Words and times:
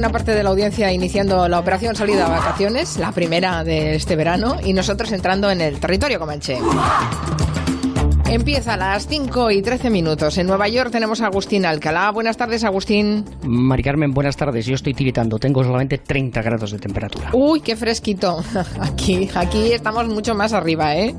buena 0.00 0.12
parte 0.12 0.34
de 0.34 0.42
la 0.42 0.48
audiencia 0.48 0.90
iniciando 0.90 1.46
la 1.46 1.58
operación 1.58 1.94
salida 1.94 2.24
a 2.24 2.30
vacaciones, 2.30 2.96
la 2.96 3.12
primera 3.12 3.62
de 3.64 3.96
este 3.96 4.16
verano, 4.16 4.56
y 4.64 4.72
nosotros 4.72 5.12
entrando 5.12 5.50
en 5.50 5.60
el 5.60 5.78
territorio 5.78 6.18
comanche. 6.18 6.56
Empieza 8.30 8.74
a 8.74 8.76
las 8.76 9.08
5 9.08 9.50
y 9.50 9.60
13 9.60 9.90
minutos. 9.90 10.38
En 10.38 10.46
Nueva 10.46 10.68
York 10.68 10.92
tenemos 10.92 11.20
a 11.20 11.26
Agustín 11.26 11.66
Alcalá. 11.66 12.12
Buenas 12.12 12.36
tardes, 12.36 12.62
Agustín. 12.62 13.24
Mari 13.42 13.82
Carmen, 13.82 14.12
buenas 14.12 14.36
tardes. 14.36 14.66
Yo 14.66 14.76
estoy 14.76 14.94
tiritando. 14.94 15.40
Tengo 15.40 15.64
solamente 15.64 15.98
30 15.98 16.40
grados 16.40 16.70
de 16.70 16.78
temperatura. 16.78 17.30
Uy, 17.32 17.60
qué 17.60 17.74
fresquito. 17.74 18.40
Aquí, 18.80 19.28
aquí 19.34 19.72
estamos 19.72 20.06
mucho 20.06 20.36
más 20.36 20.52
arriba, 20.52 20.94
¿eh? 20.94 21.12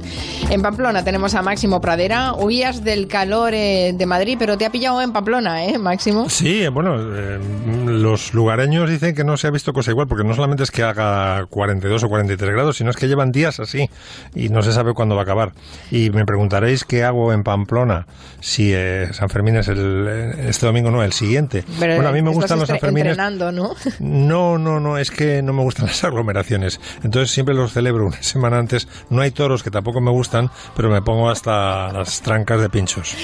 En 0.49 0.61
Pamplona 0.61 1.03
tenemos 1.03 1.35
a 1.35 1.41
Máximo 1.41 1.81
Pradera. 1.81 2.33
Huías 2.33 2.81
del 2.81 3.09
calor 3.09 3.53
eh, 3.53 3.91
de 3.93 4.05
Madrid, 4.05 4.37
pero 4.39 4.57
te 4.57 4.65
ha 4.65 4.71
pillado 4.71 5.01
en 5.01 5.11
Pamplona, 5.11 5.65
¿eh, 5.65 5.77
Máximo? 5.77 6.29
Sí, 6.29 6.65
bueno, 6.69 6.95
eh, 6.97 7.39
los 7.87 8.33
lugareños 8.33 8.89
dicen 8.89 9.13
que 9.15 9.25
no 9.25 9.35
se 9.35 9.47
ha 9.47 9.51
visto 9.51 9.73
cosa 9.73 9.91
igual, 9.91 10.07
porque 10.07 10.23
no 10.23 10.33
solamente 10.33 10.63
es 10.63 10.71
que 10.71 10.83
haga 10.83 11.45
42 11.47 12.05
o 12.05 12.07
43 12.07 12.53
grados, 12.53 12.77
sino 12.77 12.89
es 12.89 12.95
que 12.95 13.09
llevan 13.09 13.33
días 13.33 13.59
así 13.59 13.89
y 14.33 14.47
no 14.47 14.61
se 14.61 14.71
sabe 14.71 14.93
cuándo 14.93 15.15
va 15.15 15.21
a 15.21 15.23
acabar. 15.23 15.51
Y 15.91 16.09
me 16.11 16.25
preguntaréis 16.25 16.85
qué 16.85 17.00
hago 17.03 17.33
en 17.33 17.43
Pamplona 17.43 18.05
si 18.41 18.73
eh, 18.73 19.09
San 19.13 19.29
Fermín 19.29 19.55
es 19.55 19.67
el, 19.67 20.07
eh, 20.09 20.49
este 20.49 20.65
domingo, 20.65 20.89
no, 20.89 21.03
el 21.03 21.13
siguiente. 21.13 21.63
bueno, 21.77 22.07
a 22.07 22.11
mí 22.11 22.21
me 22.21 22.31
gustan 22.31 22.59
los 22.59 22.67
San 22.67 22.79
Fermines. 22.79 23.17
¿no? 23.17 23.75
No, 23.99 24.57
no, 24.57 24.79
no, 24.79 24.97
es 24.97 25.11
que 25.11 25.41
no 25.41 25.53
me 25.53 25.61
gustan 25.61 25.85
las 25.87 26.03
aglomeraciones. 26.03 26.79
Entonces 27.03 27.31
siempre 27.31 27.53
los 27.53 27.71
celebro 27.71 28.07
una 28.07 28.21
semana 28.21 28.57
antes. 28.57 28.87
No 29.09 29.21
hay 29.21 29.31
toros 29.31 29.63
que 29.63 29.69
tampoco 29.69 30.01
me 30.01 30.11
gustan, 30.11 30.49
pero 30.75 30.89
me 30.89 31.01
pongo 31.01 31.29
hasta 31.29 31.93
las 31.93 32.21
trancas 32.21 32.59
de 32.61 32.69
pinchos. 32.69 33.15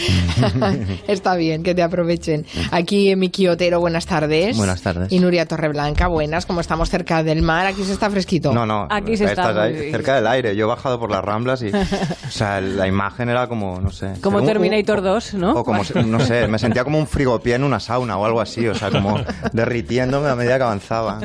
Está 1.08 1.36
bien, 1.36 1.64
que 1.64 1.74
te 1.74 1.82
aprovechen. 1.82 2.46
Aquí 2.72 3.10
en 3.10 3.20
mi 3.20 3.30
Quiotero, 3.30 3.80
buenas 3.80 4.06
tardes. 4.06 4.56
Buenas 4.56 4.82
tardes. 4.82 5.12
Y 5.12 5.20
Nuria 5.20 5.48
Torreblanca, 5.48 6.08
buenas. 6.08 6.46
Como 6.46 6.62
estamos 6.62 6.90
cerca 6.90 7.24
del 7.24 7.42
mar, 7.42 7.66
aquí 7.66 7.84
se 7.84 7.94
está 7.94 8.10
fresquito. 8.10 8.54
No, 8.54 8.66
no. 8.66 8.88
Aquí 8.90 9.18
se 9.18 9.26
está. 9.26 9.68
cerca 9.72 10.16
del 10.16 10.28
aire. 10.28 10.56
Yo 10.56 10.66
he 10.66 10.70
bajado 10.70 11.00
por 11.00 11.10
las 11.10 11.24
ramblas 11.24 11.64
y. 11.64 11.70
o 11.70 12.32
sea, 12.32 12.62
la 12.62 12.88
imagen 12.88 13.30
era 13.30 13.48
como 13.48 13.67
no 13.82 13.92
sé. 13.92 14.14
Como 14.22 14.42
Terminator 14.44 15.02
2, 15.02 15.34
¿no? 15.36 15.54
O 15.54 15.64
como, 15.64 15.84
no 16.06 16.20
sé, 16.20 16.48
me 16.48 16.60
sentía 16.60 16.84
como 16.84 16.98
un 16.98 17.08
frigopié 17.08 17.56
en 17.56 17.64
una 17.64 17.80
sauna 17.80 18.18
o 18.18 18.26
algo 18.26 18.42
así, 18.42 18.68
o 18.68 18.76
sea, 18.76 18.90
como 18.90 19.20
derritiéndome 19.54 20.30
a 20.30 20.36
medida 20.36 20.58
que 20.58 20.64
avanzaba. 20.64 21.20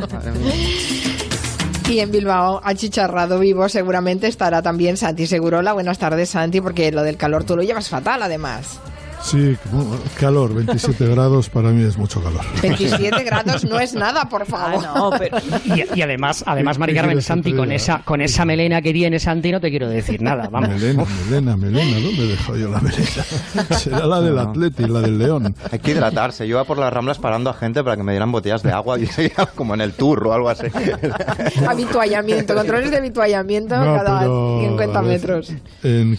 Y 1.89 2.01
en 2.01 2.11
Bilbao, 2.11 2.61
achicharrado 2.65 3.39
vivo, 3.39 3.69
seguramente 3.69 4.27
estará 4.27 4.63
también 4.63 4.97
Santi 4.97 5.27
Segurola. 5.27 5.73
Buenas 5.73 5.99
tardes, 5.99 6.31
Santi, 6.31 6.61
porque 6.61 6.91
lo 6.91 7.03
del 7.03 7.17
calor 7.17 7.45
tú 7.45 7.57
lo 7.57 7.63
llevas 7.63 7.89
fatal, 7.89 8.23
además. 8.23 8.81
Sí, 9.23 9.57
calor, 10.19 10.53
27 10.53 11.07
grados 11.15 11.49
para 11.49 11.71
mí 11.71 11.83
es 11.85 11.97
mucho 11.97 12.23
calor. 12.23 12.45
27 12.61 13.23
grados 13.25 13.65
no 13.65 13.79
es 13.79 13.95
nada, 13.95 14.29
por 14.29 14.47
favor. 14.47 14.85
Ah, 14.85 15.11
y, 15.95 16.03
además, 16.03 16.43
además 16.47 16.79
Mari 16.79 16.95
Carmen 16.95 17.23
Santi, 17.23 17.53
con 17.53 17.71
esa, 17.71 18.03
con 18.05 18.21
esa 18.21 18.45
melena 18.45 18.83
que 18.83 18.93
tiene 18.93 19.19
Santi, 19.21 19.53
no 19.53 19.61
te 19.61 19.71
quiero 19.71 19.89
decir 19.89 20.21
nada, 20.21 20.49
vamos. 20.51 20.71
Melena, 20.71 21.05
melena, 21.25 21.57
melena, 21.57 22.01
¿dónde 22.01 22.27
dejo 22.27 22.57
yo 22.57 22.69
la 22.69 22.81
melena? 22.81 23.05
Será 23.79 24.07
la 24.07 24.21
del 24.21 24.39
Atleti, 24.39 24.87
la 24.87 25.01
del 25.01 25.19
León. 25.19 25.55
Hay 25.71 25.79
que 25.79 25.93
hidratarse. 25.93 26.47
Yo 26.47 26.57
iba 26.57 26.65
por 26.65 26.79
las 26.79 26.93
ramblas 26.93 27.19
parando 27.19 27.51
a 27.51 27.55
gente 27.55 27.85
para 27.85 27.97
que 27.97 28.03
me 28.03 28.13
dieran 28.13 28.33
botellas 28.33 28.63
de 28.63 28.73
agua 28.73 28.99
y 28.99 29.09
como 29.55 29.75
en 29.75 29.83
el 29.83 29.93
tour 29.93 30.27
o 30.27 30.33
algo 30.33 30.49
así. 30.49 30.67
Habituallamiento, 31.67 32.55
controles 32.55 32.91
de 32.91 32.97
habituallamiento 32.97 33.75
cada 33.75 34.23
50 34.23 35.03
metros. 35.03 35.53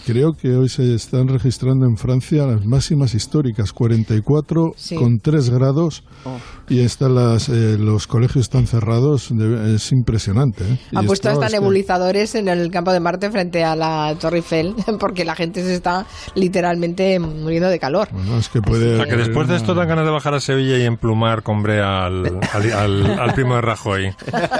creo 0.06 0.32
que 0.32 0.56
hoy 0.56 0.68
se 0.68 0.94
están 0.94 1.28
registrando 1.28 1.86
en 1.86 1.96
Francia 1.96 2.46
las 2.46 2.64
máximas 2.64 2.93
históricas, 3.14 3.72
44 3.72 4.74
con 4.98 5.18
3 5.18 5.50
grados 5.50 6.04
oh. 6.24 6.38
y 6.68 6.80
están 6.80 7.14
las, 7.14 7.48
eh, 7.48 7.76
los 7.78 8.06
colegios 8.06 8.44
están 8.44 8.66
cerrados, 8.66 9.30
es 9.30 9.92
impresionante. 9.92 10.64
¿eh? 10.64 10.78
Han 10.94 11.06
puesto 11.06 11.30
hasta 11.30 11.48
nebulizadores 11.48 12.34
en 12.34 12.48
el 12.48 12.70
campo 12.70 12.92
de 12.92 13.00
Marte 13.00 13.30
frente 13.30 13.64
a 13.64 13.74
la 13.74 14.14
Torre 14.20 14.38
Eiffel 14.38 14.74
porque 15.00 15.24
la 15.24 15.34
gente 15.34 15.62
se 15.62 15.74
está 15.74 16.06
literalmente 16.34 17.18
muriendo 17.18 17.68
de 17.68 17.78
calor. 17.78 18.08
es 18.38 18.48
que 18.48 18.60
puede... 18.62 19.04
que 19.08 19.16
después 19.16 19.48
de 19.48 19.56
esto 19.56 19.74
dan 19.74 19.88
ganas 19.88 20.04
de 20.04 20.12
bajar 20.12 20.34
a 20.34 20.40
Sevilla 20.40 20.78
y 20.78 20.82
emplumar 20.82 21.42
con 21.42 21.62
brea 21.62 22.06
al, 22.06 22.40
al, 23.18 23.34
primo 23.34 23.56
de 23.56 23.60
Rajoy. 23.60 24.14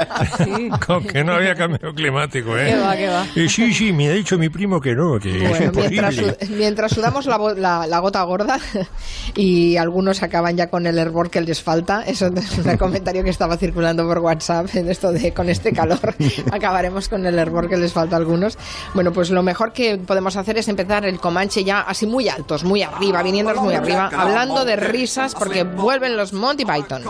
con 0.87 1.05
que 1.05 1.23
no 1.23 1.35
había 1.35 1.55
cambio 1.55 1.93
climático, 1.95 2.57
¿eh? 2.59 2.75
Y 3.37 3.49
sí, 3.49 3.73
sí, 3.73 3.93
me 3.93 4.09
ha 4.09 4.13
dicho 4.13 4.39
mi 4.39 4.49
primo 4.49 4.81
que 4.81 4.95
no, 4.95 5.19
que 5.21 5.45
es 5.45 5.61
imposible. 5.61 6.37
Mientras, 6.51 6.93
sudamos 6.93 7.27
la, 7.27 7.87
la 7.87 7.99
gota 8.01 8.24
gorda 8.25 8.59
y 9.37 9.77
algunos 9.77 10.23
acaban 10.23 10.57
ya 10.57 10.69
con 10.69 10.87
el 10.87 10.99
hervor 10.99 11.31
que 11.31 11.41
les 11.41 11.63
falta. 11.63 12.03
Eso 12.03 12.27
es 12.27 12.59
un 12.59 12.77
comentario 12.79 13.25
que 13.25 13.31
estaba 13.31 13.57
circulando 13.57 14.07
por 14.07 14.19
WhatsApp 14.19 14.75
en 14.75 14.91
esto 14.91 15.13
de 15.13 15.33
con 15.33 15.49
este 15.49 15.73
calor 15.73 16.15
acabaremos 16.53 17.09
con 17.09 17.25
el 17.27 17.39
hervor 17.39 17.69
que 17.69 17.77
les 17.77 17.93
falta 17.93 18.17
a 18.17 18.19
algunos. 18.19 18.59
Bueno, 18.95 19.13
pues 19.13 19.31
lo 19.31 19.43
mejor 19.43 19.73
que 19.73 19.99
podemos 19.99 20.37
hacer 20.37 20.59
es 20.59 20.69
empezar 20.69 21.05
el 21.05 21.21
Comanche 21.21 21.65
ya 21.65 21.81
así 21.81 22.07
muy 22.07 22.29
altos, 22.29 22.65
muy 22.65 22.83
arriba, 22.83 23.23
viniéndonos 23.23 23.63
muy 23.63 23.75
arriba, 23.75 24.11
hablando 24.15 24.65
de 24.65 24.77
risas 24.77 25.35
porque 25.35 25.65
vuelven 25.65 26.17
los 26.17 26.33
Monty 26.33 26.65
Python. 26.65 27.03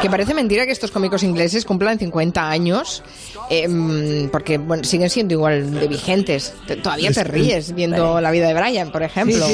Que 0.00 0.10
parece 0.10 0.34
mentira 0.34 0.64
que 0.66 0.72
estos 0.72 0.90
cómicos 0.90 1.22
ingleses 1.22 1.64
cumplan 1.64 1.98
50 1.98 2.48
años, 2.48 3.02
em, 3.50 4.28
porque 4.30 4.58
bueno, 4.58 4.84
siguen 4.84 5.10
siendo 5.10 5.34
igual 5.34 5.72
de 5.72 5.88
vigentes. 5.88 6.54
Todavía 6.82 7.10
te 7.10 7.24
ríes 7.24 7.74
viendo 7.74 8.20
la 8.20 8.30
vida 8.30 8.48
de 8.48 8.54
Brian, 8.54 8.90
por 8.90 9.02
ejemplo. 9.02 9.44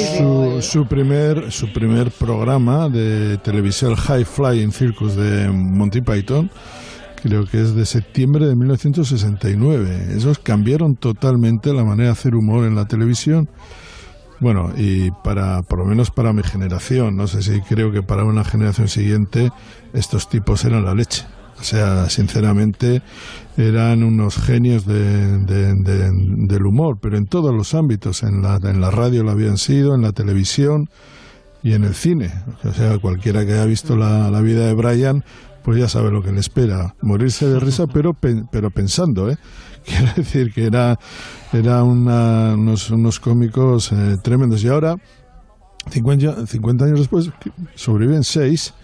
su, 0.61 0.85
primer, 0.87 1.51
su 1.51 1.71
primer 1.73 2.11
programa 2.11 2.89
de 2.89 3.37
televisión 3.37 3.95
High 3.95 4.25
Flying 4.25 4.71
Circus 4.71 5.15
de 5.15 5.49
Monty 5.49 6.01
Python 6.01 6.49
creo 7.23 7.45
que 7.47 7.59
es 7.59 7.73
de 7.73 7.87
septiembre 7.87 8.45
de 8.45 8.55
1969. 8.55 10.09
Esos 10.15 10.37
cambiaron 10.37 10.95
totalmente 10.95 11.73
la 11.73 11.83
manera 11.83 12.09
de 12.09 12.13
hacer 12.13 12.35
humor 12.35 12.65
en 12.65 12.75
la 12.75 12.87
televisión 12.87 13.49
bueno, 14.39 14.73
y 14.77 15.11
para, 15.23 15.61
por 15.63 15.79
lo 15.79 15.85
menos 15.85 16.11
para 16.11 16.33
mi 16.33 16.43
generación, 16.43 17.15
no 17.15 17.27
sé 17.27 17.41
si 17.41 17.61
creo 17.61 17.91
que 17.91 18.03
para 18.03 18.23
una 18.23 18.43
generación 18.43 18.87
siguiente 18.87 19.51
estos 19.93 20.29
tipos 20.29 20.65
eran 20.65 20.85
la 20.85 20.93
leche. 20.93 21.25
O 21.59 21.63
sea, 21.63 22.09
sinceramente 22.09 23.01
eran 23.55 24.03
unos 24.03 24.37
genios 24.37 24.85
de, 24.85 25.37
del 25.37 26.65
humor, 26.65 26.97
pero 27.01 27.17
en 27.17 27.27
todos 27.27 27.55
los 27.55 27.73
ámbitos. 27.73 28.23
En 28.23 28.41
la, 28.41 28.59
en 28.61 28.81
la 28.81 28.91
radio 28.91 29.23
lo 29.23 29.31
habían 29.31 29.57
sido, 29.57 29.95
en 29.95 30.01
la 30.01 30.11
televisión 30.11 30.89
y 31.63 31.73
en 31.73 31.85
el 31.85 31.95
cine. 31.95 32.31
O 32.65 32.73
sea, 32.73 32.97
cualquiera 32.99 33.45
que 33.45 33.53
haya 33.53 33.65
visto 33.65 33.95
la, 33.95 34.29
la 34.29 34.41
vida 34.41 34.67
de 34.67 34.73
Brian, 34.73 35.23
pues 35.65 35.79
ya 35.79 35.89
sabe 35.89 36.11
lo 36.11 36.21
que 36.21 36.31
le 36.31 36.39
espera. 36.39 36.93
Morirse 37.01 37.49
de 37.49 37.59
risa, 37.59 37.87
pero, 37.87 38.13
pero 38.13 38.69
pensando, 38.69 39.31
¿eh? 39.31 39.37
Quiero 39.85 40.11
decir 40.15 40.53
que 40.53 40.65
era, 40.65 40.99
era 41.51 41.83
unos, 41.83 42.91
unos 42.91 43.19
cómicos 43.19 43.91
eh, 43.91 44.17
tremendos. 44.21 44.63
Y 44.63 44.67
ahora, 44.67 44.95
50, 45.89 46.45
50 46.45 46.85
años 46.85 46.99
después, 46.99 47.31
sobreviven 47.73 48.23
seis. 48.23 48.75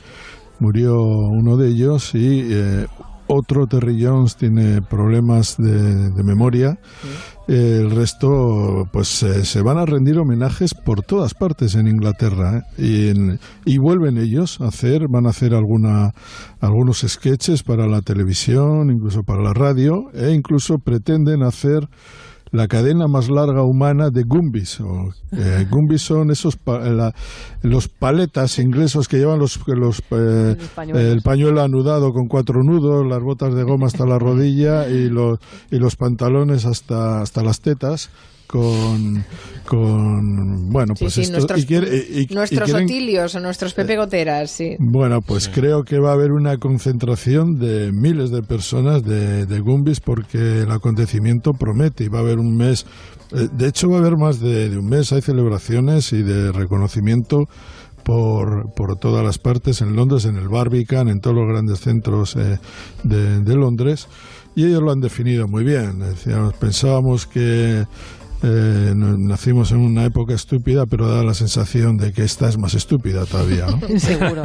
Murió 0.57 1.03
uno 1.03 1.55
de 1.55 1.69
ellos 1.69 2.15
y 2.15 2.47
eh, 2.51 2.87
otro, 3.31 3.67
Terry 3.67 4.03
Jones, 4.03 4.35
tiene 4.35 4.81
problemas 4.81 5.55
de, 5.57 6.23
memoria. 6.23 6.79
El 7.47 7.91
resto, 7.91 8.87
pues 8.91 9.07
se 9.07 9.61
van 9.61 9.77
a 9.77 9.85
rendir 9.85 10.19
homenajes 10.19 10.73
por 10.73 11.01
todas 11.01 11.33
partes 11.33 11.75
en 11.75 11.87
Inglaterra. 11.87 12.65
¿eh? 12.77 13.41
Y, 13.65 13.73
y, 13.73 13.77
vuelven 13.77 14.17
ellos 14.17 14.61
a 14.61 14.67
hacer, 14.67 15.07
van 15.07 15.25
a 15.25 15.29
hacer 15.29 15.53
alguna, 15.53 16.13
algunos 16.59 17.05
sketches 17.07 17.63
para 17.63 17.87
la 17.87 18.01
televisión, 18.01 18.91
incluso 18.91 19.23
para 19.23 19.41
la 19.41 19.53
radio, 19.53 20.11
e 20.13 20.31
incluso 20.31 20.79
pretenden 20.79 21.43
hacer 21.43 21.89
la 22.51 22.67
cadena 22.67 23.07
más 23.07 23.29
larga 23.29 23.63
humana 23.63 24.09
de 24.09 24.23
Gumbis. 24.23 24.81
O, 24.81 25.13
eh, 25.31 25.65
Gumbis 25.71 26.01
son 26.01 26.31
esos 26.31 26.57
los 27.61 27.87
paletas 27.87 28.59
inglesos 28.59 29.07
que 29.07 29.17
llevan 29.17 29.39
los, 29.39 29.59
los 29.67 30.01
eh, 30.11 30.57
el 30.93 31.21
pañuelo 31.21 31.61
anudado 31.61 32.11
con 32.11 32.27
cuatro 32.27 32.61
nudos, 32.63 33.05
las 33.07 33.21
botas 33.21 33.55
de 33.55 33.63
goma 33.63 33.87
hasta 33.87 34.05
la 34.05 34.19
rodilla 34.19 34.87
y 34.87 35.09
los, 35.09 35.39
y 35.71 35.77
los 35.77 35.95
pantalones 35.95 36.65
hasta, 36.65 37.21
hasta 37.21 37.43
las 37.43 37.61
tetas 37.61 38.09
con, 38.51 39.23
con 39.65 40.69
bueno, 40.69 40.93
pues 40.99 41.17
nuestros, 41.17 41.65
nuestros 42.29 42.73
otilios 42.73 43.33
o 43.35 43.39
nuestros 43.39 43.73
Pepe 43.73 43.95
Goteras, 43.95 44.51
sí. 44.51 44.75
Bueno, 44.77 45.21
pues 45.21 45.47
creo 45.47 45.83
que 45.83 45.99
va 45.99 46.09
a 46.09 46.13
haber 46.13 46.33
una 46.33 46.57
concentración 46.57 47.57
de 47.57 47.93
miles 47.93 48.29
de 48.29 48.43
personas 48.43 49.03
de, 49.03 49.45
de 49.45 49.59
Gumbis 49.61 50.01
porque 50.01 50.63
el 50.63 50.71
acontecimiento 50.71 51.53
promete 51.53 52.03
y 52.03 52.07
va 52.09 52.19
a 52.19 52.21
haber 52.23 52.39
un 52.39 52.57
mes, 52.57 52.85
eh, 53.31 53.47
de 53.51 53.67
hecho 53.69 53.89
va 53.89 53.97
a 53.97 53.99
haber 54.01 54.17
más 54.17 54.41
de, 54.41 54.77
un 54.77 54.89
mes, 54.89 55.13
hay 55.13 55.21
celebraciones 55.21 56.11
y 56.11 56.21
de 56.21 56.51
reconocimiento 56.51 57.47
por, 58.03 58.73
por 58.73 58.97
todas 58.97 59.23
las 59.23 59.37
partes, 59.37 59.81
en 59.81 59.95
Londres, 59.95 60.25
en 60.25 60.35
el 60.35 60.49
Barbican, 60.49 61.07
en 61.07 61.21
todos 61.21 61.37
los 61.37 61.47
grandes 61.47 61.79
centros 61.79 62.35
eh, 62.35 62.59
de, 63.03 63.39
de 63.41 63.55
Londres 63.55 64.07
Y 64.55 64.65
ellos 64.65 64.81
lo 64.81 64.91
han 64.91 64.99
definido 64.99 65.47
muy 65.47 65.63
bien. 65.63 65.99
Decíamos, 65.99 66.55
pensábamos 66.55 67.25
que 67.25 67.85
eh, 68.43 68.93
nacimos 68.95 69.71
en 69.71 69.79
una 69.79 70.05
época 70.05 70.33
estúpida, 70.33 70.85
pero 70.85 71.07
da 71.07 71.23
la 71.23 71.33
sensación 71.33 71.97
de 71.97 72.11
que 72.11 72.23
esta 72.23 72.49
es 72.49 72.57
más 72.57 72.73
estúpida 72.73 73.25
todavía. 73.25 73.67
¿no? 73.67 73.99
Seguro. 73.99 74.43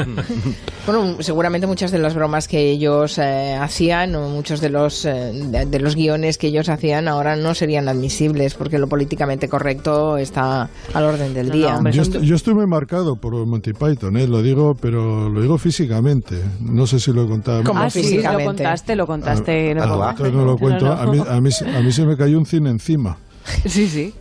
bueno, 0.86 1.16
seguramente 1.20 1.66
muchas 1.66 1.90
de 1.90 1.98
las 1.98 2.14
bromas 2.14 2.46
que 2.46 2.70
ellos 2.70 3.18
eh, 3.18 3.54
hacían 3.54 4.14
o 4.14 4.28
muchos 4.28 4.60
de 4.60 4.68
los, 4.68 5.04
eh, 5.04 5.32
de, 5.66 5.80
los 5.80 5.94
guiones 5.94 6.36
que 6.36 6.48
ellos 6.48 6.68
hacían 6.68 7.08
ahora 7.08 7.36
no 7.36 7.54
serían 7.54 7.88
admisibles 7.88 8.54
porque 8.54 8.78
lo 8.78 8.86
políticamente 8.86 9.48
correcto 9.48 10.18
está 10.18 10.68
al 10.92 11.04
orden 11.04 11.32
del 11.32 11.50
día. 11.50 11.80
yo, 11.90 12.02
yo, 12.02 12.36
estoy 12.36 12.54
muy 12.54 12.66
marcado 12.66 13.16
por 13.16 13.34
Monty 13.46 13.72
Python, 13.72 14.14
lo 14.30 14.42
digo, 14.42 14.76
pero 14.80 15.28
lo 15.28 15.40
digo 15.40 15.58
físicamente. 15.58 16.36
No 16.60 16.86
sé 16.86 17.00
si 17.00 17.12
lo 17.12 17.24
he 17.24 17.28
contado. 17.28 17.64
¿Cómo 17.64 17.80
ah, 17.80 17.90
sí, 17.90 18.20
lo 18.20 18.44
contaste, 18.44 18.96
lo 18.96 19.06
contaste. 19.06 19.72
Ah, 19.72 19.86
no, 19.86 20.02
ah, 20.02 20.14
no, 20.18 20.44
lo 20.44 20.58
cuento. 20.58 20.92
A, 20.92 21.06
mí, 21.06 21.18
a, 21.18 21.40
mí, 21.40 21.50
a 21.74 21.80
mí 21.80 21.92
se 21.92 22.04
me 22.04 22.16
cayó 22.16 22.38
un 22.38 22.46
cine 22.46 22.70
encima. 22.70 23.16
Sí, 23.66 23.88
sí. 23.88 24.14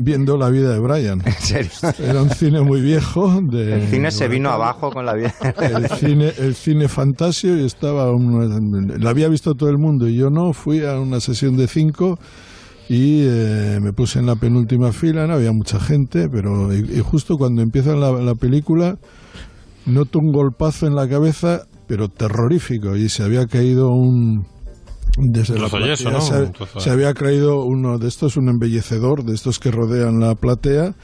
Viendo 0.00 0.36
la 0.36 0.48
vida 0.50 0.72
de 0.72 0.78
Brian. 0.78 1.22
¿En 1.24 1.32
serio? 1.32 1.70
Era 1.98 2.22
un 2.22 2.30
cine 2.30 2.60
muy 2.60 2.80
viejo. 2.80 3.40
De, 3.42 3.74
el 3.74 3.88
cine 3.88 4.10
se 4.10 4.28
vino 4.28 4.50
abajo 4.50 4.90
con 4.90 5.06
la 5.06 5.14
vida. 5.14 5.34
El 5.60 5.88
cine, 5.90 6.32
el 6.38 6.54
cine 6.54 6.88
fantasio 6.88 7.58
y 7.58 7.64
estaba. 7.64 8.06
la 8.06 9.10
había 9.10 9.28
visto 9.28 9.54
todo 9.54 9.70
el 9.70 9.78
mundo 9.78 10.08
y 10.08 10.16
yo 10.16 10.30
no. 10.30 10.52
Fui 10.52 10.84
a 10.84 10.98
una 10.98 11.20
sesión 11.20 11.56
de 11.56 11.68
cinco 11.68 12.18
y 12.88 13.24
eh, 13.26 13.78
me 13.80 13.92
puse 13.92 14.18
en 14.18 14.26
la 14.26 14.36
penúltima 14.36 14.92
fila. 14.92 15.26
No 15.26 15.34
había 15.34 15.52
mucha 15.52 15.80
gente, 15.80 16.28
pero. 16.28 16.72
Y, 16.74 17.00
justo 17.00 17.36
cuando 17.36 17.62
empieza 17.62 17.94
la, 17.94 18.12
la 18.12 18.34
película, 18.34 18.98
noto 19.86 20.18
un 20.18 20.32
golpazo 20.32 20.86
en 20.86 20.94
la 20.94 21.08
cabeza, 21.08 21.66
pero 21.86 22.08
terrorífico. 22.08 22.96
Y 22.96 23.08
se 23.08 23.22
había 23.22 23.46
caído 23.46 23.90
un 23.90 24.46
desde 25.16 25.58
la 25.58 25.68
platea, 25.68 25.96
se, 26.78 26.90
había 26.90 27.14
creído 27.14 27.64
uno 27.64 27.98
de 27.98 28.08
estos, 28.08 28.36
un 28.36 28.48
embellecedor 28.48 29.24
de 29.24 29.34
estos 29.34 29.58
que 29.58 29.70
rodean 29.70 30.20
la 30.20 30.34
platea 30.34 30.94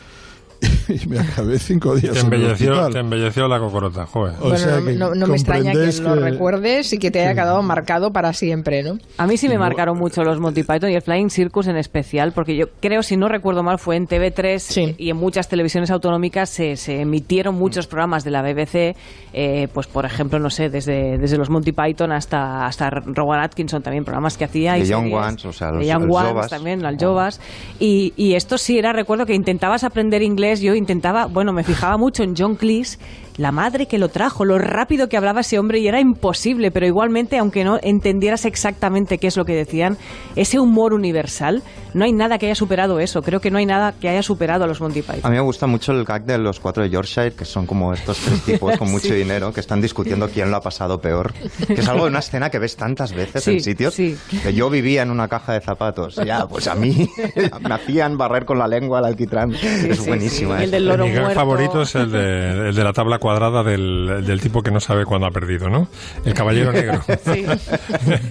y 0.88 1.06
me 1.08 1.18
acabé 1.18 1.58
cinco 1.58 1.94
días 1.94 2.14
te 2.14 2.20
embelleció, 2.20 2.88
te 2.90 2.98
embelleció 2.98 3.48
la 3.48 3.58
cocorota, 3.58 4.06
joder. 4.06 4.34
bueno, 4.82 5.14
no, 5.14 5.26
me 5.26 5.34
extraña 5.34 5.72
que, 5.72 5.92
lo 6.02 6.14
recuerdes 6.16 6.92
y 6.92 6.98
que 6.98 7.10
te 7.10 7.20
haya 7.20 7.34
quedado 7.34 7.62
marcado 7.62 8.12
para 8.12 8.32
siempre, 8.32 8.82
¿no? 8.82 8.98
A 9.18 9.26
mí 9.26 9.36
sí 9.36 9.48
me 9.48 9.58
marcaron 9.58 9.98
mucho 9.98 10.22
los 10.22 10.40
Monty 10.40 10.62
Python 10.62 10.90
y 10.90 10.94
el 10.94 11.02
Flying 11.02 11.30
Circus 11.30 11.66
en 11.68 11.76
especial, 11.76 12.32
porque 12.32 12.56
yo 12.56 12.66
creo, 12.80 13.02
si 13.02 13.16
no 13.16 13.28
recuerdo 13.28 13.62
mal, 13.62 13.78
fue 13.78 13.96
en 13.96 14.06
TV3 14.06 14.96
y 14.98 15.10
en 15.10 15.16
muchas 15.16 15.48
televisiones 15.48 15.90
autonómicas 15.90 16.50
se, 16.50 17.00
emitieron 17.00 17.54
muchos 17.54 17.86
programas 17.86 18.24
de 18.24 18.30
la 18.30 18.42
BBC, 18.42 18.96
eh, 19.32 19.68
pues 19.72 19.86
por 19.86 20.04
ejemplo, 20.04 20.38
no 20.38 20.50
sé, 20.50 20.68
desde, 20.68 21.18
desde 21.18 21.38
los 21.38 21.50
Monty 21.50 21.72
Python 21.72 22.12
hasta, 22.12 22.66
hasta 22.66 22.90
Rowan 22.90 23.40
Atkinson 23.40 23.82
también, 23.82 24.04
programas 24.04 24.36
que 24.36 24.44
hacía. 24.44 24.78
y 24.78 24.84
Young 24.84 25.12
Ones, 25.12 25.44
o 25.44 25.52
sea, 25.52 25.70
los, 25.70 25.86
Young 25.86 26.10
Ones 26.10 26.48
también, 26.48 26.82
los 26.82 26.94
Jovas. 27.00 27.40
Y, 27.78 28.12
y 28.16 28.34
esto 28.34 28.58
sí 28.58 28.78
era, 28.78 28.92
recuerdo 28.92 29.24
que 29.24 29.34
intentabas 29.34 29.84
aprender 29.84 30.22
inglés 30.22 30.49
yo 30.58 30.74
intentaba, 30.74 31.26
bueno, 31.26 31.52
me 31.52 31.62
fijaba 31.62 31.96
mucho 31.96 32.24
en 32.24 32.34
John 32.36 32.56
Cleese 32.56 32.98
la 33.40 33.52
madre 33.52 33.86
que 33.86 33.96
lo 33.96 34.10
trajo, 34.10 34.44
lo 34.44 34.58
rápido 34.58 35.08
que 35.08 35.16
hablaba 35.16 35.40
ese 35.40 35.58
hombre 35.58 35.78
y 35.78 35.88
era 35.88 35.98
imposible, 35.98 36.70
pero 36.70 36.86
igualmente, 36.86 37.38
aunque 37.38 37.64
no 37.64 37.78
entendieras 37.80 38.44
exactamente 38.44 39.16
qué 39.16 39.28
es 39.28 39.38
lo 39.38 39.46
que 39.46 39.54
decían, 39.54 39.96
ese 40.36 40.60
humor 40.60 40.92
universal, 40.92 41.62
no 41.94 42.04
hay 42.04 42.12
nada 42.12 42.36
que 42.36 42.46
haya 42.46 42.54
superado 42.54 43.00
eso. 43.00 43.22
Creo 43.22 43.40
que 43.40 43.50
no 43.50 43.56
hay 43.56 43.64
nada 43.64 43.94
que 43.98 44.10
haya 44.10 44.22
superado 44.22 44.64
a 44.64 44.66
los 44.66 44.82
Monty 44.82 45.00
Python. 45.00 45.20
A 45.24 45.30
mí 45.30 45.36
me 45.36 45.40
gusta 45.40 45.66
mucho 45.66 45.92
el 45.92 46.04
gag 46.04 46.24
de 46.26 46.36
los 46.36 46.60
cuatro 46.60 46.82
de 46.82 46.90
Yorkshire, 46.90 47.32
que 47.32 47.46
son 47.46 47.64
como 47.66 47.94
estos 47.94 48.18
tres 48.18 48.42
tipos 48.44 48.76
con 48.76 48.90
mucho 48.90 49.14
dinero, 49.14 49.54
que 49.54 49.60
están 49.60 49.80
discutiendo 49.80 50.28
quién 50.28 50.50
lo 50.50 50.58
ha 50.58 50.60
pasado 50.60 51.00
peor. 51.00 51.32
Que 51.66 51.80
es 51.80 51.88
algo 51.88 52.04
de 52.04 52.10
una 52.10 52.18
escena 52.18 52.50
que 52.50 52.58
ves 52.58 52.76
tantas 52.76 53.14
veces 53.14 53.48
en 53.48 53.60
sitios. 53.60 53.94
Que 53.94 54.52
yo 54.52 54.68
vivía 54.68 55.00
en 55.00 55.10
una 55.10 55.28
caja 55.28 55.54
de 55.54 55.62
zapatos. 55.62 56.16
Ya, 56.16 56.46
pues 56.46 56.68
a 56.68 56.74
mí 56.74 57.08
me 57.66 57.74
hacían 57.74 58.18
barrer 58.18 58.44
con 58.44 58.58
la 58.58 58.68
lengua 58.68 58.98
al 58.98 59.06
alquitrán. 59.06 59.52
es 59.54 60.06
buenísima. 60.06 60.62
El 60.62 60.70
del 60.70 60.86
loro 60.86 61.06
Mi 61.06 61.12
gag 61.12 61.32
favorito 61.32 61.82
es 61.82 61.94
el 61.94 62.12
de, 62.12 62.68
el 62.68 62.74
de 62.74 62.84
la 62.84 62.92
tabla 62.92 63.18
cuadrada 63.30 63.62
del, 63.62 64.24
del, 64.26 64.40
tipo 64.40 64.60
que 64.60 64.72
no 64.72 64.80
sabe 64.80 65.04
cuándo 65.04 65.26
ha 65.26 65.30
perdido, 65.30 65.68
¿no? 65.68 65.86
El 66.24 66.34
caballero 66.34 66.72
negro. 66.72 67.00
Sí. 67.20 67.44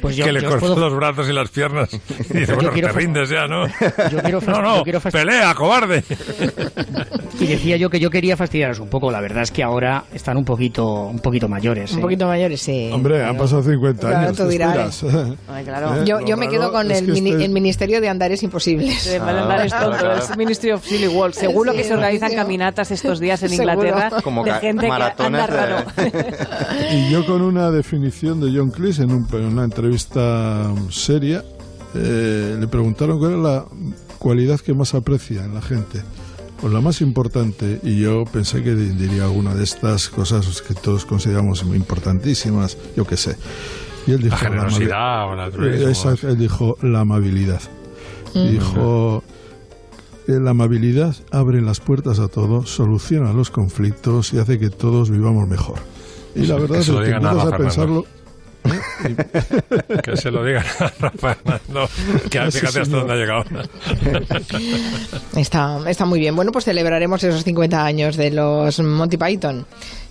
Pues 0.01 0.16
yo, 0.16 0.25
que 0.25 0.31
le 0.31 0.44
cortó 0.44 0.75
los 0.75 0.94
brazos 0.96 1.30
y 1.30 1.34
las 1.34 1.50
piernas 1.50 1.90
y 1.94 2.40
dice, 2.40 2.54
bueno, 2.56 2.72
te 2.72 2.88
rindes 2.92 3.30
ya, 3.30 3.46
¿no? 3.48 3.68
Yo 4.12 4.22
quiero 4.24 4.42
no, 4.42 4.62
no, 4.62 4.84
quiero 4.84 5.00
pelea, 5.00 5.54
cobarde. 5.54 6.04
Y 7.40 7.46
decía 7.46 7.78
yo 7.78 7.90
que 7.90 8.00
yo 8.00 8.10
quería 8.10 8.36
fastidiaros 8.36 8.80
un 8.80 8.90
poco. 8.90 9.12
La 9.12 9.22
verdad 9.22 9.44
es 9.44 9.51
que 9.51 9.63
ahora 9.63 10.06
están 10.13 10.38
un 10.38 10.44
poquito, 10.44 11.06
un 11.06 11.19
poquito 11.19 11.48
mayores. 11.48 11.94
Un 11.94 12.00
¿eh? 12.00 12.02
poquito 12.02 12.28
mayores, 12.28 12.62
sí. 12.62 12.90
Hombre, 12.92 13.24
han 13.24 13.38
pasado 13.38 13.63
50 13.63 14.07
años. 14.07 14.38
Tú 14.38 14.48
dirás. 14.48 15.06
Ay, 15.48 15.63
claro. 15.63 16.04
Yo, 16.04 16.19
yo 16.25 16.36
me 16.36 16.50
quedo 16.50 16.72
con 16.72 16.92
el, 16.92 17.10
este 17.10 17.45
el, 17.45 17.52
Ministerio 17.52 18.02
de 18.02 18.10
Andares 18.10 18.44
Imposibles. 18.44 19.06
De 19.06 19.18
Andares 19.18 19.74
ah, 19.74 19.80
tonto, 19.80 20.12
el 20.12 20.38
Ministry 20.38 20.72
of 20.72 20.84
Silly 20.84 21.07
Walls. 21.07 21.36
Seguro 21.36 21.74
que 21.74 21.84
se 21.84 21.94
organizan 21.94 22.34
caminatas 22.34 22.92
estos 22.92 23.19
días 23.19 23.42
en 23.44 23.54
Inglaterra 23.60 24.12
Como 24.24 24.44
de 24.44 24.54
gente 24.54 24.79
que 24.80 25.24
anda 25.24 25.48
raro. 25.48 25.86
y 26.94 27.10
yo 27.12 27.26
con 27.26 27.42
una 27.42 27.72
definición 27.72 28.40
de 28.40 28.58
John 28.58 28.72
Cleese 28.72 29.04
en, 29.04 29.12
una 29.12 29.64
entrevista 29.64 30.72
seria 30.90 31.44
eh, 31.96 32.58
le 32.60 32.68
preguntaron 32.68 33.18
cuál 33.20 33.31
era 33.31 33.42
la 33.42 33.66
cualidad 34.20 34.60
que 34.60 34.74
más 34.74 34.94
aprecia 34.94 35.44
en 35.44 35.56
la 35.56 35.62
gente 35.62 36.02
o 36.62 36.68
la 36.68 36.81
más 36.81 37.02
importante, 37.02 37.80
y 37.84 38.02
yo 38.02 38.26
pensé 38.26 38.62
que 38.62 38.76
diría 38.76 39.24
alguna 39.24 39.56
de 39.56 39.64
estas 39.64 40.10
cosas 40.10 40.62
que 40.62 40.74
todos 40.74 41.06
consideramos 41.06 41.64
muy 41.64 41.78
importantísimas, 41.78 42.78
yo 42.98 43.06
qué 43.06 43.16
sé. 43.16 43.38
Y 44.06 44.12
él 44.12 44.22
dijo, 44.22 44.36
la 44.36 44.38
generosidad 44.38 45.30
o 45.30 45.36
la 45.36 45.46
él 45.46 46.38
dijo 46.38 46.78
la 46.81 47.02
amabilidad. 47.02 47.62
Dijo, 48.34 49.24
la 50.38 50.52
amabilidad 50.52 51.16
abre 51.31 51.62
las 51.62 51.80
puertas 51.80 52.20
a 52.20 52.28
todo, 52.28 52.66
soluciona 52.66 53.34
los 53.34 53.50
conflictos 53.50 54.34
y 54.34 54.40
hace 54.40 54.60
que 54.60 54.70
todos 54.70 55.10
vivamos 55.10 55.48
mejor. 55.48 55.80
Y 56.36 56.46
la 56.46 56.56
verdad 56.58 56.80
es 56.80 56.90
que, 56.90 57.04
que 57.04 57.14
a 57.14 57.58
pensarlo, 57.58 58.06
que 60.04 60.18
se 60.18 60.31
lo 60.31 60.44
digan 60.44 60.66
a 60.80 60.92
Rafael 61.00 61.38
que 62.30 62.52
fíjate 62.52 62.81
hasta 62.81 62.98
dónde 62.98 63.14
ha 63.14 63.16
llegado. 63.16 63.44
Está, 65.36 65.90
está 65.90 66.06
muy 66.06 66.20
bien. 66.20 66.36
Bueno, 66.36 66.52
pues 66.52 66.66
celebraremos 66.66 67.24
esos 67.24 67.44
50 67.44 67.86
años 67.86 68.18
de 68.18 68.31
los 68.31 68.80
Monty 68.80 69.18
Python. 69.18 69.66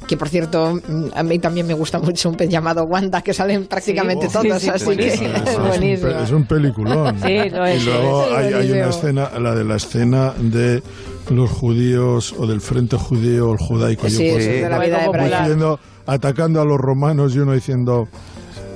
Que 0.07 0.17
por 0.17 0.28
cierto, 0.28 0.81
a 1.14 1.23
mí 1.23 1.38
también 1.38 1.67
me 1.67 1.75
gusta 1.75 1.99
mucho 1.99 2.31
un 2.31 2.37
pez 2.37 2.49
llamado 2.49 2.85
Wanda, 2.85 3.21
que 3.21 3.35
salen 3.35 3.67
prácticamente 3.67 4.28
todos, 4.28 4.52
así 4.52 4.97
que 4.97 5.09
es, 5.09 5.59
buenísimo. 5.59 6.09
Es 6.09 6.31
un 6.31 6.47
peliculón. 6.47 7.17
y 7.28 7.50
luego 7.50 8.26
hay, 8.35 8.55
hay 8.55 8.71
una 8.73 8.88
escena, 8.88 9.31
la 9.38 9.55
de 9.55 9.64
la 9.64 9.76
escena 9.76 10.33
de 10.38 10.83
los 11.31 11.50
judíos 11.50 12.35
o 12.38 12.47
del 12.47 12.61
frente 12.61 12.97
judío 12.97 13.50
o 13.50 13.52
el 13.52 13.59
judaico. 13.59 14.09
Sí, 14.09 14.28
de 14.28 14.69
la 14.69 14.78
vida 14.78 14.99
de 14.99 15.76
atacando 16.07 16.62
a 16.62 16.64
los 16.64 16.78
romanos 16.78 17.37
y 17.37 17.40
uno 17.40 17.52
diciendo 17.52 18.09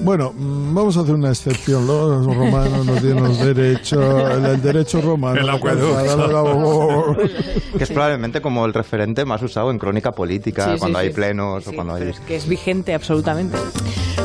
bueno, 0.02 0.32
vamos 0.36 0.96
a 0.96 1.00
hacer 1.00 1.14
una 1.14 1.30
excepción. 1.30 1.86
Los 1.86 2.26
romanos 2.26 2.84
nos 2.84 3.02
dieron 3.02 3.36
derecho, 3.38 4.28
el, 4.28 4.60
derecho 4.60 5.00
romano. 5.00 5.40
El 5.40 5.50
que 7.78 7.84
es 7.84 7.90
probablemente 7.90 8.40
como 8.40 8.66
el 8.66 8.74
referente 8.74 9.24
más 9.24 9.42
usado 9.42 9.70
en 9.70 9.78
crónica 9.78 10.12
política, 10.12 10.76
cuando 10.78 10.98
hay 10.98 11.10
plenos 11.10 11.66
o 11.66 11.72
cuando 11.72 11.94
hay. 11.94 12.08
Es 12.08 12.20
que 12.20 12.36
es 12.36 12.48
vigente 12.48 12.94
absolutamente. 12.94 13.56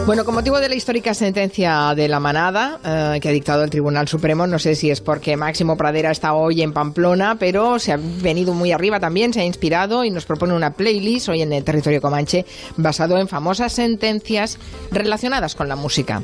Bueno, 0.05 0.23
con 0.23 0.35
motivo 0.35 0.59
de 0.59 0.69
la 0.69 0.75
histórica 0.75 1.13
sentencia 1.13 1.93
de 1.93 2.07
la 2.07 2.21
manada 2.21 2.79
eh, 2.85 3.19
que 3.19 3.27
ha 3.27 3.31
dictado 3.31 3.63
el 3.63 3.69
Tribunal 3.69 4.07
Supremo, 4.07 4.47
no 4.47 4.57
sé 4.57 4.75
si 4.75 4.89
es 4.89 5.01
porque 5.01 5.35
Máximo 5.35 5.75
Pradera 5.75 6.11
está 6.11 6.33
hoy 6.33 6.61
en 6.61 6.71
Pamplona, 6.71 7.35
pero 7.37 7.77
se 7.77 7.91
ha 7.91 7.99
venido 7.99 8.53
muy 8.53 8.71
arriba 8.71 9.01
también, 9.01 9.33
se 9.33 9.41
ha 9.41 9.45
inspirado 9.45 10.05
y 10.05 10.09
nos 10.09 10.25
propone 10.25 10.53
una 10.53 10.71
playlist 10.71 11.27
hoy 11.27 11.41
en 11.41 11.51
el 11.51 11.65
territorio 11.65 12.01
comanche 12.01 12.45
basado 12.77 13.17
en 13.17 13.27
famosas 13.27 13.73
sentencias 13.73 14.57
relacionadas 14.91 15.55
con 15.55 15.67
la 15.67 15.75
música. 15.75 16.21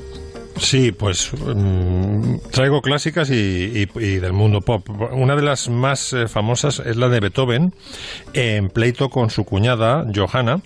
Sí, 0.57 0.91
pues 0.91 1.31
mm, 1.33 2.37
traigo 2.51 2.81
clásicas 2.81 3.29
y, 3.29 3.85
del 3.85 4.33
mundo 4.33 4.61
pop. 4.61 4.87
Una 5.11 5.35
de 5.35 5.41
las 5.41 5.67
más 5.67 6.13
eh, 6.13 6.27
famosas 6.27 6.79
es 6.79 6.95
la 6.95 7.09
de 7.09 7.19
Beethoven, 7.19 7.73
en 8.33 8.69
pleito 8.69 9.09
con 9.09 9.29
su 9.29 9.45
cuñada, 9.45 10.05
Johanna, 10.13 10.61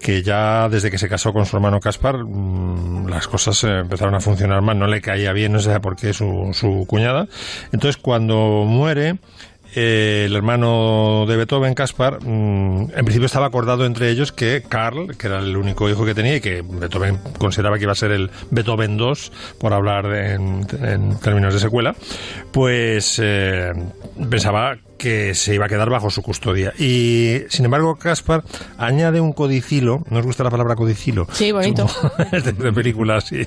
que 0.00 0.22
ya 0.22 0.68
desde 0.68 0.90
que 0.90 0.98
se 0.98 1.08
casó 1.08 1.32
con 1.32 1.46
su 1.46 1.56
hermano 1.56 1.80
Caspar, 1.80 2.18
mm, 2.18 3.08
las 3.08 3.28
cosas 3.28 3.64
empezaron 3.64 4.14
a 4.14 4.20
funcionar 4.20 4.60
mal, 4.60 4.78
no 4.78 4.86
le 4.86 5.00
caía 5.00 5.32
bien, 5.32 5.52
no 5.52 5.58
sé 5.60 5.78
por 5.80 5.96
qué 5.96 6.12
su, 6.12 6.50
su 6.52 6.84
cuñada. 6.86 7.26
Entonces, 7.72 7.96
cuando 7.96 8.64
muere, 8.66 9.18
eh, 9.74 10.24
el 10.26 10.34
hermano 10.34 11.24
de 11.26 11.36
Beethoven, 11.36 11.74
Caspar, 11.74 12.24
mm, 12.24 12.90
en 12.94 13.04
principio 13.04 13.26
estaba 13.26 13.46
acordado 13.46 13.86
entre 13.86 14.10
ellos 14.10 14.32
que 14.32 14.62
Carl, 14.68 15.16
que 15.16 15.26
era 15.26 15.38
el 15.38 15.56
único 15.56 15.88
hijo 15.88 16.04
que 16.04 16.14
tenía 16.14 16.36
y 16.36 16.40
que 16.40 16.62
Beethoven 16.62 17.18
consideraba 17.38 17.76
que 17.78 17.84
iba 17.84 17.92
a 17.92 17.96
ser 17.96 18.12
el 18.12 18.30
Beethoven 18.50 18.98
II, 18.98 19.14
por 19.58 19.72
hablar 19.72 20.06
en, 20.14 20.66
términos 21.22 21.54
de 21.54 21.60
secuela, 21.60 21.94
pues 22.52 23.20
eh, 23.22 23.72
pensaba 24.28 24.78
que 25.00 25.34
se 25.34 25.54
iba 25.54 25.64
a 25.64 25.68
quedar 25.68 25.88
bajo 25.88 26.10
su 26.10 26.20
custodia. 26.20 26.74
Y 26.78 27.38
sin 27.48 27.64
embargo, 27.64 27.96
Caspar 27.96 28.44
añade 28.76 29.18
un 29.18 29.32
codicilo, 29.32 30.04
¿no 30.10 30.18
os 30.18 30.26
gusta 30.26 30.44
la 30.44 30.50
palabra 30.50 30.76
codicilo? 30.76 31.26
Sí, 31.32 31.52
bonito. 31.52 31.88
de, 32.32 32.52
de 32.52 32.72
película, 32.72 33.18
sí, 33.22 33.46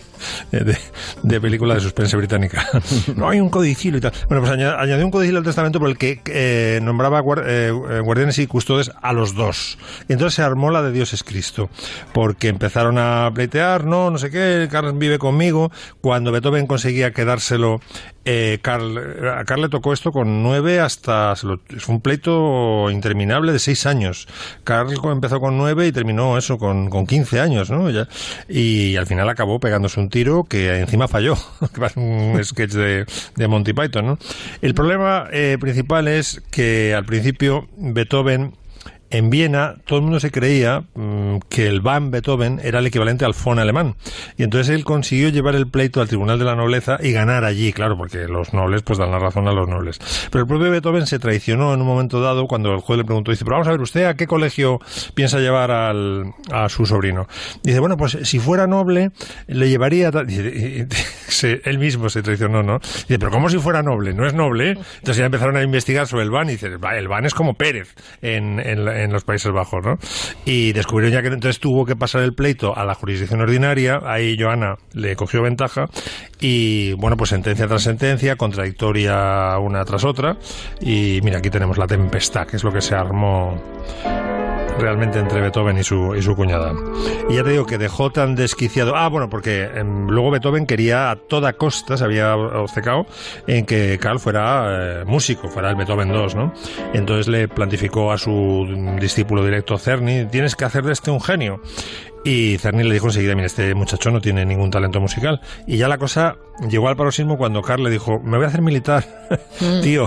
de, 0.51 0.75
de, 1.21 1.41
película 1.41 1.75
de 1.75 1.81
suspense 1.81 2.17
británica. 2.17 2.67
no 3.15 3.29
hay 3.29 3.39
un 3.39 3.49
codicilo 3.49 3.99
y 3.99 4.01
tal. 4.01 4.13
Bueno, 4.27 4.41
pues 4.41 4.51
añadió 4.51 5.05
un 5.05 5.11
codicilo 5.11 5.37
al 5.37 5.43
testamento 5.43 5.79
por 5.79 5.89
el 5.89 5.97
que 5.97 6.21
eh, 6.25 6.79
nombraba 6.81 7.21
eh, 7.45 7.71
guardianes 8.03 8.39
y 8.39 8.47
custodes 8.47 8.89
a 8.99 9.13
los 9.13 9.35
dos. 9.35 9.77
Entonces 10.09 10.33
se 10.33 10.41
armó 10.41 10.71
la 10.71 10.81
de 10.81 10.91
Dios 10.91 11.13
es 11.13 11.23
Cristo, 11.23 11.69
porque 12.13 12.47
empezaron 12.47 12.97
a 12.97 13.29
pleitear, 13.31 13.85
no, 13.85 14.09
no 14.09 14.17
sé 14.17 14.31
qué, 14.31 14.67
Carlos 14.71 14.97
vive 14.97 15.19
conmigo. 15.19 15.71
Cuando 16.01 16.31
Beethoven 16.31 16.65
conseguía 16.65 17.11
quedárselo 17.11 17.79
eh, 18.25 18.59
Carl, 18.61 18.95
le 19.61 19.69
tocó 19.69 19.93
esto 19.93 20.11
con 20.11 20.43
nueve 20.43 20.79
hasta... 20.79 21.33
Es 21.33 21.87
un 21.87 22.01
pleito 22.01 22.89
interminable 22.89 23.51
de 23.51 23.59
seis 23.59 23.85
años. 23.85 24.27
Carl 24.63 24.93
empezó 25.11 25.39
con 25.39 25.57
nueve 25.57 25.87
y 25.87 25.91
terminó 25.91 26.37
eso 26.37 26.57
con, 26.57 26.89
con 26.89 27.05
15 27.05 27.39
años, 27.39 27.69
¿no? 27.69 27.89
y, 28.49 28.95
al 28.95 29.07
final 29.07 29.29
acabó 29.29 29.59
pegándose 29.59 29.99
un 29.99 30.09
tiro 30.09 30.43
que 30.43 30.79
encima 30.79 31.07
falló. 31.07 31.35
un 31.95 32.39
sketch 32.43 32.71
de, 32.71 33.05
de, 33.35 33.47
Monty 33.47 33.73
Python, 33.73 34.05
¿no? 34.05 34.19
El 34.61 34.73
problema 34.73 35.27
eh, 35.31 35.57
principal 35.59 36.07
es 36.07 36.41
que 36.49 36.93
al 36.93 37.05
principio 37.05 37.67
Beethoven 37.77 38.53
en 39.13 39.29
Viena 39.29 39.75
todo 39.85 39.99
el 39.99 40.03
mundo 40.03 40.19
se 40.19 40.31
creía 40.31 40.85
mm, 40.95 41.37
que 41.47 41.67
el 41.67 41.81
Van 41.81 42.09
Beethoven 42.09 42.59
era 42.63 42.79
el 42.79 42.87
equivalente 42.87 43.25
al 43.25 43.35
Fon 43.35 43.59
alemán. 43.59 43.95
Y 44.37 44.43
entonces 44.43 44.75
él 44.75 44.83
consiguió 44.83 45.29
llevar 45.29 45.55
el 45.55 45.67
pleito 45.67 46.01
al 46.01 46.07
Tribunal 46.07 46.39
de 46.39 46.45
la 46.45 46.55
Nobleza 46.55 46.97
y 47.01 47.11
ganar 47.11 47.45
allí, 47.45 47.71
claro, 47.73 47.95
porque 47.95 48.27
los 48.27 48.53
nobles 48.53 48.81
pues 48.81 48.97
dan 48.97 49.11
la 49.11 49.19
razón 49.19 49.47
a 49.47 49.53
los 49.53 49.67
nobles. 49.67 49.99
Pero 50.31 50.41
el 50.41 50.47
propio 50.47 50.71
Beethoven 50.71 51.05
se 51.05 51.19
traicionó 51.19 51.73
en 51.75 51.81
un 51.81 51.87
momento 51.87 52.21
dado 52.21 52.47
cuando 52.47 52.73
el 52.73 52.79
juez 52.79 52.97
le 52.97 53.05
preguntó, 53.05 53.31
dice, 53.31 53.45
pero 53.45 53.57
vamos 53.57 53.67
a 53.67 53.71
ver, 53.71 53.81
¿usted 53.81 54.05
a 54.05 54.15
qué 54.15 54.25
colegio 54.25 54.79
piensa 55.13 55.39
llevar 55.39 55.69
al, 55.69 56.33
a 56.51 56.67
su 56.69 56.87
sobrino? 56.87 57.27
Dice, 57.61 57.79
bueno, 57.79 57.97
pues 57.97 58.17
si 58.23 58.39
fuera 58.39 58.65
noble, 58.65 59.11
le 59.47 59.69
llevaría... 59.69 60.09
él 61.43 61.79
mismo 61.79 62.09
se 62.09 62.21
traicionó, 62.21 62.63
¿no? 62.63 62.79
Dice, 62.79 63.19
pero 63.19 63.31
¿cómo 63.31 63.49
si 63.49 63.57
fuera 63.59 63.83
noble? 63.83 64.13
No 64.13 64.25
es 64.25 64.33
noble. 64.33 64.71
Entonces 64.71 65.17
ya 65.17 65.25
empezaron 65.25 65.57
a 65.57 65.63
investigar 65.63 66.07
sobre 66.07 66.23
el 66.23 66.31
Van 66.31 66.49
y 66.49 66.53
dice, 66.53 66.67
el 66.67 67.07
Van 67.07 67.25
es 67.25 67.33
como 67.33 67.55
Pérez 67.55 67.93
en, 68.21 68.59
en, 68.59 68.85
en 69.03 69.13
los 69.13 69.23
Países 69.23 69.51
Bajos, 69.51 69.83
¿no? 69.85 69.97
Y 70.45 70.73
descubrieron 70.73 71.13
ya 71.13 71.21
que 71.21 71.33
entonces 71.33 71.59
tuvo 71.59 71.85
que 71.85 71.95
pasar 71.95 72.23
el 72.23 72.33
pleito 72.33 72.75
a 72.75 72.85
la 72.85 72.95
jurisdicción 72.95 73.41
ordinaria, 73.41 73.99
ahí 74.05 74.35
Joana 74.39 74.75
le 74.93 75.15
cogió 75.15 75.41
ventaja 75.41 75.85
y, 76.39 76.93
bueno, 76.93 77.17
pues 77.17 77.29
sentencia 77.29 77.67
tras 77.67 77.83
sentencia, 77.83 78.35
contradictoria 78.35 79.57
una 79.59 79.83
tras 79.85 80.03
otra 80.03 80.37
y 80.81 81.19
mira, 81.23 81.39
aquí 81.39 81.49
tenemos 81.49 81.77
la 81.77 81.87
tempestad, 81.87 82.47
que 82.47 82.57
es 82.57 82.63
lo 82.63 82.71
que 82.71 82.81
se 82.81 82.95
armó 82.95 83.61
realmente 84.79 85.19
entre 85.19 85.41
Beethoven 85.41 85.77
y 85.77 85.83
su, 85.83 86.15
y 86.15 86.21
su 86.21 86.35
cuñada. 86.35 86.73
Y 87.29 87.35
ya 87.35 87.43
te 87.43 87.51
digo 87.51 87.65
que 87.65 87.77
dejó 87.77 88.11
tan 88.11 88.35
desquiciado. 88.35 88.95
Ah, 88.95 89.09
bueno, 89.09 89.29
porque 89.29 89.63
em, 89.63 90.07
luego 90.07 90.31
Beethoven 90.31 90.65
quería 90.65 91.11
a 91.11 91.15
toda 91.15 91.53
costa, 91.53 91.97
se 91.97 92.03
había 92.03 92.35
obcecado 92.35 93.05
en 93.47 93.65
que 93.65 93.97
Carl 93.99 94.19
fuera 94.19 95.01
eh, 95.01 95.05
músico, 95.05 95.47
fuera 95.47 95.69
el 95.69 95.75
Beethoven 95.75 96.13
II, 96.13 96.35
¿no? 96.35 96.53
Entonces 96.93 97.27
le 97.27 97.47
plantificó 97.47 98.11
a 98.11 98.17
su 98.17 98.67
discípulo 98.99 99.43
directo 99.43 99.77
Cerny: 99.77 100.25
tienes 100.25 100.55
que 100.55 100.65
hacer 100.65 100.83
de 100.83 100.93
este 100.93 101.11
un 101.11 101.21
genio. 101.21 101.61
Y 102.23 102.57
Cerny 102.57 102.83
le 102.83 102.93
dijo 102.93 103.07
enseguida, 103.07 103.35
mira, 103.35 103.47
este 103.47 103.73
muchacho 103.75 104.09
no 104.11 104.21
tiene 104.21 104.45
ningún 104.45 104.71
talento 104.71 105.01
musical. 105.01 105.41
Y 105.67 105.77
ya 105.77 105.87
la 105.87 105.97
cosa 105.97 106.37
llegó 106.69 106.87
al 106.87 106.95
paroxismo 106.95 107.37
cuando 107.37 107.61
Carl 107.61 107.83
le 107.83 107.89
dijo, 107.89 108.19
me 108.19 108.37
voy 108.37 108.45
a 108.45 108.47
hacer 108.47 108.61
militar. 108.61 109.03
Mm. 109.59 109.81
Tío, 109.83 110.05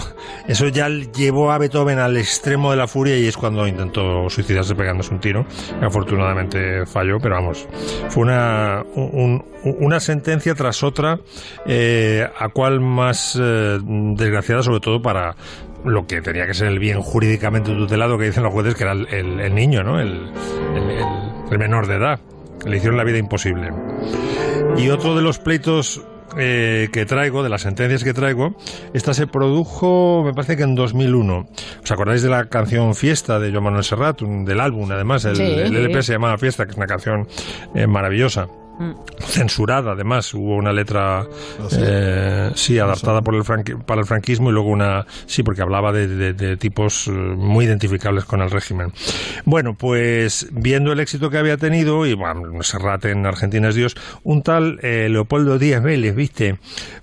eso 0.49 0.69
ya 0.69 0.89
llevó 0.89 1.51
a 1.53 1.59
Beethoven 1.59 1.99
al 1.99 2.17
extremo 2.17 2.71
de 2.71 2.77
la 2.77 2.87
furia 2.87 3.19
y 3.19 3.27
es 3.27 3.37
cuando 3.37 3.67
intentó 3.67 4.31
suicidarse 4.31 4.75
pegándose 4.75 5.13
un 5.13 5.21
tiro. 5.21 5.47
Afortunadamente 5.83 6.87
falló, 6.87 7.19
pero 7.21 7.35
vamos, 7.35 7.69
fue 8.09 8.23
una, 8.23 8.83
una 9.65 10.01
sentencia 10.01 10.55
tras 10.55 10.83
otra, 10.83 11.21
eh, 11.67 12.27
a 12.39 12.49
cual 12.49 12.81
más 12.81 13.39
eh, 13.41 13.79
desgraciada, 13.83 14.63
sobre 14.63 14.81
todo 14.81 15.03
para 15.03 15.37
lo 15.87 16.07
que 16.07 16.21
tenía 16.21 16.47
que 16.47 16.55
ser 16.55 16.69
el 16.69 16.79
bien 16.79 17.01
jurídicamente 17.01 17.73
tutelado 17.73 18.19
que 18.19 18.27
dicen 18.27 18.43
los 18.43 18.53
jueces, 18.53 18.75
que 18.75 18.85
era 18.85 18.93
el, 18.93 19.55
niño, 19.55 19.83
¿no? 19.83 20.01
el 20.01 20.31
el 21.51 21.59
menor 21.59 21.87
de 21.87 21.97
edad. 21.97 22.21
Le 22.65 22.77
hicieron 22.77 22.97
la 22.97 23.05
vida 23.05 23.19
imposible. 23.19 23.71
Y 24.77 24.89
otro 24.89 25.15
de 25.15 25.23
los 25.23 25.39
pleitos 25.39 26.03
eh, 26.37 26.89
que 26.93 27.07
traigo, 27.07 27.43
de 27.43 27.49
las 27.49 27.63
sentencias 27.63 28.03
que 28.03 28.13
traigo, 28.13 28.57
esta 28.93 29.15
se 29.15 29.27
produjo, 29.27 30.23
me 30.25 30.35
parece 30.35 30.57
que 30.57 30.65
en 30.65 30.75
2001. 30.75 31.49
¿Os 31.83 31.91
acordáis 31.91 32.23
de 32.23 32.31
la 32.31 32.47
canción 32.47 32.95
Fiesta 32.95 33.39
de 33.39 33.53
Joan 33.53 33.65
Manuel 33.65 33.85
Serrat, 33.85 34.21
del 34.21 34.61
álbum 34.61 34.91
además? 34.91 35.25
El, 35.25 35.41
LP 35.41 36.03
se 36.03 36.13
llamaba 36.13 36.39
Fiesta, 36.39 36.65
que 36.65 36.73
es 36.73 36.77
una 36.77 36.87
canción 36.87 37.29
eh, 37.75 37.87
maravillosa. 37.87 38.49
Mm. 38.79 38.93
censurada 39.21 39.93
además. 39.93 40.33
Hubo 40.35 40.57
una 40.57 40.73
letra 40.73 41.21
ah, 41.21 41.27
eh, 41.73 42.51
sí 42.55 42.79
adaptada 42.79 43.23
por 43.23 43.35
el 43.35 43.43
para 43.85 44.01
el 44.01 44.07
franquismo 44.07 44.51
y 44.51 44.53
luego 44.53 44.69
una 44.69 45.07
sí 45.27 45.43
porque 45.43 45.63
hablaba 45.63 45.93
de, 45.93 46.57
tipos 46.57 47.09
eh, 47.09 47.11
muy 47.11 47.65
identificables 47.65 48.25
con 48.25 48.43
el 48.43 48.51
régimen. 48.51 48.93
Bueno 49.45 49.75
pues 49.75 50.49
viendo 50.53 50.93
el 50.93 51.01
éxito 51.01 51.31
que 51.31 51.39
había 51.39 51.57
tenido 51.57 52.07
y 52.07 52.15
bueno 52.15 52.63
Serrat 52.63 53.07
en 53.07 53.25
Argentina 53.27 53.69
es 53.69 53.75
Dios 53.75 53.97
un 54.25 54.43
tal 54.43 54.79
eh, 54.83 55.09
Leopoldo 55.11 55.59
Díaz 55.59 55.83
Vélez 55.83 56.15
viste 56.15 56.59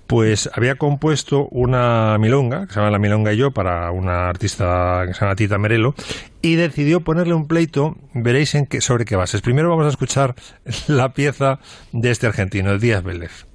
pues 0.06 0.50
había 0.52 0.76
compuesto 0.76 1.48
una 1.50 2.18
milonga, 2.18 2.66
que 2.66 2.74
se 2.74 2.80
llama 2.80 2.90
La 2.90 2.98
Milonga 2.98 3.32
y 3.32 3.38
yo, 3.38 3.50
para 3.50 3.90
una 3.90 4.28
artista 4.28 5.04
que 5.06 5.14
se 5.14 5.20
llama 5.20 5.34
Tita 5.34 5.58
Merelo, 5.58 5.94
y 6.44 6.56
decidió 6.56 7.00
ponerle 7.00 7.32
un 7.32 7.48
pleito, 7.48 7.96
veréis 8.12 8.54
en 8.54 8.66
qué, 8.66 8.82
sobre 8.82 9.06
qué 9.06 9.16
bases. 9.16 9.40
Primero 9.40 9.70
vamos 9.70 9.86
a 9.86 9.88
escuchar 9.88 10.34
la 10.88 11.14
pieza 11.14 11.58
de 11.92 12.10
este 12.10 12.26
argentino, 12.26 12.70
el 12.70 12.80
Díaz 12.80 13.02
Vélez. 13.02 13.46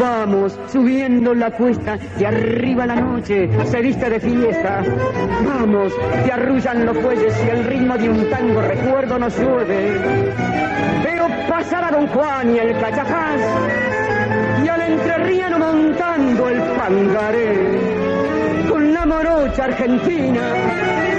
Vamos 0.00 0.58
subiendo 0.72 1.32
la 1.32 1.52
cuesta 1.52 1.96
y 2.18 2.24
arriba 2.24 2.86
la 2.86 2.96
noche 2.96 3.48
se 3.66 3.80
viste 3.82 4.10
de 4.10 4.18
fiesta. 4.18 4.82
Vamos, 5.46 5.92
te 6.24 6.32
arrullan 6.32 6.86
los 6.86 6.98
fuelles 6.98 7.32
y 7.46 7.50
el 7.50 7.64
ritmo 7.64 7.96
de 7.96 8.10
un 8.10 8.28
tango 8.28 8.60
recuerdo 8.62 9.16
nos. 9.20 9.36
Veo 9.38 11.28
pasar 11.48 11.84
a 11.84 11.90
Don 11.92 12.08
Juan 12.08 12.52
y 12.52 12.58
el 12.58 12.72
cachajás 12.80 13.40
y 14.64 14.68
al 14.68 14.82
entrerriano 14.82 15.58
montando 15.60 16.48
el 16.48 16.62
pangaré 16.76 17.78
con 18.68 18.92
la 18.92 19.06
morocha 19.06 19.66
argentina 19.66 21.09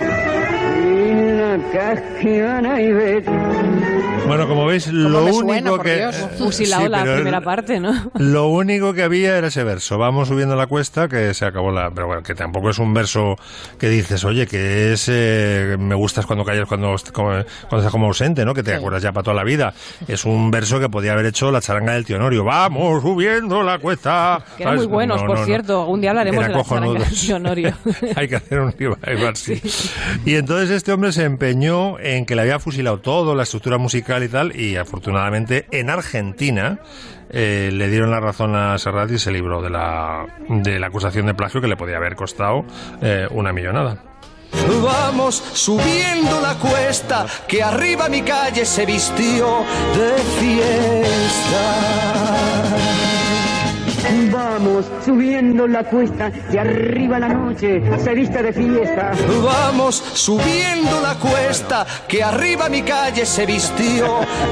y 1.52 1.58
la 1.58 1.72
casquiana 1.72 2.82
y 2.82 2.94
bueno, 4.32 4.48
como 4.48 4.66
veis, 4.66 4.88
lo 4.88 5.26
único 5.26 5.80
que. 5.80 6.10
Fusilado 6.38 6.88
la 6.88 7.04
primera 7.04 7.42
parte, 7.42 7.80
¿no? 7.80 7.92
Lo 8.16 8.48
único 8.48 8.94
que 8.94 9.04
había 9.04 9.38
era 9.38 9.48
ese 9.48 9.64
verso. 9.64 9.98
Vamos 9.98 10.28
subiendo 10.28 10.56
la 10.56 10.68
cuesta, 10.68 11.08
que 11.08 11.34
se 11.34 11.46
acabó 11.46 11.72
la. 11.72 11.92
Pero 11.92 12.08
bueno, 12.08 12.24
que 12.24 12.36
tampoco 12.36 12.70
es 12.70 12.80
un 12.80 12.94
verso 12.94 13.36
que 13.78 13.90
dices, 13.90 14.24
oye, 14.24 14.48
que 14.48 14.94
es. 14.94 15.10
Eh, 15.12 15.76
me 15.80 15.96
gustas 15.96 16.26
cuando 16.26 16.46
callas, 16.46 16.68
cuando, 16.68 16.96
cuando 17.14 17.46
estás 17.72 17.92
como 17.92 18.08
ausente, 18.08 18.46
¿no? 18.46 18.54
Que 18.54 18.64
te 18.64 18.74
acuerdas 18.74 19.04
ya 19.04 19.12
para 19.12 19.24
toda 19.24 19.36
la 19.36 19.44
vida. 19.44 19.74
Es 20.08 20.26
un 20.26 20.52
verso 20.52 20.80
que 20.80 20.90
podía 20.90 21.14
haber 21.14 21.26
hecho 21.26 21.52
la 21.52 21.62
charanga 21.62 21.94
del 21.94 22.06
tío 22.06 22.18
Norio. 22.18 22.44
Vamos 22.44 23.02
subiendo 23.02 23.64
la 23.64 23.80
cuesta. 23.80 24.44
Que 24.58 24.64
eran 24.64 24.78
muy 24.78 24.88
buenos, 24.88 25.22
por 25.24 25.46
cierto. 25.46 25.86
Un 25.88 26.02
día 26.02 26.12
hablaremos 26.12 26.48
de 26.48 26.54
la 26.54 26.64
charanga 26.64 27.00
del 27.00 27.20
tío 27.20 27.40
Norio. 27.40 27.74
Hay 28.16 28.28
que 28.28 28.36
hacer 28.36 28.60
un 28.60 28.74
igual 28.80 29.34
así. 29.34 29.62
Y 30.26 30.36
entonces 30.36 30.70
este 30.70 30.92
hombre 30.92 31.12
se 31.12 31.24
empeñó 31.24 32.00
en 32.00 32.26
que 32.26 32.36
le 32.36 32.42
había 32.42 32.60
fusilado 32.60 33.00
todo, 33.00 33.36
la 33.36 33.44
estructura 33.44 33.78
musical 33.78 34.21
y 34.26 34.30
tal, 34.30 34.56
y 34.56 34.78
afortunadamente 34.78 35.66
en 35.72 35.90
Argentina 35.90 36.80
eh, 37.30 37.70
le 37.72 37.88
dieron 37.88 38.12
la 38.12 38.20
razón 38.20 38.56
a 38.56 38.78
Serrat 38.78 39.12
y 39.12 39.20
se 39.20 39.32
libró 39.32 39.62
de 39.62 39.70
la, 39.70 40.26
de 40.50 40.80
la 40.80 40.88
acusación 40.88 41.26
de 41.28 41.34
plagio 41.34 41.62
que 41.62 41.68
le 41.68 41.78
podía 41.78 41.98
haber 41.98 42.16
costado 42.16 42.66
eh, 43.02 43.28
una 43.32 43.54
millonada. 43.54 44.04
Vamos 44.84 45.36
subiendo 45.54 46.42
la 46.42 46.56
cuesta 46.56 47.26
que 47.48 47.64
arriba 47.64 48.10
mi 48.10 48.22
calle 48.22 48.66
se 48.66 48.86
vistió 48.86 49.64
de 49.96 50.18
fiesta. 50.40 51.72
Vamos 54.32 54.86
subiendo 55.06 55.68
la 55.68 55.84
cuesta 55.84 56.32
y 56.52 56.58
arriba 56.58 57.20
la 57.20 57.30
noche 57.30 57.82
se 58.04 58.14
viste 58.14 58.42
de 58.42 58.54
fiesta. 58.54 59.12
Vamos 59.44 59.96
subiendo 60.14 61.02
la 61.02 61.16
cuesta 61.16 61.86
que 62.08 62.24
arriba 62.24 62.68
mi 62.70 62.82
calle 62.82 63.26
se 63.26 63.46
vistió 63.46 64.06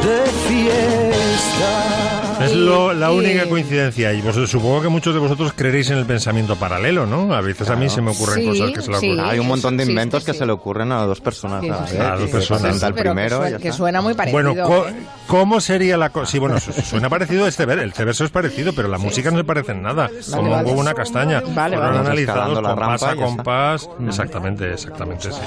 de 0.03 0.25
fiesta. 0.47 2.19
Es 2.39 2.55
lo, 2.55 2.93
la 2.93 3.11
única 3.11 3.49
coincidencia 3.49 4.13
y 4.13 4.21
vosotros, 4.21 4.49
supongo 4.49 4.81
que 4.81 4.87
muchos 4.87 5.13
de 5.13 5.19
vosotros 5.19 5.51
creeréis 5.53 5.89
en 5.89 5.97
el 5.97 6.05
pensamiento 6.05 6.55
paralelo, 6.55 7.05
¿no? 7.05 7.33
A 7.33 7.41
veces 7.41 7.69
a 7.69 7.75
mí 7.75 7.89
se 7.89 8.01
me 8.01 8.11
ocurren 8.11 8.45
cosas 8.45 8.71
que 8.71 8.81
se 8.81 8.91
le 8.91 8.97
ocurren. 8.97 9.19
Hay 9.19 9.39
un 9.39 9.47
montón 9.47 9.75
de 9.75 9.83
inventos 9.83 10.23
que 10.23 10.33
se 10.33 10.45
le 10.45 10.53
ocurren 10.53 10.91
a 10.93 11.03
dos 11.05 11.19
personas. 11.19 11.63
a, 11.63 12.15
dos 12.15 12.29
personas. 12.29 12.81
Al 12.81 12.93
primero, 12.93 13.41
que, 13.59 13.73
suena, 13.73 14.01
muy 14.01 14.13
parecido. 14.13 14.53
Bueno, 14.53 14.85
¿cómo 15.27 15.59
sería 15.59 15.97
la 15.97 16.11
cosa? 16.11 16.31
Sí, 16.31 16.39
bueno, 16.39 16.59
suena 16.59 17.09
parecido 17.09 17.45
este 17.45 17.65
ver, 17.65 17.79
el 17.79 17.91
verso 17.91 18.23
es 18.23 18.31
parecido, 18.31 18.71
pero 18.73 18.87
la 18.87 18.97
música 18.97 19.31
no 19.31 19.38
se 19.39 19.43
parecen 19.45 19.81
nada, 19.81 20.09
como 20.31 20.53
un 20.53 20.65
huevo 20.65 20.81
una 20.81 20.93
castaña. 20.93 21.41
Vale, 21.55 21.77
vale. 21.77 21.99
analizados 21.99 22.61
la 22.61 22.75
compás 22.75 23.03
a 23.03 23.15
compás. 23.15 23.89
Exactamente, 24.05 24.73
exactamente, 24.73 25.31
sí. 25.31 25.39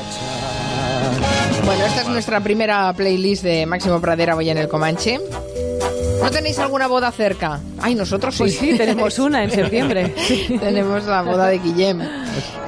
Bueno, 1.66 1.84
esta 1.84 2.00
es 2.00 2.08
nuestra 2.08 2.40
primera 2.40 2.90
playlist 2.94 3.42
de 3.44 3.66
Máximo 3.66 4.00
Pradera 4.00 4.34
hoy 4.34 4.48
en 4.48 4.56
el 4.56 4.68
Comanche. 4.68 5.20
¿No 6.22 6.30
tenéis 6.30 6.58
alguna 6.58 6.86
boda 6.86 7.10
cerca? 7.10 7.60
Ay, 7.80 7.94
nosotros 7.94 8.34
sí. 8.34 8.44
Pues 8.44 8.56
sí, 8.56 8.78
tenemos 8.78 9.18
una 9.18 9.44
en 9.44 9.50
septiembre. 9.50 10.14
tenemos 10.60 11.04
la 11.04 11.20
boda 11.20 11.48
de 11.48 11.58
Guillem. 11.58 12.00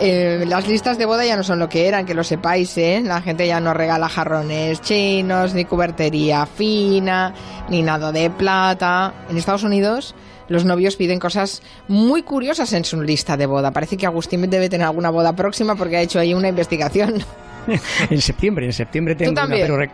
Eh, 0.01 0.45
las 0.47 0.67
listas 0.67 0.99
de 0.99 1.07
boda 1.07 1.25
ya 1.25 1.37
no 1.37 1.45
son 1.45 1.59
lo 1.59 1.69
que 1.69 1.89
eran, 1.89 2.05
que 2.05 2.15
lo 2.15 2.25
sepáis, 2.25 2.77
¿eh? 2.77 3.01
La 3.03 3.23
gente 3.23 3.47
ya 3.47 3.61
no 3.61 3.73
regala 3.73 4.09
jarrones 4.09 4.83
chinos, 4.83 5.55
ni 5.55 5.65
cubertería 5.65 6.47
fina, 6.47 7.33
ni 7.71 7.83
nada 7.83 8.13
de 8.13 8.29
plata. 8.29 9.15
En 9.31 9.39
Estados 9.39 9.63
Unidos 9.63 10.15
los 10.49 10.65
novios 10.65 10.97
piden 10.97 11.19
cosas 11.19 11.63
muy 11.89 12.23
curiosas 12.23 12.73
en 12.73 12.85
su 12.85 13.01
lista 13.03 13.37
de 13.37 13.47
boda. 13.47 13.71
Parece 13.73 13.97
que 13.97 14.07
Agustín 14.07 14.49
debe 14.51 14.69
tener 14.69 14.87
alguna 14.87 15.11
boda 15.11 15.35
próxima 15.35 15.75
porque 15.77 15.97
ha 15.97 16.01
hecho 16.03 16.19
ahí 16.19 16.35
una 16.35 16.49
investigación. 16.49 17.23
en 18.11 18.21
septiembre, 18.21 18.67
en 18.67 18.73
septiembre 18.75 19.15
tengo 19.15 19.31
una, 19.33 19.47
pero 19.63 19.79
rec- 19.79 19.91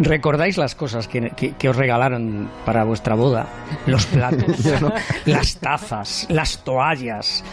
recordáis 0.00 0.56
las 0.58 0.74
cosas 0.74 1.06
que, 1.06 1.30
que- 1.30 1.52
que 1.52 1.68
os 1.68 1.76
regalaron 1.76 2.48
para 2.66 2.82
vuestra 2.84 3.14
boda, 3.14 3.46
los 3.86 4.06
platos, 4.06 4.56
las 5.26 5.56
tazas, 5.58 6.26
las 6.30 6.64
toallas 6.64 7.44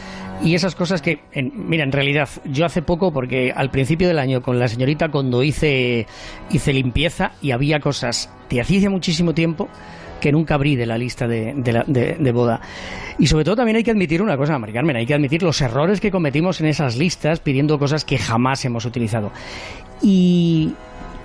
y 0.42 0.56
esas 0.56 0.74
cosas 0.74 1.04
que, 1.04 1.20
en- 1.34 1.70
mira, 1.70 1.84
en 1.84 1.92
realidad 1.92 2.28
yo 2.46 2.66
hace 2.66 2.82
poco, 2.82 3.12
porque 3.14 3.54
al 3.56 3.70
principio 3.70 4.08
del 4.08 4.18
año 4.18 4.42
con 4.42 4.58
la 4.58 4.68
señorita 4.68 5.10
cuando 5.10 5.44
hice 5.44 6.08
hice 6.50 6.74
limpieza 6.74 7.34
y 7.40 7.52
había 7.52 7.80
cosas 7.80 8.32
de 8.50 8.62
hacía 8.62 8.90
muchísimo 8.90 9.36
tiempo 9.36 9.70
que 10.20 10.32
nunca 10.32 10.56
abrí 10.56 10.76
de 10.76 10.86
la 10.86 10.98
lista 10.98 11.28
de, 11.28 11.54
de 11.56 11.72
la- 11.74 11.84
de 11.86 12.32
boda. 12.32 12.62
Y 13.18 13.28
sobre 13.28 13.44
todo 13.44 13.58
también 13.58 13.76
hay 13.78 13.84
que 13.84 13.92
admitir 13.92 14.22
una 14.22 14.38
cosa, 14.38 14.58
Mari 14.58 14.74
Carmen, 14.74 14.96
hay 14.96 15.06
que 15.06 15.14
admitir 15.14 15.44
los 15.44 15.60
errores 15.62 16.00
que 16.00 16.12
cometimos 16.12 16.60
en 16.62 16.68
esas 16.68 16.96
listas 16.98 17.40
pidiendo 17.40 17.78
cosas 17.80 18.06
que 18.06 18.18
jamás 18.18 18.64
hemos 18.66 18.86
utilizado. 18.86 19.32
Y 20.02 20.74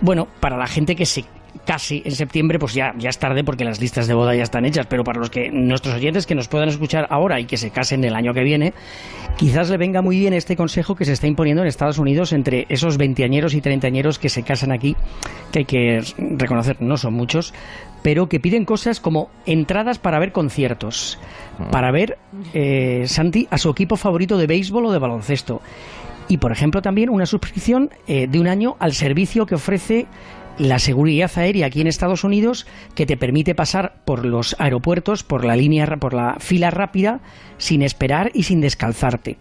bueno, 0.01 0.27
para 0.41 0.57
la 0.57 0.67
gente 0.67 0.97
que 0.97 1.07
se 1.07 1.25
casi 1.65 2.03
en 2.05 2.13
septiembre, 2.13 2.59
pues 2.59 2.75
ya, 2.75 2.95
ya 2.99 3.11
es 3.11 3.19
tarde 3.19 3.45
porque 3.45 3.65
las 3.65 3.81
listas 3.81 4.07
de 4.07 4.15
boda 4.15 4.35
ya 4.35 4.43
están 4.43 4.65
hechas, 4.65 4.87
pero 4.87 5.05
para 5.05 5.19
los 5.19 5.31
que 5.31 5.51
nuestros 5.51 5.95
oyentes 5.95 6.27
que 6.27 6.35
nos 6.35 6.49
puedan 6.49 6.69
escuchar 6.69 7.07
ahora 7.11 7.41
y 7.41 7.47
que 7.47 7.57
se 7.57 7.71
casen 7.71 8.05
el 8.05 8.15
año 8.15 8.35
que 8.35 8.43
viene, 8.43 8.75
quizás 9.37 9.71
le 9.71 9.77
venga 9.77 10.03
muy 10.03 10.19
bien 10.19 10.35
este 10.35 10.57
consejo 10.57 10.95
que 10.95 11.05
se 11.05 11.13
está 11.13 11.27
imponiendo 11.27 11.63
en 11.63 11.69
Estados 11.69 11.99
Unidos 11.99 12.33
entre 12.33 12.67
esos 12.69 12.97
veinteañeros 12.97 13.55
y 13.55 13.61
treintañeros 13.61 14.19
que 14.19 14.29
se 14.29 14.43
casan 14.43 14.73
aquí, 14.73 14.97
que 15.53 15.61
hay 15.61 15.65
que 15.65 16.03
reconocer, 16.19 16.77
no 16.81 16.97
son 16.97 17.15
muchos, 17.15 17.55
pero 18.03 18.29
que 18.29 18.41
piden 18.41 18.65
cosas 18.65 19.01
como 19.01 19.31
entradas 19.47 19.99
para 19.99 20.19
ver 20.19 20.33
conciertos, 20.33 21.19
para 21.71 21.91
ver, 21.91 22.19
eh, 22.53 23.05
Santi, 23.07 23.49
a 23.51 23.59
su 23.59 23.71
equipo 23.71 23.97
favorito 23.97 24.37
de 24.37 24.47
béisbol 24.47 24.87
o 24.87 24.93
de 24.93 24.99
baloncesto. 24.99 25.63
Y, 26.29 26.39
por 26.39 26.53
ejemplo, 26.53 26.83
también 26.83 27.11
una 27.11 27.27
suscripción 27.27 27.91
eh, 28.07 28.27
de 28.29 28.41
un 28.41 28.49
año 28.49 28.77
al 28.79 28.93
servicio 28.93 29.47
que 29.47 29.55
ofrece 29.55 30.07
la 30.59 30.79
seguridad 30.79 31.31
aérea 31.37 31.67
aquí 31.67 31.81
en 31.81 31.87
Estados 31.87 32.25
Unidos 32.25 32.67
que 32.95 33.07
te 33.07 33.17
permite 33.17 33.55
pasar 33.55 34.03
por 34.05 34.25
los 34.25 34.57
aeropuertos, 34.59 35.23
por 35.23 35.45
la 35.45 35.57
línea, 35.57 35.87
por 35.99 36.15
la 36.15 36.37
fila 36.39 36.71
rápida, 36.71 37.21
sin 37.59 37.83
esperar 37.83 38.31
y 38.35 38.45
sin 38.45 38.61
descalzarte. 38.61 39.39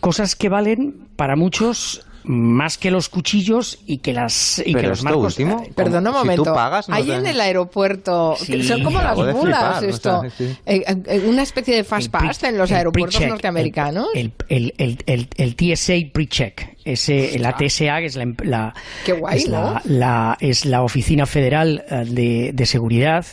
Cosas 0.00 0.36
que 0.36 0.48
valen 0.48 0.94
para 1.16 1.36
muchos 1.36 2.06
más 2.28 2.76
que 2.76 2.90
los 2.90 3.08
cuchillos 3.08 3.78
y 3.86 3.98
que 3.98 4.12
las 4.12 4.58
y 4.58 4.74
que 4.74 4.82
los 4.82 4.98
esto 4.98 5.04
marcos 5.04 5.38
último, 5.38 5.64
Perdona 5.74 6.10
un 6.10 6.16
Si 6.16 6.20
tú 6.20 6.26
momento. 6.26 6.54
pagas, 6.54 6.88
no 6.88 6.94
Ahí 6.96 7.10
en 7.10 7.26
el 7.26 7.40
aeropuerto, 7.40 8.36
Sí. 8.38 8.62
son 8.64 8.82
como 8.82 9.00
las 9.00 9.16
mulas 9.16 9.78
flipar, 9.78 9.84
esto. 9.84 10.22
sí. 10.36 10.44
Eh, 10.66 10.82
eh, 11.06 11.24
una 11.28 11.42
especie 11.42 11.76
de 11.76 11.84
fast 11.84 12.10
pass 12.10 12.42
en 12.42 12.58
los 12.58 12.70
aeropuertos 12.72 13.20
norteamericanos. 13.20 14.08
El, 14.14 14.32
el, 14.48 14.74
el, 14.78 14.98
el, 15.06 15.28
el 15.36 15.54
TSA 15.56 15.94
pre-check. 16.12 16.76
Ese, 16.84 17.38
la 17.38 17.52
TSA, 17.56 17.98
que 18.00 18.06
es 18.06 18.16
la, 18.16 18.22
em- 18.22 18.36
la- 18.44 18.74
Qué 19.04 19.12
guay, 19.12 19.38
es, 19.38 19.48
¿no? 19.48 19.72
la, 19.74 19.82
la- 19.84 20.38
es 20.40 20.64
la 20.64 20.82
Oficina 20.82 21.26
Federal 21.26 21.84
eh, 21.90 22.04
de, 22.06 22.50
de 22.54 22.66
Seguridad, 22.66 23.24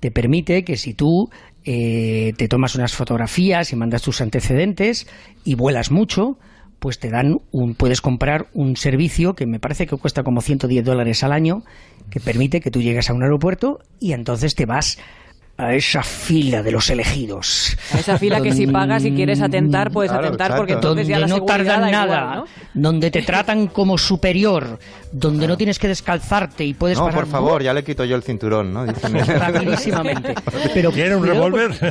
te 0.00 0.10
permite 0.10 0.64
que 0.64 0.76
si 0.76 0.94
tú 0.94 1.30
eh, 1.64 2.32
te 2.36 2.48
tomas 2.48 2.74
unas 2.74 2.92
fotografías 2.94 3.72
y 3.72 3.76
mandas 3.76 4.02
tus 4.02 4.20
antecedentes 4.20 5.06
y 5.44 5.54
vuelas 5.54 5.90
mucho, 5.90 6.38
pues 6.82 6.98
te 6.98 7.10
dan 7.10 7.40
un, 7.52 7.76
puedes 7.76 8.00
comprar 8.00 8.48
un 8.54 8.76
servicio 8.76 9.34
que 9.34 9.46
me 9.46 9.60
parece 9.60 9.86
que 9.86 9.96
cuesta 9.96 10.24
como 10.24 10.40
110 10.40 10.84
dólares 10.84 11.22
al 11.22 11.30
año, 11.30 11.62
que 12.10 12.18
permite 12.18 12.60
que 12.60 12.72
tú 12.72 12.82
llegues 12.82 13.08
a 13.08 13.14
un 13.14 13.22
aeropuerto 13.22 13.78
y 14.00 14.14
entonces 14.14 14.56
te 14.56 14.66
vas 14.66 14.98
a 15.58 15.74
esa 15.74 16.02
fila 16.02 16.62
de 16.62 16.72
los 16.72 16.88
elegidos. 16.90 17.76
A 17.94 17.98
esa 17.98 18.18
fila 18.18 18.40
que 18.40 18.52
si 18.52 18.66
pagas 18.66 19.04
y 19.04 19.12
quieres 19.12 19.40
atentar, 19.40 19.90
puedes 19.92 20.10
Claro, 20.10 20.26
atentar 20.28 20.56
porque 20.56 20.72
entonces 20.72 21.06
ya 21.06 21.18
donde 21.18 21.32
la 21.34 21.38
no 21.38 21.44
tardan 21.44 21.80
da 21.82 21.90
nada, 21.90 22.22
igual, 22.22 22.38
¿no? 22.38 22.44
donde 22.74 23.10
te 23.10 23.22
tratan 23.22 23.66
como 23.68 23.98
superior, 23.98 24.78
donde 25.12 25.46
no 25.46 25.56
tienes 25.56 25.78
que 25.78 25.88
descalzarte 25.88 26.64
y 26.64 26.74
puedes 26.74 26.98
No, 26.98 27.04
pasar 27.06 27.20
por 27.20 27.30
favor, 27.30 27.62
ya 27.62 27.74
le 27.74 27.84
quito 27.84 28.04
yo 28.04 28.16
el 28.16 28.22
cinturón, 28.22 28.72
¿no? 28.72 28.86
Dicen. 28.86 29.14
rapidísimamente. 29.26 30.34
Pero 30.74 30.90
¿Quiere 30.90 31.14
un 31.16 31.26
revólver? 31.26 31.70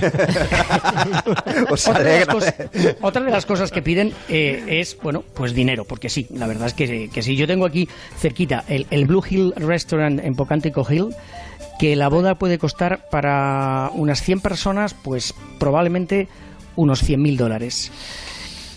Otra 1.69 2.04
de, 2.04 2.19
las 2.19 2.28
cosas, 2.28 2.56
otra 3.02 3.21
de 3.24 3.32
las 3.32 3.45
cosas 3.45 3.71
que 3.71 3.82
piden 3.82 4.13
eh, 4.30 4.63
es, 4.67 4.97
bueno, 5.02 5.24
pues 5.34 5.54
dinero, 5.54 5.86
porque 5.86 6.10
sí, 6.10 6.28
la 6.34 6.47
verdad 6.47 6.67
es 6.67 6.74
que, 6.74 7.10
que 7.10 7.21
sí. 7.21 7.36
Yo 7.36 7.47
tengo 7.47 7.65
aquí 7.65 7.88
cerquita 8.17 8.63
el, 8.67 8.88
el 8.89 9.06
Blue 9.06 9.24
Hill 9.28 9.54
Restaurant 9.56 10.19
en 10.19 10.36
Pocántico 10.36 10.86
Hill, 10.89 11.10
que 11.81 11.95
la 11.95 12.09
boda 12.09 12.35
puede 12.35 12.59
costar 12.59 13.07
para 13.09 13.89
unas 13.95 14.21
100 14.21 14.39
personas, 14.41 14.93
pues 14.93 15.33
probablemente 15.57 16.27
unos 16.75 17.03
100.000 17.03 17.37
dólares. 17.37 17.91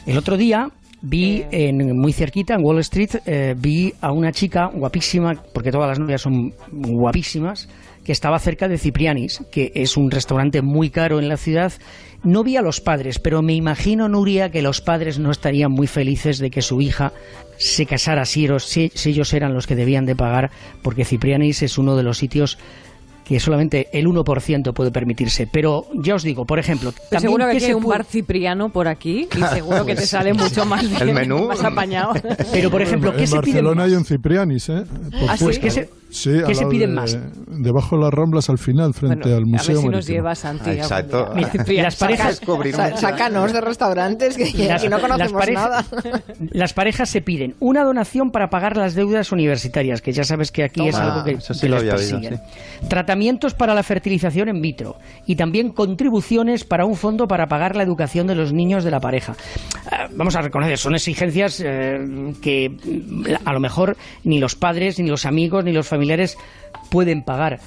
El 0.07 0.17
otro 0.17 0.39
día 0.39 0.71
vi 1.03 1.45
en, 1.51 1.99
muy 1.99 2.15
cerquita, 2.15 2.55
en 2.55 2.65
Wall 2.65 2.79
Street, 2.79 3.11
eh, 3.27 3.55
vi 3.59 3.93
a 4.01 4.11
una 4.11 4.33
chica 4.33 4.71
guapísima, 4.73 5.35
porque 5.53 5.71
todas 5.71 5.89
las 5.91 5.99
novias 5.99 6.23
son 6.23 6.55
guapísimas, 6.73 7.69
que 8.05 8.13
estaba 8.13 8.39
cerca 8.39 8.69
de 8.69 8.79
Ciprianis, 8.79 9.43
que 9.53 9.71
es 9.75 9.99
un 9.99 10.11
restaurante 10.11 10.63
muy 10.63 10.89
caro 10.89 11.19
en 11.19 11.29
la 11.29 11.37
ciudad. 11.37 11.75
No 12.23 12.43
vi 12.43 12.57
a 12.57 12.63
los 12.63 12.81
padres, 12.81 13.19
pero 13.19 13.43
me 13.43 13.53
imagino, 13.55 14.09
Nuria, 14.09 14.51
que 14.51 14.63
los 14.63 14.81
padres 14.81 15.19
no 15.19 15.31
estarían 15.31 15.71
muy 15.73 15.87
felices 15.87 16.39
de 16.39 16.51
que 16.51 16.63
su 16.63 16.81
hija 16.81 17.13
se 17.59 17.85
casara 17.85 18.25
si, 18.25 18.45
eros- 18.47 18.65
si- 18.65 18.91
si 18.95 19.11
ellos 19.11 19.33
eran 19.35 19.53
los 19.53 19.67
que 19.67 19.77
debían 19.77 20.07
de 20.07 20.17
pagar, 20.17 20.51
porque 20.83 21.05
Ciprianis 21.05 21.63
es 21.63 21.77
uno 21.77 21.97
de 21.97 22.03
los 22.03 22.17
sitios 22.17 22.57
que 23.25 23.41
solamente 23.41 23.89
el 23.93 24.07
1% 24.07 24.73
puede 24.75 24.91
permitirse. 24.91 25.47
Pero 25.51 25.87
ya 25.95 26.15
os 26.15 26.23
digo, 26.23 26.45
por 26.45 26.59
ejemplo, 26.59 26.93
también 26.93 27.21
seguro 27.23 27.45
que 27.47 27.51
¿qué 27.53 27.57
aquí 27.57 27.61
se 27.61 27.67
hay 27.69 27.75
un 27.75 27.83
puede- 27.83 27.99
bar 27.99 28.05
cipriano 28.07 28.69
por 28.69 28.87
aquí 28.89 29.29
y 29.35 29.55
seguro 29.55 29.87
que 29.87 29.95
te 29.95 30.07
sale 30.07 30.35
mucho 30.35 30.65
más 30.67 30.89
bien, 30.89 31.01
El 31.09 31.15
menú. 31.15 31.47
más 31.49 31.63
apañado. 31.65 32.13
Pero, 32.53 32.71
por 32.71 32.83
ejemplo, 32.83 33.13
¿qué 33.15 33.23
en 33.23 33.27
se 33.29 33.39
pide 33.41 33.55
Barcelona 33.55 33.85
hay 33.85 33.95
un 33.95 34.05
Ciprianis, 34.05 34.69
¿eh? 34.69 34.85
Por 35.19 35.31
¿Ah, 35.31 35.37
sí? 35.37 35.45
Pues, 35.45 35.59
¿qué 35.59 35.71
se, 35.71 35.89
Sí, 36.15 36.31
qué 36.47 36.55
se 36.55 36.67
piden 36.67 36.91
de- 36.91 36.95
más? 36.97 37.19
Debajo 37.49 37.97
de 37.97 38.03
las 38.05 38.11
Ramblas 38.13 38.49
al 38.49 38.59
final, 38.59 38.95
frente 38.95 39.29
Bueno, 39.29 39.37
al 39.37 39.47
Museo 39.47 39.75
a 39.81 39.83
ver 39.83 39.83
si 39.83 39.89
nos 39.97 40.07
lleva 40.07 40.35
Santi. 40.37 40.71
Exacto. 40.71 41.31
Mira, 41.67 41.83
las 41.83 41.97
parejas- 41.97 42.41
Sa- 42.73 42.97
sácanos 42.97 43.53
de 43.53 43.61
restaurantes 43.61 44.37
que 44.37 44.45
Las- 44.69 44.81
aquí 44.83 44.89
no 44.89 44.99
las 44.99 45.01
conocemos 45.09 45.33
parejas- 45.43 45.93
nada. 45.93 46.23
Las 46.53 46.73
parejas 46.73 47.09
se 47.11 47.21
piden 47.21 47.55
una 47.59 47.83
donación 47.83 48.31
para 48.31 48.49
pagar 48.49 48.77
las 48.77 48.95
deudas 48.95 49.33
universitarias, 49.33 50.01
que 50.03 50.13
ya 50.13 50.23
sabes 50.23 50.53
que 50.53 50.63
aquí 50.63 50.87
es 50.87 50.95
algo 50.95 51.25
que, 51.25 51.41
sí 51.41 51.53
que 51.61 51.69
lo 51.69 51.81
les 51.81 51.93
había 51.93 51.95
oído, 51.97 52.21
persigue. 52.21 52.41
Tratamientos 52.89 53.55
para 53.55 53.75
la 53.75 53.83
fertilización 53.83 54.49
in 54.49 54.61
vitro 54.61 54.97
y 55.27 55.35
también 55.37 55.71
contribuciones 55.71 56.63
para 56.65 56.85
un 56.87 56.95
fondo 56.95 57.27
para 57.27 57.47
pagar 57.47 57.75
la 57.75 57.83
educación 57.83 58.27
de 58.29 58.35
los 58.37 58.53
niños 58.53 58.85
de 58.85 58.91
la 58.93 59.01
pareja. 59.01 59.35
Ah, 59.91 60.07
Vamos 60.17 60.37
a 60.37 60.43
reconocer, 60.43 60.79
son 60.79 60.95
exigencias 60.95 61.61
eh, 61.65 61.99
que 62.41 62.69
a 63.45 63.53
lo 63.53 63.59
mejor 63.61 63.97
ni 64.23 64.39
los 64.39 64.55
padres, 64.55 65.01
ni 65.01 65.09
los 65.09 65.27
amigos, 65.27 65.65
ni 65.65 65.73
los 65.73 65.89
familiares 65.89 66.04
pueden 66.91 67.23
pagar. 67.23 67.61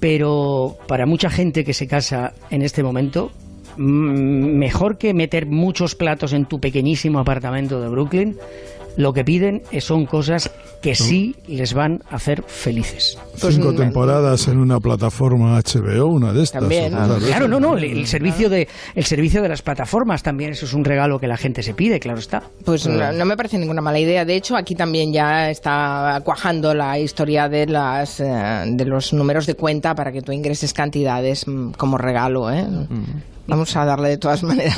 Pero 0.00 0.76
para 0.86 1.06
mucha 1.06 1.30
gente 1.30 1.64
que 1.64 1.72
se 1.72 1.86
casa 1.86 2.34
en 2.50 2.62
este 2.62 2.82
momento, 2.82 3.32
mm, 3.76 4.58
mejor 4.58 4.98
que 4.98 5.14
meter 5.14 5.46
muchos 5.46 5.94
platos 5.94 6.32
en 6.32 6.44
tu 6.44 6.60
pequeñísimo 6.60 7.18
apartamento 7.18 7.80
de 7.80 7.88
Brooklyn, 7.88 8.36
lo 8.96 9.12
que 9.12 9.24
piden 9.24 9.62
es- 9.72 9.84
son 9.84 10.06
cosas 10.06 10.50
que 10.82 10.94
sí 10.94 11.34
les 11.48 11.74
van 11.74 12.02
a 12.10 12.16
hacer 12.16 12.42
felices. 12.46 13.18
Pues, 13.40 13.54
Cinco 13.54 13.72
mm, 13.72 13.76
temporadas 13.76 14.46
en 14.48 14.58
una 14.58 14.78
plataforma 14.78 15.56
HBO, 15.58 16.06
una 16.06 16.32
de 16.32 16.42
estas. 16.44 16.60
También. 16.60 16.92
Claro, 17.26 17.48
no, 17.48 17.58
no, 17.60 17.76
el, 17.76 17.84
el 17.84 18.06
servicio 18.06 18.48
de 18.48 18.68
el 18.94 19.04
servicio 19.04 19.42
de 19.42 19.48
las 19.48 19.62
plataformas 19.62 20.22
también 20.22 20.52
eso 20.52 20.64
es 20.66 20.72
un 20.74 20.84
regalo 20.84 21.18
que 21.18 21.26
la 21.26 21.36
gente 21.36 21.62
se 21.62 21.74
pide, 21.74 21.98
claro 21.98 22.18
está. 22.18 22.42
Pues 22.64 22.86
no, 22.86 23.12
no 23.12 23.24
me 23.24 23.36
parece 23.36 23.58
ninguna 23.58 23.80
mala 23.80 23.98
idea. 23.98 24.24
De 24.24 24.36
hecho, 24.36 24.56
aquí 24.56 24.74
también 24.74 25.12
ya 25.12 25.50
está 25.50 26.20
cuajando 26.24 26.72
la 26.74 26.98
historia 26.98 27.48
de 27.48 27.66
las 27.66 28.20
eh, 28.20 28.64
de 28.66 28.84
los 28.84 29.12
números 29.12 29.46
de 29.46 29.54
cuenta 29.54 29.94
para 29.94 30.12
que 30.12 30.22
tú 30.22 30.32
ingreses 30.32 30.72
cantidades 30.72 31.46
mm, 31.46 31.70
como 31.72 31.98
regalo, 31.98 32.50
¿eh? 32.52 32.64
Vamos 33.46 33.76
a 33.76 33.84
darle 33.84 34.10
de 34.10 34.18
todas 34.18 34.42
maneras. 34.42 34.76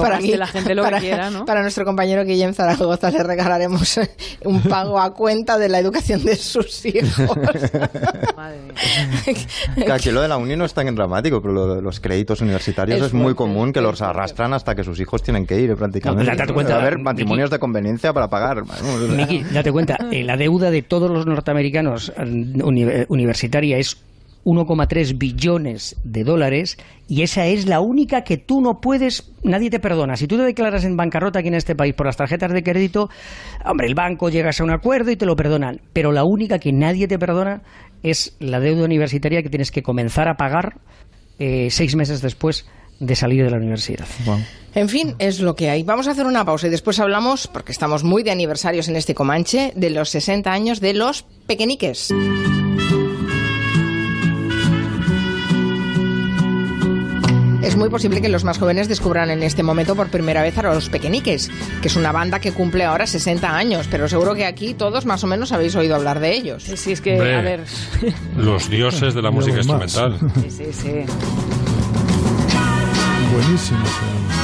para 0.00 0.18
que 0.18 0.36
la 0.36 0.46
gente 0.46 0.74
lo 0.74 0.82
para, 0.82 0.98
que 0.98 1.06
quiera, 1.06 1.30
¿no? 1.30 1.44
Para 1.44 1.62
nuestro 1.62 1.84
compañero 1.84 2.24
Guillem 2.24 2.54
Zaragoza 2.54 3.10
le 3.10 3.22
regalaremos 3.22 4.00
un 4.44 4.62
pago 4.62 4.98
a 4.98 5.12
cuenta 5.12 5.58
de 5.58 5.68
la 5.68 5.78
educación 5.78 6.24
de 6.24 6.36
sus 6.36 6.84
hijos. 6.86 7.36
Madre 8.36 8.58
mía. 9.76 9.94
aquí 9.94 10.10
lo 10.10 10.22
de 10.22 10.28
la 10.28 10.36
uni 10.36 10.56
no 10.56 10.64
es 10.64 10.72
tan 10.72 10.94
dramático, 10.94 11.40
pero 11.42 11.52
lo 11.52 11.74
de 11.76 11.82
los 11.82 12.00
créditos 12.00 12.40
universitarios 12.40 13.06
es, 13.06 13.12
muy 13.12 13.34
común 13.34 13.72
que 13.72 13.80
los 13.80 14.02
arrastran 14.02 14.54
hasta 14.54 14.74
que 14.74 14.84
sus 14.84 14.98
hijos 15.00 15.22
tienen 15.22 15.46
que 15.46 15.60
ir 15.60 15.74
prácticamente. 15.76 16.30
No, 16.30 16.36
date 16.36 16.52
cuenta, 16.52 16.76
a 16.76 16.80
haber 16.80 16.98
matrimonios 16.98 17.50
de 17.50 17.58
conveniencia 17.58 18.12
para 18.12 18.28
pagar. 18.28 18.62
Miki, 19.10 19.44
date 19.44 19.72
cuenta, 19.72 19.96
eh, 20.10 20.24
la 20.24 20.36
deuda 20.36 20.70
de 20.70 20.82
todos 20.82 21.10
los 21.10 21.26
norteamericanos 21.26 22.12
eh, 22.16 23.06
universitaria 23.08 23.78
es 23.78 23.96
1,3 24.44 25.18
billones 25.18 25.96
de 26.04 26.24
dólares 26.24 26.78
y 27.08 27.22
esa 27.22 27.46
es 27.46 27.66
la 27.66 27.80
única 27.80 28.24
que 28.24 28.36
tú 28.36 28.60
no 28.60 28.80
puedes, 28.80 29.32
nadie 29.42 29.70
te 29.70 29.80
perdona. 29.80 30.16
Si 30.16 30.26
tú 30.26 30.36
te 30.36 30.42
declaras 30.42 30.84
en 30.84 30.96
bancarrota 30.96 31.40
aquí 31.40 31.48
en 31.48 31.54
este 31.54 31.74
país 31.74 31.94
por 31.94 32.06
las 32.06 32.16
tarjetas 32.16 32.52
de 32.52 32.62
crédito, 32.62 33.10
hombre, 33.64 33.86
el 33.86 33.94
banco 33.94 34.28
llegas 34.28 34.60
a 34.60 34.64
un 34.64 34.70
acuerdo 34.70 35.10
y 35.10 35.16
te 35.16 35.26
lo 35.26 35.36
perdonan, 35.36 35.80
pero 35.92 36.12
la 36.12 36.24
única 36.24 36.58
que 36.58 36.72
nadie 36.72 37.08
te 37.08 37.18
perdona 37.18 37.62
es 38.02 38.36
la 38.38 38.60
deuda 38.60 38.84
universitaria 38.84 39.42
que 39.42 39.48
tienes 39.48 39.70
que 39.70 39.82
comenzar 39.82 40.28
a 40.28 40.36
pagar 40.36 40.78
eh, 41.38 41.68
seis 41.70 41.96
meses 41.96 42.20
después 42.20 42.66
de 43.00 43.16
salir 43.16 43.44
de 43.44 43.50
la 43.50 43.56
universidad. 43.56 44.06
En 44.74 44.88
fin, 44.88 45.14
es 45.18 45.40
lo 45.40 45.54
que 45.54 45.70
hay. 45.70 45.82
Vamos 45.82 46.06
a 46.08 46.12
hacer 46.12 46.26
una 46.26 46.44
pausa 46.44 46.66
y 46.66 46.70
después 46.70 47.00
hablamos, 47.00 47.48
porque 47.48 47.72
estamos 47.72 48.04
muy 48.04 48.22
de 48.22 48.30
aniversarios 48.30 48.88
en 48.88 48.96
este 48.96 49.14
Comanche, 49.14 49.72
de 49.74 49.90
los 49.90 50.10
60 50.10 50.52
años 50.52 50.80
de 50.80 50.94
los 50.94 51.24
pequeñiques. 51.46 52.12
Es 57.64 57.76
muy 57.76 57.88
posible 57.88 58.20
que 58.20 58.28
los 58.28 58.44
más 58.44 58.58
jóvenes 58.58 58.88
descubran 58.88 59.30
en 59.30 59.42
este 59.42 59.62
momento 59.62 59.96
por 59.96 60.08
primera 60.08 60.42
vez 60.42 60.58
a 60.58 60.62
los 60.62 60.90
Pequeñiques, 60.90 61.50
que 61.80 61.88
es 61.88 61.96
una 61.96 62.12
banda 62.12 62.38
que 62.38 62.52
cumple 62.52 62.84
ahora 62.84 63.06
60 63.06 63.56
años, 63.56 63.88
pero 63.90 64.06
seguro 64.06 64.34
que 64.34 64.44
aquí 64.44 64.74
todos 64.74 65.06
más 65.06 65.24
o 65.24 65.26
menos 65.26 65.50
habéis 65.50 65.74
oído 65.74 65.94
hablar 65.94 66.20
de 66.20 66.34
ellos. 66.34 66.62
Sí, 66.62 66.92
es 66.92 67.00
que, 67.00 67.18
a 67.18 67.40
ver... 67.40 67.64
Los 68.36 68.68
dioses 68.68 69.14
de 69.14 69.22
la 69.22 69.30
música 69.30 69.56
instrumental. 69.56 70.18
Sí, 70.42 70.50
sí, 70.50 70.66
sí. 70.72 71.04
Buenísimo. 73.32 74.43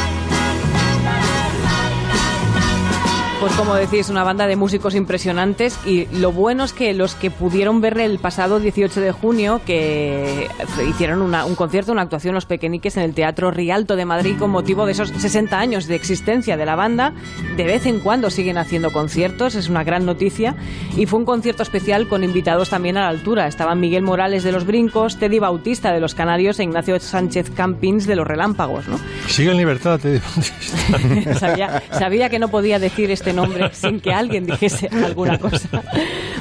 Pues 3.40 3.54
como 3.54 3.74
decís, 3.74 4.10
una 4.10 4.22
banda 4.22 4.46
de 4.46 4.54
músicos 4.54 4.94
impresionantes 4.94 5.78
y 5.86 6.06
lo 6.12 6.30
bueno 6.30 6.62
es 6.64 6.74
que 6.74 6.92
los 6.92 7.14
que 7.14 7.30
pudieron 7.30 7.80
ver 7.80 7.98
el 7.98 8.18
pasado 8.18 8.60
18 8.60 9.00
de 9.00 9.12
junio, 9.12 9.62
que 9.64 10.46
hicieron 10.86 11.22
un 11.22 11.54
concierto, 11.54 11.90
una 11.90 12.02
actuación 12.02 12.34
Los 12.34 12.44
Pequeñiques 12.44 12.98
en 12.98 13.02
el 13.02 13.14
Teatro 13.14 13.50
Rialto 13.50 13.96
de 13.96 14.04
Madrid 14.04 14.36
con 14.38 14.50
motivo 14.50 14.84
de 14.84 14.92
esos 14.92 15.08
60 15.08 15.58
años 15.58 15.86
de 15.86 15.94
existencia 15.94 16.58
de 16.58 16.66
la 16.66 16.76
banda, 16.76 17.14
de 17.56 17.64
vez 17.64 17.86
en 17.86 18.00
cuando 18.00 18.28
siguen 18.28 18.58
haciendo 18.58 18.90
conciertos, 18.92 19.54
es 19.54 19.70
una 19.70 19.84
gran 19.84 20.04
noticia 20.04 20.54
y 20.94 21.06
fue 21.06 21.18
un 21.18 21.24
concierto 21.24 21.62
especial 21.62 22.08
con 22.08 22.22
invitados 22.24 22.68
también 22.68 22.98
a 22.98 23.04
la 23.04 23.08
altura. 23.08 23.46
Estaban 23.46 23.80
Miguel 23.80 24.02
Morales 24.02 24.44
de 24.44 24.52
Los 24.52 24.66
Brincos, 24.66 25.16
Teddy 25.16 25.38
Bautista 25.38 25.94
de 25.94 26.00
Los 26.00 26.14
Canarios 26.14 26.60
e 26.60 26.64
Ignacio 26.64 27.00
Sánchez 27.00 27.50
Campins 27.52 28.06
de 28.06 28.16
Los 28.16 28.26
Relámpagos. 28.26 28.86
¿no? 28.86 29.00
Sigue 29.28 29.50
en 29.50 29.56
libertad, 29.56 29.98
Teddy 29.98 30.18
Bautista. 30.18 31.38
sabía, 31.38 31.82
sabía 31.90 32.28
que 32.28 32.38
no 32.38 32.48
podía 32.48 32.78
decir 32.78 33.10
este 33.10 33.29
nombre 33.32 33.70
sin 33.72 34.00
que 34.00 34.12
alguien 34.12 34.46
dijese 34.46 34.88
alguna 34.88 35.38
cosa. 35.38 35.82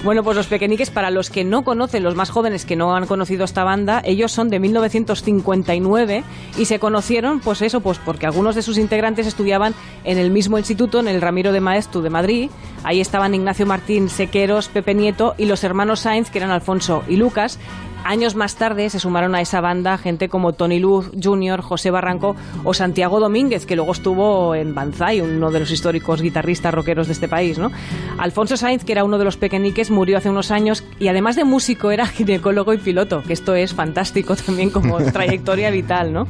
Bueno, 0.03 0.23
pues 0.23 0.37
los 0.37 0.47
pequeñiques, 0.47 0.89
para 0.89 1.11
los 1.11 1.29
que 1.29 1.43
no 1.43 1.63
conocen, 1.63 2.03
los 2.03 2.15
más 2.15 2.29
jóvenes 2.29 2.65
que 2.65 2.75
no 2.75 2.95
han 2.95 3.05
conocido 3.05 3.43
esta 3.43 3.63
banda, 3.63 4.01
ellos 4.05 4.31
son 4.31 4.49
de 4.49 4.59
1959 4.59 6.23
y 6.57 6.65
se 6.65 6.79
conocieron, 6.79 7.39
pues 7.39 7.61
eso, 7.61 7.81
pues 7.81 7.97
porque 7.97 8.25
algunos 8.25 8.55
de 8.55 8.61
sus 8.61 8.77
integrantes 8.77 9.27
estudiaban 9.27 9.73
en 10.03 10.17
el 10.17 10.31
mismo 10.31 10.57
instituto, 10.57 10.99
en 10.99 11.07
el 11.07 11.21
Ramiro 11.21 11.51
de 11.51 11.59
Maestu 11.59 12.01
de 12.01 12.09
Madrid. 12.09 12.49
Ahí 12.83 13.01
estaban 13.01 13.35
Ignacio 13.35 13.65
Martín 13.65 14.09
Sequeros, 14.09 14.69
Pepe 14.69 14.93
Nieto 14.93 15.35
y 15.37 15.45
los 15.45 15.63
hermanos 15.63 16.01
Sainz, 16.01 16.29
que 16.29 16.37
eran 16.37 16.51
Alfonso 16.51 17.03
y 17.07 17.17
Lucas. 17.17 17.59
Años 18.03 18.35
más 18.35 18.55
tarde 18.55 18.89
se 18.89 18.99
sumaron 18.99 19.35
a 19.35 19.41
esa 19.41 19.61
banda 19.61 19.97
gente 19.97 20.29
como 20.29 20.53
Tony 20.53 20.79
Luz 20.79 21.11
Jr., 21.21 21.61
José 21.61 21.91
Barranco 21.91 22.35
o 22.63 22.73
Santiago 22.73 23.19
Domínguez, 23.19 23.65
que 23.65 23.75
luego 23.75 23.91
estuvo 23.91 24.55
en 24.55 24.73
Banzai, 24.73 25.21
uno 25.21 25.51
de 25.51 25.59
los 25.59 25.71
históricos 25.71 26.21
guitarristas 26.21 26.73
rockeros 26.73 27.07
de 27.07 27.13
este 27.13 27.27
país. 27.27 27.57
¿no? 27.57 27.71
Alfonso 28.17 28.57
Sainz, 28.57 28.83
que 28.83 28.93
era 28.93 29.03
uno 29.03 29.17
de 29.17 29.25
los 29.25 29.37
pequeñiques, 29.37 29.91
murió 29.91 30.17
hace 30.17 30.29
unos 30.29 30.51
años 30.51 30.83
y 30.99 31.07
además 31.07 31.35
de 31.35 31.43
músico 31.43 31.91
era 31.91 32.05
ginecólogo 32.07 32.73
y 32.73 32.77
piloto, 32.77 33.21
que 33.23 33.33
esto 33.33 33.53
es 33.55 33.73
fantástico 33.73 34.35
también 34.35 34.69
como 34.69 34.97
trayectoria 35.11 35.69
vital. 35.69 36.13
¿no? 36.13 36.27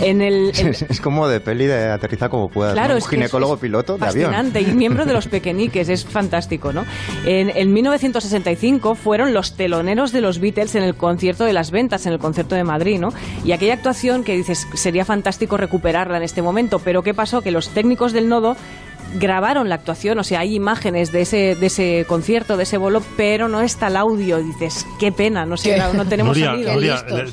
En 0.00 0.20
el, 0.20 0.50
Es, 0.50 1.00
como 1.00 1.28
de 1.28 1.40
peli 1.40 1.66
de 1.66 1.90
aterriza 1.90 2.28
como 2.28 2.48
puedas. 2.48 2.74
Claro, 2.74 2.96
es 2.96 3.08
ginecólogo 3.08 3.56
piloto 3.56 3.96
de 3.96 4.06
avión. 4.06 4.34
y 4.58 4.64
miembro 4.72 5.06
de 5.06 5.12
los 5.12 5.28
pequeñiques, 5.34 5.88
es 5.88 6.04
fantástico. 6.04 6.72
¿no? 6.72 6.84
En, 7.24 7.50
en 7.54 7.72
1965 7.72 8.94
fueron 8.94 9.32
los 9.32 9.56
teloneros 9.56 10.12
de 10.12 10.20
los 10.20 10.38
Beatles 10.40 10.74
en 10.74 10.82
el 10.82 10.94
concierto 11.04 11.44
de 11.44 11.52
las 11.52 11.70
ventas, 11.70 12.06
en 12.06 12.14
el 12.14 12.18
concierto 12.18 12.54
de 12.54 12.64
Madrid, 12.64 12.98
¿no? 12.98 13.12
Y 13.44 13.52
aquella 13.52 13.74
actuación 13.74 14.24
que 14.24 14.34
dices, 14.34 14.66
sería 14.74 15.04
fantástico 15.04 15.58
recuperarla 15.58 16.16
en 16.16 16.22
este 16.22 16.40
momento, 16.40 16.78
pero 16.78 17.02
¿qué 17.02 17.12
pasó? 17.12 17.42
Que 17.42 17.50
los 17.50 17.68
técnicos 17.68 18.14
del 18.14 18.28
nodo 18.30 18.56
grabaron 19.14 19.68
la 19.68 19.76
actuación, 19.76 20.18
o 20.18 20.24
sea, 20.24 20.40
hay 20.40 20.54
imágenes 20.54 21.12
de 21.12 21.22
ese, 21.22 21.54
de 21.54 21.66
ese 21.66 22.04
concierto, 22.08 22.56
de 22.56 22.64
ese 22.64 22.78
bolo, 22.78 23.02
pero 23.16 23.48
no 23.48 23.60
está 23.60 23.88
el 23.88 23.96
audio. 23.96 24.38
dices, 24.38 24.86
qué 24.98 25.12
pena, 25.12 25.46
no 25.46 25.56
sé, 25.56 25.80
no 25.94 26.04
tenemos 26.06 26.36
sonido. 26.36 26.72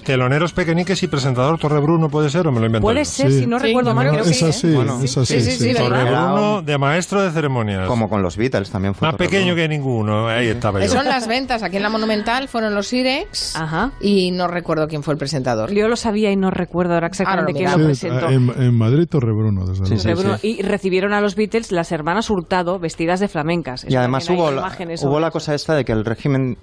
teloneros 0.04 0.54
pequeñiques 0.54 1.02
y 1.04 1.08
presentador 1.08 1.58
Torrebruno, 1.60 2.10
¿puede 2.10 2.30
ser 2.30 2.48
o 2.48 2.52
me 2.52 2.60
lo 2.60 2.66
invento? 2.68 2.84
Puede 2.84 3.06
ser, 3.06 3.32
si 3.32 3.48
no 3.48 3.60
recuerdo 3.60 3.94
mal, 3.94 4.10
creo 4.10 4.24
es 4.24 4.44
así, 4.44 4.76
es 5.04 5.18
así. 5.18 5.74
Torrebruno 5.74 6.62
de 6.62 6.78
maestro 6.78 7.22
de 7.22 7.32
ceremonias. 7.32 7.88
Como 7.88 8.10
con 8.10 8.22
los 8.22 8.38
Beatles 8.38 8.70
también 8.70 8.94
fue. 8.94 9.08
Más 9.08 9.16
pequeño 9.16 9.56
que 9.56 9.68
ninguno, 9.68 10.28
ahí 10.28 10.48
estaba 10.48 10.80
yo. 10.84 10.92
Son 10.92 11.06
las 11.06 11.28
ventas, 11.28 11.64
aquí 11.64 11.78
en 11.78 11.84
la 11.84 11.90
Monumental 11.90 12.48
fueron 12.48 12.76
los 12.76 12.92
Irex 12.94 13.56
Ajá. 13.56 13.92
y 14.02 14.32
no 14.32 14.48
recuerdo 14.48 14.88
quién 14.88 15.04
fue 15.04 15.14
el 15.14 15.18
presentador. 15.18 15.72
Yo 15.72 15.88
lo 15.88 15.96
sabía 15.96 16.32
y 16.32 16.36
no 16.36 16.52
recuerdo 16.52 16.94
ahora 16.94 17.08
exactamente 17.08 17.54
quién 17.54 17.72
lo 17.72 17.86
presentó. 17.86 18.30
En, 18.30 18.72
Madrid 18.82 19.08
Torrebruno, 19.08 19.66
desde 19.66 20.16
luego. 20.16 20.38
Y 20.42 20.62
recibieron 20.62 21.14
a 21.14 21.22
los 21.22 21.36
Beatles 21.36 21.61
las 21.70 21.92
hermanas 21.92 22.30
Hurtado 22.30 22.80
vestidas 22.80 23.20
de 23.20 23.28
flamencas. 23.28 23.86
y 23.88 23.96
además 23.96 24.30
hubo, 24.30 24.50
la, 24.52 24.72
hubo 25.04 25.20
la 25.20 25.32
cosa 25.32 25.54
esta 25.54 25.76
de 25.76 25.86
que 25.86 25.92
el 25.92 26.06
régimen 26.06 26.58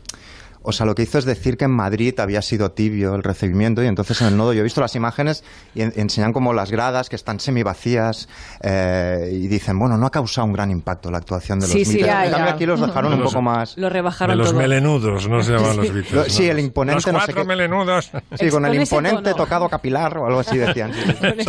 o 0.69 0.73
sea, 0.73 0.85
lo 0.85 0.95
que 0.95 1.03
hizo 1.03 1.17
es 1.17 1.25
decir 1.25 1.57
que 1.57 1.65
en 1.65 1.71
Madrid 1.71 2.21
había 2.21 2.43
sido 2.43 2.73
tibio 2.73 3.15
el 3.15 3.23
recibimiento 3.23 3.83
y 3.83 3.87
entonces 3.87 4.21
en 4.21 4.29
el 4.29 4.37
nodo 4.37 4.53
yo 4.53 4.61
he 4.61 4.63
visto 4.63 4.83
las 4.83 4.95
imágenes 4.97 5.43
y 5.75 5.81
enseñan 5.81 6.35
como 6.35 6.53
las 6.53 6.71
gradas 6.71 7.09
que 7.09 7.17
están 7.17 7.41
semivacías 7.41 8.29
eh, 8.61 9.31
y 9.33 9.47
dicen, 9.49 9.79
bueno, 9.79 9.97
no 9.97 10.05
ha 10.05 10.11
causado 10.11 10.47
un 10.47 10.53
gran 10.53 10.71
impacto 10.71 11.11
la 11.11 11.17
actuación 11.17 11.59
de 11.59 11.69
los 11.69 11.73
sí, 11.73 12.01
En 12.01 12.07
cambio 12.07 12.51
aquí 12.51 12.67
los 12.67 12.83
dejaron 12.83 13.15
un 13.15 13.23
poco 13.23 13.41
más... 13.41 13.79
Lo 13.79 13.89
rebajaron 13.89 14.37
De 14.37 14.45
los 14.45 14.53
melenudos, 14.53 15.27
no 15.27 15.43
se 15.43 15.53
llaman 15.53 15.79
los 15.79 15.91
Beatles. 15.91 16.33
Sí, 16.35 16.47
el 16.47 16.59
imponente... 16.59 17.13
Los 17.13 17.25
cuatro 17.25 17.47
melenudos. 17.47 18.11
Sí, 18.39 18.51
con 18.51 18.67
el 18.67 18.75
imponente 18.75 19.33
tocado 19.33 19.71
capilar 19.71 20.19
o 20.19 20.27
algo 20.27 20.41
así 20.41 20.59
decían. 20.59 20.93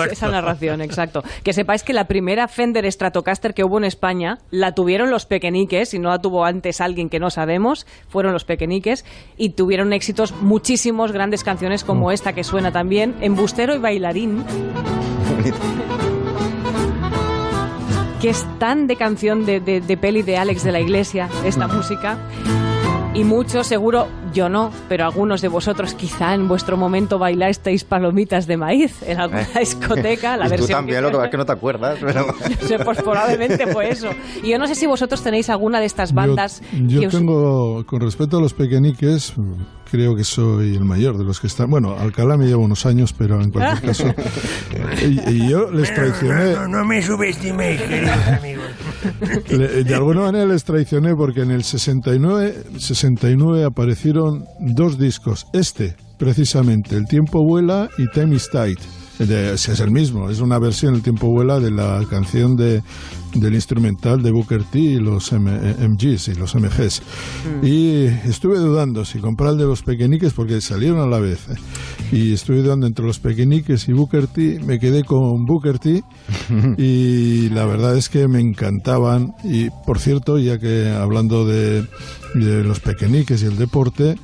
esa 0.10 0.30
narración, 0.30 0.82
exacto. 0.82 1.24
Que 1.44 1.52
sepáis 1.52 1.84
que 1.84 1.92
la 1.92 2.08
primera 2.08 2.48
Fender 2.48 2.90
Stratocaster 2.90 3.54
que 3.54 3.66
hubo 3.66 3.80
en 3.80 3.84
España 3.84 4.38
la 4.50 4.74
tuvieron 4.74 5.10
los 5.10 5.26
pequeñiques 5.26 5.94
y 5.94 6.00
no 6.00 6.08
la 6.08 6.20
tuvo 6.20 6.46
antes 6.46 6.80
alguien 6.80 7.10
que 7.10 7.20
no 7.20 7.30
sabemos, 7.30 7.86
fueron 8.08 8.32
los 8.32 8.46
pequeñiques 8.46 9.04
y 9.38 9.50
tuvieron 9.50 9.94
éxitos 9.94 10.34
muchísimos, 10.42 11.12
grandes 11.12 11.44
canciones 11.44 11.84
como 11.84 12.08
mm. 12.08 12.12
esta 12.12 12.34
que 12.34 12.44
suena 12.44 12.72
también, 12.72 13.16
Embustero 13.22 13.76
y 13.76 13.78
Bailarín. 13.78 14.44
que 18.22 18.30
es 18.30 18.46
tan 18.60 18.88
de 18.88 18.98
canción 18.98 19.46
de, 19.46 19.60
de, 19.62 19.98
peli 19.98 20.24
de 20.24 20.38
Alex 20.38 20.64
de 20.64 20.72
la 20.74 20.82
Iglesia, 20.82 21.30
esta 21.46 21.68
mm. 21.68 21.76
música. 21.76 22.18
Y 23.14 23.24
muchos, 23.24 23.66
seguro, 23.66 24.08
yo 24.34 24.50
no, 24.50 24.72
pero 24.88 25.06
algunos 25.06 25.42
de 25.42 25.48
vosotros 25.48 25.94
quizá 25.94 26.34
en 26.34 26.48
vuestro 26.48 26.78
momento 26.78 27.18
bailasteis 27.20 27.84
palomitas 27.84 28.48
de 28.48 28.58
maíz 28.58 29.02
en 29.04 29.20
alguna 29.20 29.44
eh. 29.44 29.48
discoteca. 29.60 30.38
La 30.38 30.48
y 30.48 30.50
versión 30.50 30.68
tú 30.68 30.74
también, 30.74 31.04
lo 31.04 31.20
que 31.20 31.26
es 31.26 31.32
que 31.32 31.38
no 31.38 31.46
te 31.46 31.52
acuerdas. 31.52 32.00
Pero... 32.02 32.26
pues 32.84 33.02
probablemente 33.02 33.68
fue 33.68 33.90
eso. 33.90 34.10
Y 34.44 34.50
yo 34.50 34.58
no 34.58 34.68
sé 34.68 34.76
si 34.76 34.86
vosotros 34.86 35.22
tenéis 35.22 35.50
alguna 35.50 35.80
de 35.80 35.86
estas 35.86 36.14
bandas. 36.14 36.62
Yo, 36.74 37.08
tengo, 37.10 37.86
con 37.86 38.02
respecto 38.02 38.38
a 38.38 38.42
los 38.42 38.54
pequeñiques, 38.54 39.34
creo 39.90 40.16
que 40.16 40.24
soy 40.24 40.76
el 40.76 40.86
mayor 40.86 41.18
de 41.18 41.24
los 41.24 41.40
que 41.40 41.48
están. 41.48 41.70
Bueno, 41.70 41.98
Alcalá 41.98 42.38
me 42.38 42.46
lleva 42.46 42.62
unos 42.62 42.86
años, 42.86 43.14
pero 43.14 43.42
en 43.42 43.52
cualquier 43.52 43.82
caso. 43.82 44.06
y, 45.28 45.50
yo 45.50 45.72
les 45.72 45.94
traicioné. 45.94 46.54
No, 46.54 46.68
no, 46.68 46.86
me 46.86 47.02
subestiméis, 47.02 47.82
queridos 47.82 48.28
amigos. 48.28 48.66
de 49.86 49.96
alguna 49.96 50.22
manera 50.22 50.46
les 50.46 50.64
traicioné 50.64 51.16
porque 51.16 51.42
en 51.42 51.52
el 51.52 51.64
69, 51.64 52.64
69 52.78 53.64
aparecieron 53.66 54.46
dos 54.60 54.98
discos. 54.98 55.48
Este, 55.54 55.96
precisamente, 56.18 56.96
El 56.96 57.06
tiempo 57.06 57.44
vuela 57.44 57.90
y 57.98 58.08
Time 58.08 58.36
is 58.36 58.50
Tight. 58.52 58.80
es 59.20 59.80
el 59.80 59.92
mismo, 59.92 60.30
es 60.30 60.40
una 60.40 60.60
versión 60.60 60.96
El 60.96 61.02
tiempo 61.02 61.28
vuela 61.28 61.60
de 61.60 61.72
la 61.72 62.04
canción 62.10 62.56
de 62.56 62.82
del 63.34 63.56
instrumental 63.56 64.22
de 64.24 64.32
Booker 64.32 64.64
T 64.64 64.80
y 64.80 65.00
los 65.00 65.32
MGs 65.32 66.30
y 66.30 66.36
los 66.36 66.56
MGs. 66.56 67.02
Mm. 67.62 67.66
Y 67.66 68.06
estuve 68.28 68.58
dudando 68.58 69.06
si 69.06 69.20
comprar 69.20 69.52
el 69.52 69.58
de 69.58 69.66
los 69.66 69.84
pequeñiques 69.84 70.34
porque 70.34 70.62
salieron 70.62 71.00
a 71.00 71.06
la 71.06 71.20
vez. 71.20 71.48
¿eh? 71.50 71.56
Y 72.12 72.34
estuve 72.34 72.62
dudando 72.62 72.88
entre 72.88 73.06
los 73.06 73.20
pequeñiques 73.20 73.88
y 73.88 73.94
Booker 73.94 74.28
T. 74.28 74.60
Me 74.66 74.80
quedé 74.80 75.04
con 75.04 75.46
Booker 75.46 75.80
T 75.80 76.04
y 76.78 77.50
la 77.50 77.66
verdad 77.66 77.98
es 77.98 78.10
que 78.10 78.28
me 78.28 78.40
encantaban. 78.40 79.34
Y 79.44 79.70
por 79.86 80.00
cierto, 80.00 80.40
ya 80.40 80.60
que 80.60 80.90
hablando 80.90 81.46
de, 81.46 81.86
de 82.36 82.64
los 82.64 82.80
pequeñiques 82.80 83.44
y 83.44 83.46
el 83.46 83.58
deporte, 83.58 84.18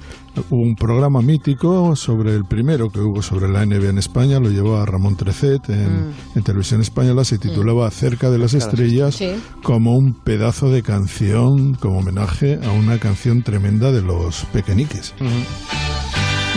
un 0.49 0.75
programa 0.75 1.21
mítico 1.21 1.95
sobre 1.95 2.33
el 2.33 2.45
primero 2.45 2.89
que 2.89 2.99
hubo 2.99 3.21
sobre 3.21 3.49
la 3.49 3.65
NBA 3.65 3.89
en 3.89 3.97
España, 3.97 4.39
lo 4.39 4.49
llevó 4.49 4.77
a 4.77 4.85
Ramón 4.85 5.15
Trecet 5.15 5.69
en, 5.69 6.09
mm. 6.35 6.43
televisión 6.43 6.81
española, 6.81 7.23
se 7.23 7.37
titulaba 7.37 7.87
mm. 7.87 7.91
Cerca 7.91 8.29
de 8.29 8.37
las 8.37 8.53
estrellas, 8.53 9.19
como 9.63 9.95
un 9.97 10.13
pedazo 10.13 10.69
de 10.69 10.83
canción, 10.83 11.75
como 11.75 11.99
homenaje 11.99 12.59
a 12.63 12.71
una 12.71 12.99
canción 12.99 13.43
tremenda 13.43 13.91
de 13.91 14.01
los 14.01 14.45
pequeñiques. 14.45 15.13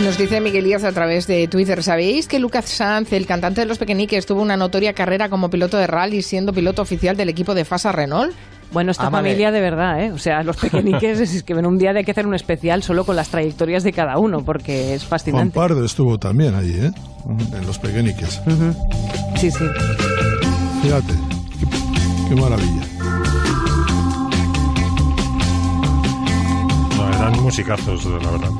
Nos 0.03 0.17
dice 0.17 0.39
Miguel 0.39 0.63
Díaz 0.63 0.85
a 0.85 0.93
través 0.93 1.27
de 1.27 1.47
Twitter, 1.49 1.83
¿sabéis 1.83 2.27
que 2.27 2.39
Lucas 2.39 2.65
Sanz, 2.69 3.11
el 3.11 3.25
cantante 3.25 3.61
de 3.61 3.67
Los 3.67 3.77
Pequeñiques, 3.77 4.25
tuvo 4.25 4.41
una 4.41 4.55
notoria 4.55 4.93
carrera 4.93 5.27
como 5.29 5.49
piloto 5.49 5.77
de 5.77 5.87
rally 5.87 6.21
siendo 6.21 6.53
piloto 6.53 6.81
oficial 6.81 7.17
del 7.17 7.27
equipo 7.27 7.53
de 7.53 7.65
Fasa 7.65 7.91
Renault? 7.91 8.33
Bueno, 8.71 8.91
esta 8.91 9.09
familia 9.09 9.51
de 9.51 9.61
verdad, 9.61 10.03
¿eh? 10.03 10.11
O 10.11 10.17
sea, 10.17 10.43
los 10.43 10.57
pequeñiques 10.57 11.19
es 11.21 11.43
que 11.43 11.53
en 11.53 11.65
un 11.65 11.77
día 11.77 11.91
hay 11.91 12.03
que 12.03 12.11
hacer 12.11 12.27
un 12.27 12.35
especial 12.35 12.83
solo 12.83 13.05
con 13.05 13.15
las 13.15 13.29
trayectorias 13.29 13.83
de 13.83 13.93
cada 13.93 14.17
uno, 14.17 14.43
porque 14.43 14.93
es 14.93 15.03
fascinante. 15.05 15.53
Juan 15.53 15.69
Pardo 15.69 15.85
estuvo 15.85 16.17
también 16.17 16.55
allí, 16.55 16.79
¿eh? 16.79 16.91
En 17.53 17.65
los 17.65 17.79
pequeñiques. 17.79 18.41
Sí, 19.35 19.51
sí. 19.51 19.65
Fíjate, 20.81 21.13
qué, 22.29 22.35
maravilla. 22.35 22.83
eran 27.19 27.43
musicazos, 27.43 28.05
la 28.05 28.31
verdad. 28.31 28.51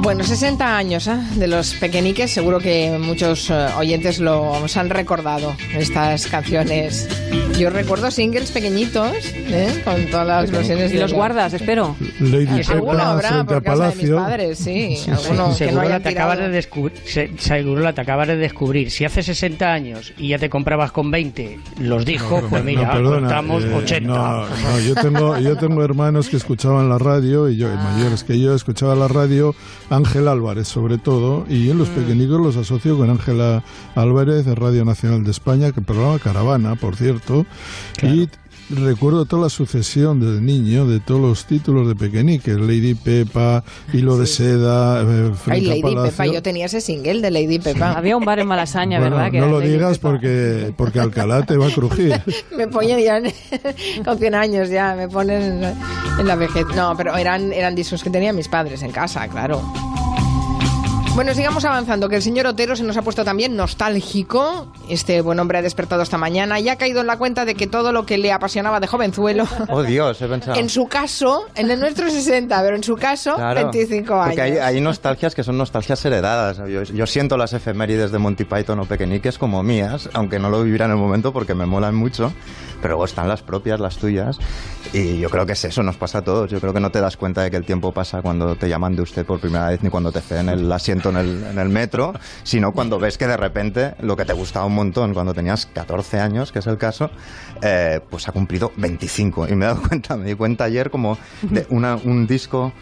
Bueno, 0.00 0.24
60 0.24 0.76
años 0.76 1.06
¿eh? 1.06 1.18
de 1.34 1.48
los 1.48 1.74
pequeñiques, 1.74 2.30
seguro 2.30 2.60
que 2.60 2.98
muchos 2.98 3.50
eh, 3.50 3.66
oyentes 3.76 4.20
lo 4.20 4.54
han 4.74 4.90
recordado, 4.90 5.54
estas 5.76 6.26
canciones. 6.28 7.08
Yo 7.58 7.70
recuerdo 7.70 8.10
singles 8.10 8.52
pequeñitos, 8.52 9.16
¿eh? 9.34 9.82
con 9.84 10.06
todas 10.06 10.26
las 10.26 10.50
versiones. 10.50 10.92
Y 10.94 10.98
los 10.98 11.12
guardas, 11.12 11.52
espero. 11.52 11.96
Lady 12.20 12.62
Alguno 12.68 13.02
habrá 13.02 13.44
por 13.44 13.62
casa 13.62 13.90
de 13.90 13.96
mis 13.96 14.10
padres, 14.10 14.58
sí. 14.58 14.96
Alguno 15.10 15.54
que 15.56 15.72
no 15.72 15.80
haya 15.80 16.00
te 16.00 16.10
acabas 16.10 16.38
de 16.38 16.48
descubrir, 16.48 16.98
seguro 17.38 17.92
te 17.92 18.00
acabas 18.00 18.28
de 18.28 18.36
descubrir. 18.36 18.90
Si 18.90 19.04
hace 19.04 19.22
60 19.22 19.72
años 19.72 20.12
y 20.16 20.28
ya 20.28 20.38
te 20.38 20.48
comprabas 20.48 20.92
con 20.92 21.10
20 21.10 21.58
los 21.80 22.04
dijo, 22.04 22.42
pues 22.48 22.64
mira, 22.64 23.00
contamos 23.02 23.64
80. 23.64 24.06
No, 24.06 24.46
no, 24.46 24.80
yo 24.86 24.94
tengo, 24.94 25.38
yo 25.38 25.56
tengo 25.56 25.82
hermanos 25.82 26.28
que 26.28 26.36
escuchaban 26.36 26.88
la 26.88 26.98
radio 26.98 27.48
y 27.48 27.56
yo, 27.56 27.68
mayores 27.68 28.24
que 28.24 28.38
yo, 28.38 28.54
escuchaba 28.54 28.94
la 28.94 29.08
radio 29.08 29.54
Ángel 29.90 30.28
Álvarez 30.28 30.68
sobre 30.68 30.98
todo, 30.98 31.46
y 31.48 31.70
en 31.70 31.78
los 31.78 31.88
mm. 31.90 31.94
pequeñicos 31.94 32.40
los 32.40 32.56
asocio 32.56 32.96
con 32.96 33.10
Ángela 33.10 33.62
Álvarez 33.94 34.44
de 34.44 34.54
Radio 34.54 34.84
Nacional 34.84 35.24
de 35.24 35.30
España, 35.30 35.72
que 35.72 35.80
programa 35.80 36.18
Caravana, 36.18 36.76
por 36.76 36.96
cierto, 36.96 37.46
y 38.02 38.28
recuerdo 38.70 39.24
toda 39.24 39.42
la 39.42 39.48
sucesión 39.48 40.20
desde 40.20 40.40
niño 40.40 40.86
de 40.86 41.00
todos 41.00 41.20
los 41.20 41.46
títulos 41.46 41.88
de 41.88 41.94
Pequeñique, 41.94 42.52
Lady 42.52 42.94
Pepa, 42.94 43.64
Hilo 43.92 44.18
de 44.18 44.26
Seda, 44.26 45.02
eh, 45.02 45.32
Ay, 45.46 45.60
Lady 45.62 45.94
Pepa, 45.94 46.26
yo 46.26 46.42
tenía 46.42 46.66
ese 46.66 46.80
single 46.80 47.20
de 47.20 47.30
Lady 47.30 47.58
Pepa. 47.58 47.92
Había 47.92 48.16
un 48.16 48.24
bar 48.24 48.38
en 48.38 48.46
Malasaña, 48.46 49.00
¿verdad? 49.00 49.32
no 49.32 49.48
lo 49.48 49.60
digas 49.60 49.98
porque, 49.98 50.72
porque 50.76 51.00
Alcalá 51.00 51.44
te 51.44 51.56
va 51.56 51.68
a 51.68 51.70
crujir. 51.70 52.20
me 52.56 52.68
ponen 52.68 53.00
ya 53.00 53.20
con 54.04 54.18
100 54.18 54.34
años 54.34 54.68
ya, 54.68 54.94
me 54.94 55.08
ponen 55.08 55.62
en 56.18 56.26
la 56.26 56.36
vejez. 56.36 56.66
No, 56.74 56.94
pero 56.96 57.16
eran, 57.16 57.52
eran 57.52 57.74
discos 57.74 58.02
que 58.02 58.10
tenían 58.10 58.36
mis 58.36 58.48
padres 58.48 58.82
en 58.82 58.90
casa, 58.90 59.28
claro. 59.28 59.62
Bueno, 61.18 61.34
sigamos 61.34 61.64
avanzando, 61.64 62.08
que 62.08 62.14
el 62.14 62.22
señor 62.22 62.46
Otero 62.46 62.76
se 62.76 62.84
nos 62.84 62.96
ha 62.96 63.02
puesto 63.02 63.24
también 63.24 63.56
nostálgico. 63.56 64.72
Este 64.88 65.20
buen 65.20 65.40
hombre 65.40 65.58
ha 65.58 65.62
despertado 65.62 66.00
esta 66.00 66.16
mañana 66.16 66.60
y 66.60 66.68
ha 66.68 66.76
caído 66.76 67.00
en 67.00 67.08
la 67.08 67.18
cuenta 67.18 67.44
de 67.44 67.56
que 67.56 67.66
todo 67.66 67.90
lo 67.90 68.06
que 68.06 68.18
le 68.18 68.30
apasionaba 68.30 68.78
de 68.78 68.86
jovenzuelo. 68.86 69.44
Oh 69.68 69.82
Dios, 69.82 70.22
he 70.22 70.28
pensado. 70.28 70.56
En 70.56 70.68
su 70.68 70.86
caso, 70.86 71.46
en 71.56 71.72
el 71.72 71.80
nuestro 71.80 72.08
60, 72.08 72.62
pero 72.62 72.76
en 72.76 72.84
su 72.84 72.94
caso, 72.94 73.36
25 73.36 74.14
años. 74.14 74.26
Porque 74.28 74.60
hay, 74.60 74.80
nostalgias 74.80 75.34
que 75.34 75.42
son 75.42 75.58
nostalgias 75.58 76.04
heredadas. 76.04 76.62
Yo, 76.68 77.06
siento 77.06 77.36
las 77.36 77.52
efemérides 77.52 78.12
de 78.12 78.18
Monty 78.18 78.44
Python 78.44 78.78
o 78.78 78.84
Pequeñiques 78.84 79.38
como 79.38 79.64
mías, 79.64 80.08
aunque 80.14 80.38
no 80.38 80.50
lo 80.50 80.62
viviera 80.62 80.84
en 80.84 80.92
el 80.92 80.98
momento 80.98 81.32
porque 81.32 81.54
me 81.54 81.66
molan 81.66 81.96
mucho 81.96 82.32
pero 82.80 82.92
luego 82.92 83.04
están 83.04 83.28
las 83.28 83.42
propias, 83.42 83.80
las 83.80 83.96
tuyas, 83.96 84.38
y 84.92 85.18
yo 85.18 85.30
creo 85.30 85.46
que 85.46 85.52
es 85.52 85.64
eso, 85.64 85.82
nos 85.82 85.96
pasa 85.96 86.18
a 86.18 86.22
todos. 86.22 86.50
Yo 86.50 86.60
creo 86.60 86.72
que 86.72 86.80
no 86.80 86.90
te 86.90 87.00
das 87.00 87.16
cuenta 87.16 87.42
de 87.42 87.50
que 87.50 87.56
el 87.56 87.64
tiempo 87.64 87.92
pasa 87.92 88.22
cuando 88.22 88.54
te 88.56 88.68
llaman 88.68 88.94
de 88.94 89.02
usted 89.02 89.26
por 89.26 89.40
primera 89.40 89.68
vez, 89.68 89.82
ni 89.82 89.90
cuando 89.90 90.12
te 90.12 90.20
ceden 90.20 90.48
el 90.48 90.70
asiento 90.70 91.07
en 91.10 91.16
el, 91.16 91.44
en 91.44 91.58
el 91.58 91.68
metro, 91.68 92.14
sino 92.42 92.72
cuando 92.72 92.98
ves 92.98 93.18
que 93.18 93.26
de 93.26 93.36
repente 93.36 93.94
lo 94.00 94.16
que 94.16 94.24
te 94.24 94.32
gustaba 94.32 94.66
un 94.66 94.74
montón 94.74 95.14
cuando 95.14 95.34
tenías 95.34 95.66
14 95.66 96.20
años, 96.20 96.52
que 96.52 96.60
es 96.60 96.66
el 96.66 96.78
caso, 96.78 97.10
eh, 97.62 98.00
pues 98.10 98.28
ha 98.28 98.32
cumplido 98.32 98.72
25. 98.76 99.48
Y 99.48 99.54
me 99.54 99.64
he 99.64 99.68
dado 99.68 99.82
cuenta, 99.88 100.16
me 100.16 100.26
di 100.26 100.34
cuenta 100.34 100.64
ayer 100.64 100.90
como 100.90 101.18
de 101.42 101.66
una, 101.70 101.96
un 101.96 102.26
disco 102.26 102.72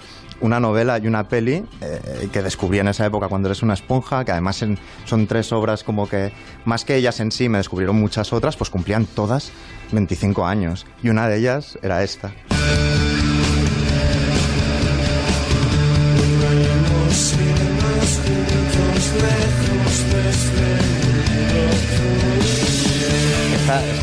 una 0.41 0.61
novela 0.61 0.99
y 0.99 1.07
una 1.07 1.29
peli 1.29 1.65
eh, 1.81 2.29
que 2.33 2.43
descubrí 2.43 2.79
en 2.79 2.89
esa 2.89 3.07
época 3.07 3.29
cuando 3.29 3.49
eres 3.49 3.63
una 3.63 3.75
esponja, 3.75 4.25
que 4.25 4.33
además 4.33 4.65
son 5.05 5.27
tres 5.27 5.53
obras 5.53 5.83
como 5.83 6.09
que, 6.09 6.33
más 6.65 6.85
que 6.85 6.97
ellas 6.97 7.21
en 7.21 7.33
sí, 7.33 7.49
me 7.49 7.59
descubrieron 7.59 7.97
muchas 7.97 8.33
otras, 8.33 8.57
pues 8.57 8.71
cumplían 8.71 9.07
todas 9.07 9.51
25 9.93 10.47
años. 10.47 10.87
Y 11.03 11.09
una 11.09 11.29
de 11.29 11.39
ellas 11.39 11.79
era 11.83 12.03
esta. 12.03 12.33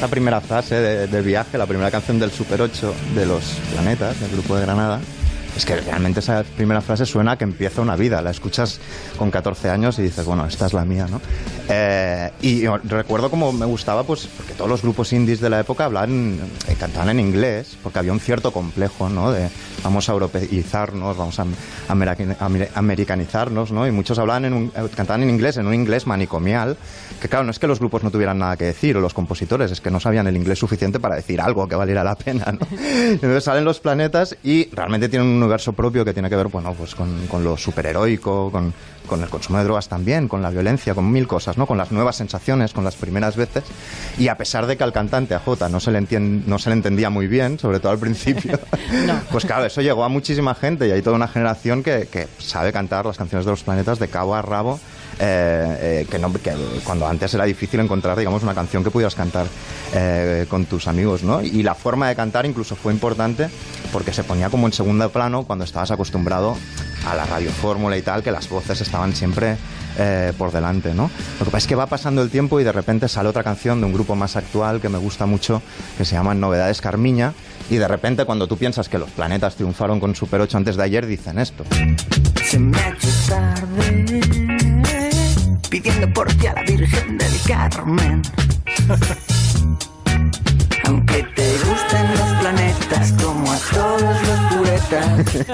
Esta, 0.04 0.12
primera 0.12 0.42
frase 0.42 0.76
de, 0.76 1.08
de, 1.08 1.22
viaje, 1.22 1.58
la 1.58 1.66
primera 1.66 1.90
canción 1.90 2.20
del 2.20 2.30
Super 2.30 2.62
8 2.62 2.94
de 3.16 3.26
los 3.26 3.42
planetas, 3.72 4.20
del 4.20 4.32
grupo 4.32 4.58
de 4.58 4.64
Granada, 4.64 5.00
es 5.56 5.66
que 5.66 5.76
realmente 5.76 6.20
esa 6.20 6.44
primera 6.44 6.82
frase 6.82 7.06
suena 7.06 7.38
que 7.38 7.44
empieza 7.44 7.82
una 7.82 7.96
vida. 7.96 8.22
La 8.22 8.32
escuchas 8.32 8.80
con 9.18 9.30
14 9.30 9.70
años 9.70 10.00
y 10.00 10.04
dices, 10.04 10.26
bueno, 10.26 10.46
esta 10.46 10.66
es 10.66 10.74
la 10.74 10.86
mía, 10.86 11.08
¿no? 11.10 11.22
Eh, 11.70 12.32
y 12.42 12.66
recuerdo 12.66 13.30
como 13.30 13.52
me 13.52 13.66
gustaba, 13.66 14.04
pues, 14.04 14.28
porque 14.38 14.54
todos 14.54 14.70
los 14.70 14.82
grupos 14.82 15.14
indies 15.14 15.40
de 15.40 15.50
la 15.50 15.60
época 15.60 15.86
hablaban, 15.86 16.40
eh, 16.68 16.76
cantaban 16.80 17.10
en 17.10 17.20
inglés, 17.20 17.78
porque 17.82 18.00
había 18.00 18.12
un 18.12 18.20
cierto 18.20 18.52
complejo, 18.52 19.10
¿no? 19.10 19.32
De 19.32 19.50
vamos 19.84 20.10
a 20.10 20.14
europeizarnos, 20.14 21.18
vamos 21.18 21.40
a 21.40 21.46
americanizarnos, 22.76 23.72
¿no? 23.72 23.86
Y 23.88 23.92
muchos 23.92 24.18
hablaban 24.18 24.46
en 24.46 24.54
un, 24.54 24.72
eh, 24.76 24.88
cantaban 24.96 25.24
en 25.24 25.30
inglés, 25.30 25.58
en 25.58 25.68
un 25.68 25.74
inglés 25.74 26.08
manicomial, 26.08 26.78
que 27.22 27.30
claro, 27.30 27.46
no 27.46 27.52
es 27.52 27.60
que 27.60 27.68
los 27.68 27.80
grupos 27.80 28.04
no 28.04 28.12
tuvieran 28.12 28.40
nada 28.40 28.58
que 28.58 28.66
decir, 28.66 28.98
o 28.98 29.02
los 29.02 29.14
compositores, 29.14 29.72
es 29.72 29.82
que 29.82 29.92
no 29.92 30.00
sabían 30.00 30.28
el 30.28 30.36
inglés 30.36 30.60
suficiente 30.60 31.00
para 31.00 31.16
decir 31.16 31.40
algo 31.42 31.68
que 31.68 31.76
valiera 31.76 32.04
la 32.04 32.16
pena, 32.16 32.46
¿no? 32.52 32.68
Entonces 32.82 33.44
salen 33.44 33.66
los 33.66 33.80
planetas 33.80 34.36
y 34.44 34.70
realmente 34.74 35.10
tienen 35.10 35.28
un 35.28 35.43
universo 35.44 35.74
propio 35.74 36.04
que 36.04 36.14
tiene 36.14 36.30
que 36.30 36.36
ver, 36.36 36.48
bueno, 36.48 36.74
pues 36.74 36.96
con, 36.96 37.28
con 37.28 37.44
lo 37.44 37.58
superheroico, 37.58 38.52
con, 38.52 38.74
con 39.08 39.22
el 39.22 39.30
consumo 39.30 39.60
de 39.60 39.66
drogas 39.66 39.88
también, 39.88 40.28
con 40.28 40.42
la 40.42 40.50
violencia, 40.50 40.94
con 40.94 41.12
mil 41.12 41.28
cosas, 41.28 41.58
¿no? 41.58 41.66
Con 41.66 41.78
las 41.78 41.92
nuevas 41.92 42.16
sensaciones, 42.16 42.74
con 42.74 42.84
las 42.84 42.96
primeras 42.96 43.36
veces. 43.36 43.64
Y 44.18 44.28
a 44.28 44.38
pesar 44.38 44.66
de 44.66 44.78
que 44.78 44.84
al 44.84 44.94
cantante, 44.94 45.36
a 45.36 45.40
Jota, 45.40 45.70
no 45.70 45.80
se 45.80 45.92
le, 45.92 46.02
no 46.20 46.60
se 46.60 46.70
le 46.70 46.74
entendía 46.74 47.10
muy 47.10 47.28
bien, 47.28 47.60
sobre 47.60 47.80
todo 47.80 47.92
al 47.92 48.00
principio, 48.00 48.60
pues 49.32 49.46
claro, 49.46 49.66
eso 49.66 49.82
llegó 49.82 50.04
a 50.04 50.10
muchísima 50.10 50.56
gente 50.56 50.88
y 50.88 50.92
hay 50.92 51.02
toda 51.02 51.16
una 51.16 51.28
generación 51.28 51.84
que, 51.84 52.08
que 52.12 52.28
sabe 52.38 52.72
cantar 52.72 53.06
las 53.06 53.18
canciones 53.18 53.46
de 53.46 53.52
los 53.52 53.64
planetas 53.64 54.00
de 54.00 54.08
cabo 54.08 54.36
a 54.36 54.42
rabo. 54.42 54.80
Eh, 55.20 55.78
eh, 56.02 56.08
que, 56.10 56.18
no, 56.18 56.34
que 56.34 56.54
cuando 56.84 57.08
antes 57.08 57.34
era 57.34 57.46
difícil 57.46 57.80
encontrar, 57.80 58.18
digamos, 58.18 58.44
una 58.44 58.56
canción 58.56 58.84
que 58.84 58.92
pudieras 58.92 59.16
cantar 59.16 59.46
eh, 59.94 60.46
con 60.50 60.66
tus 60.66 60.88
amigos, 60.88 61.24
¿no? 61.24 61.42
Y 61.42 61.64
la 61.64 61.76
forma 61.76 62.08
de 62.08 62.16
cantar 62.16 62.46
incluso 62.46 62.76
fue 62.76 62.94
importante 62.94 63.50
porque 63.92 64.12
se 64.12 64.24
ponía 64.24 64.50
como 64.50 64.68
en 64.68 64.74
segundo 64.74 65.10
plano 65.10 65.44
cuando 65.44 65.66
estabas 65.66 65.92
acostumbrado 65.92 66.58
a 67.06 67.16
la 67.16 67.26
radiofórmula 67.26 67.98
y 67.98 68.02
tal, 68.02 68.24
que 68.24 68.32
las 68.32 68.50
voces 68.50 68.82
estaban 68.82 69.14
siempre 69.14 69.58
eh, 69.98 70.34
por 70.38 70.52
delante, 70.52 70.94
¿no? 70.94 71.12
Lo 71.40 71.46
que 71.46 71.52
pasa 71.52 71.58
es 71.58 71.68
que 71.68 71.76
va 71.76 71.86
pasando 71.86 72.24
el 72.24 72.30
tiempo 72.30 72.60
y 72.60 72.64
de 72.64 72.72
repente 72.72 73.08
sale 73.08 73.30
otra 73.30 73.44
canción 73.44 73.80
de 73.80 73.86
un 73.86 73.94
grupo 73.94 74.16
más 74.16 74.36
actual 74.36 74.82
que 74.82 74.90
me 74.90 74.98
gusta 74.98 75.26
mucho, 75.26 75.62
que 75.98 76.06
se 76.06 76.16
llama 76.16 76.34
Novedades 76.34 76.82
Carmiña, 76.82 77.34
y 77.70 77.76
de 77.76 77.88
repente 77.88 78.26
cuando 78.26 78.48
tú 78.48 78.58
piensas 78.58 78.90
que 78.90 78.98
los 78.98 79.12
planetas 79.12 79.56
triunfaron 79.56 80.00
con 80.00 80.16
Super 80.16 80.42
8 80.42 80.58
antes 80.58 80.76
de 80.78 80.84
ayer, 80.84 81.06
dicen 81.06 81.38
esto. 81.38 81.64
Se 82.44 82.60
me 82.60 82.78
ha 82.78 82.90
hecho 82.90 83.08
tarde, 83.30 84.43
pidiendo 85.74 86.08
por 86.14 86.32
ti 86.36 86.46
a 86.46 86.54
la 86.54 86.62
Virgen 86.62 87.18
del 87.18 87.34
Carmen. 87.48 88.22
Aunque 90.86 91.24
te 91.36 91.58
gusten 91.66 92.12
los 92.12 92.30
planetas 92.42 93.18
a 93.54 93.60
todos 93.74 94.02
los 94.02 94.40
puretas. 94.58 95.46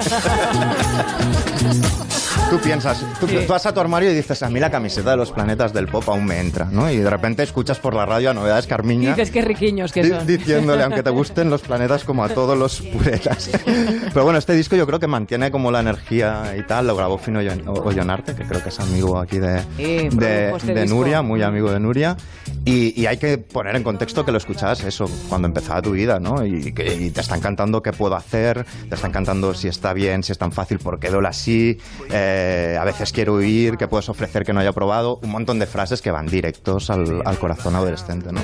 tú 2.50 2.58
piensas, 2.58 3.04
tú, 3.20 3.26
vas 3.48 3.66
a 3.66 3.74
tu 3.74 3.80
armario 3.80 4.10
y 4.10 4.14
dices, 4.14 4.42
a 4.42 4.48
mí 4.48 4.58
la 4.58 4.70
camiseta 4.70 5.10
de 5.10 5.16
los 5.16 5.30
planetas 5.30 5.72
del 5.72 5.86
pop 5.86 6.08
aún 6.08 6.24
me 6.24 6.40
entra, 6.40 6.66
¿no? 6.70 6.90
Y 6.90 6.96
de 6.96 7.10
repente 7.10 7.42
escuchas 7.42 7.78
por 7.78 7.94
la 7.94 8.06
radio 8.06 8.30
a 8.30 8.34
Novedades 8.34 8.66
Carmiña. 8.66 9.10
Dices 9.10 9.30
que 9.30 9.42
riquiños 9.42 9.92
que 9.92 10.08
son. 10.08 10.26
Diciéndole, 10.26 10.82
aunque 10.82 11.02
te 11.02 11.10
gusten 11.20 11.50
los 11.50 11.60
planetas 11.62 12.04
como 12.04 12.24
a 12.24 12.28
todos 12.28 12.56
los 12.56 12.80
puretas. 12.80 13.50
Pero 13.64 14.24
bueno, 14.24 14.38
este 14.38 14.54
disco 14.54 14.76
yo 14.76 14.86
creo 14.86 14.98
que 14.98 15.06
mantiene 15.06 15.50
como 15.50 15.70
la 15.70 15.80
energía 15.80 16.54
y 16.58 16.62
tal. 16.62 16.86
Lo 16.86 16.96
grabó 16.96 17.18
Fino 17.18 17.40
Ollonarte, 17.40 18.34
que 18.34 18.44
creo 18.44 18.62
que 18.62 18.70
es 18.70 18.80
amigo 18.80 19.18
aquí 19.18 19.38
de, 19.38 19.62
de, 19.76 20.54
este 20.56 20.86
Nuria, 20.86 21.22
muy 21.22 21.42
amigo 21.42 21.70
de 21.70 21.80
Nuria. 21.80 22.16
Y, 22.64 23.06
hay 23.06 23.16
que 23.16 23.38
poner 23.38 23.74
en 23.76 23.82
contexto 23.82 24.24
que 24.24 24.32
lo 24.32 24.38
escuchabas 24.38 24.84
eso 24.84 25.10
cuando 25.28 25.48
empezaba 25.48 25.80
tu 25.82 25.92
vida, 25.92 26.20
¿no? 26.20 26.44
Y, 26.44 26.72
que, 26.72 27.10
te 27.10 27.20
están 27.20 27.40
cantando 27.40 27.82
puedo 27.92 28.14
hacer, 28.14 28.64
te 28.88 28.94
están 28.94 29.12
cantando 29.12 29.54
si 29.54 29.68
está 29.68 29.92
bien, 29.92 30.22
si 30.22 30.32
es 30.32 30.38
tan 30.38 30.52
fácil, 30.52 30.78
por 30.78 30.98
qué 30.98 31.10
duele 31.10 31.28
así, 31.28 31.78
eh, 32.10 32.76
a 32.80 32.84
veces 32.84 33.12
quiero 33.12 33.34
huir, 33.34 33.76
qué 33.76 33.88
puedes 33.88 34.08
ofrecer 34.08 34.44
que 34.44 34.52
no 34.52 34.60
haya 34.60 34.72
probado, 34.72 35.18
un 35.22 35.30
montón 35.30 35.58
de 35.58 35.66
frases 35.66 36.02
que 36.02 36.10
van 36.10 36.26
directos 36.26 36.90
al, 36.90 37.38
corazón 37.38 37.74
adolescente, 37.74 38.32
¿no? 38.32 38.40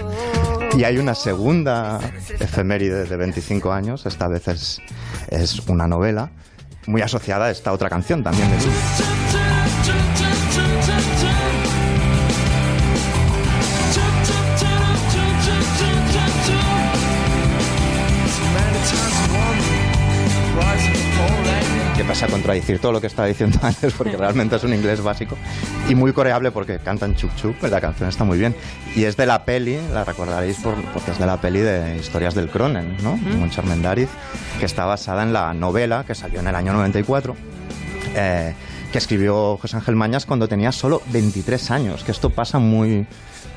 Y 0.76 0.85
hay 0.85 0.98
una 0.98 1.14
segunda 1.14 2.00
efeméride 2.40 3.04
de 3.04 3.16
25 3.16 3.72
años, 3.72 4.06
esta 4.06 4.28
vez 4.28 4.48
es, 4.48 4.80
es 5.28 5.61
una 5.68 5.87
novela, 5.87 6.30
muy 6.87 7.02
asociada 7.02 7.46
a 7.46 7.50
esta 7.50 7.72
otra 7.72 7.88
canción 7.88 8.22
también 8.22 8.48
a 22.22 22.29
contradecir 22.29 22.79
todo 22.79 22.92
lo 22.92 23.00
que 23.00 23.07
estaba 23.07 23.29
diciendo 23.29 23.59
antes 23.62 23.92
porque 23.92 24.16
realmente 24.16 24.57
es 24.57 24.64
un 24.64 24.72
inglés 24.72 25.02
básico 25.02 25.37
y 25.88 25.94
muy 25.94 26.12
coreable 26.12 26.50
porque 26.50 26.79
cantan 26.79 27.14
chup 27.14 27.35
chup, 27.37 27.57
pues 27.61 27.70
la 27.70 27.81
canción 27.81 28.09
está 28.09 28.24
muy 28.24 28.38
bien. 28.38 28.55
Y 28.94 29.05
es 29.05 29.16
de 29.16 29.26
la 29.26 29.44
peli, 29.44 29.79
la 29.92 30.05
recordaréis 30.05 30.57
por, 30.59 30.74
porque 30.92 31.11
es 31.11 31.18
de 31.18 31.26
la 31.26 31.40
peli 31.40 31.61
de 31.61 31.96
Historias 31.96 32.35
del 32.35 32.48
Cronen, 32.48 32.96
¿no? 33.02 33.16
Mm. 33.16 33.50
que 34.59 34.66
está 34.66 34.85
basada 34.85 35.22
en 35.22 35.33
la 35.33 35.52
novela 35.55 36.05
que 36.07 36.14
salió 36.14 36.40
en 36.40 36.48
el 36.48 36.55
año 36.55 36.72
94. 36.72 37.37
Eh, 38.14 38.55
que 38.92 38.98
escribió 38.98 39.59
José 39.59 39.76
Ángel 39.76 39.96
Mañas 39.96 40.26
cuando 40.26 40.48
tenía 40.48 40.72
solo 40.72 41.02
23 41.12 41.70
años, 41.70 42.05
que 42.05 42.12
esto 42.12 42.31
pasa 42.31 42.59
muy, 42.59 43.07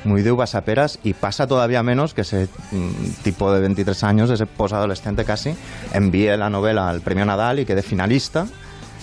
muy 0.04 0.22
de 0.22 0.32
uvas 0.32 0.54
a 0.54 0.62
peras 0.62 0.98
y 1.02 1.14
pasa 1.14 1.46
todavía 1.46 1.82
menos 1.82 2.14
que 2.14 2.22
ese 2.22 2.48
mm, 2.72 3.22
tipo 3.22 3.52
de 3.52 3.60
23 3.60 4.04
años, 4.04 4.30
ese 4.30 4.46
posadolescente 4.46 5.24
casi, 5.24 5.54
envíe 5.92 6.36
la 6.36 6.50
novela 6.50 6.88
al 6.88 7.00
premio 7.00 7.24
Nadal 7.24 7.60
y 7.60 7.66
quede 7.66 7.82
finalista. 7.82 8.46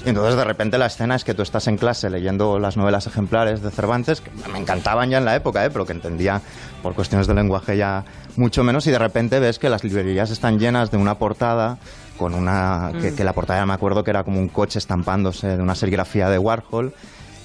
Y 0.05 0.09
entonces 0.09 0.35
de 0.37 0.43
repente 0.43 0.77
la 0.77 0.85
escena 0.85 1.15
es 1.15 1.23
que 1.23 1.33
tú 1.33 1.41
estás 1.41 1.67
en 1.67 1.77
clase 1.77 2.09
leyendo 2.09 2.59
las 2.59 2.77
novelas 2.77 3.07
ejemplares 3.07 3.61
de 3.61 3.71
Cervantes, 3.71 4.21
que 4.21 4.31
me 4.51 4.59
encantaban 4.59 5.09
ya 5.09 5.17
en 5.17 5.25
la 5.25 5.35
época, 5.35 5.65
¿eh? 5.65 5.69
pero 5.69 5.85
que 5.85 5.93
entendía 5.93 6.41
por 6.81 6.93
cuestiones 6.93 7.27
de 7.27 7.33
lenguaje 7.33 7.75
ya 7.77 8.05
mucho 8.35 8.63
menos, 8.63 8.85
y 8.87 8.91
de 8.91 8.99
repente 8.99 9.39
ves 9.39 9.59
que 9.59 9.69
las 9.69 9.83
librerías 9.83 10.29
están 10.29 10.59
llenas 10.59 10.91
de 10.91 10.97
una 10.97 11.17
portada 11.17 11.77
con 12.15 12.35
una... 12.35 12.91
que, 13.01 13.11
mm. 13.11 13.15
que 13.15 13.23
la 13.23 13.33
portada 13.33 13.65
me 13.65 13.73
acuerdo 13.73 14.03
que 14.03 14.11
era 14.11 14.23
como 14.23 14.39
un 14.39 14.49
coche 14.49 14.79
estampándose 14.79 15.57
de 15.57 15.61
una 15.61 15.75
serigrafía 15.75 16.29
de 16.29 16.37
Warhol 16.37 16.93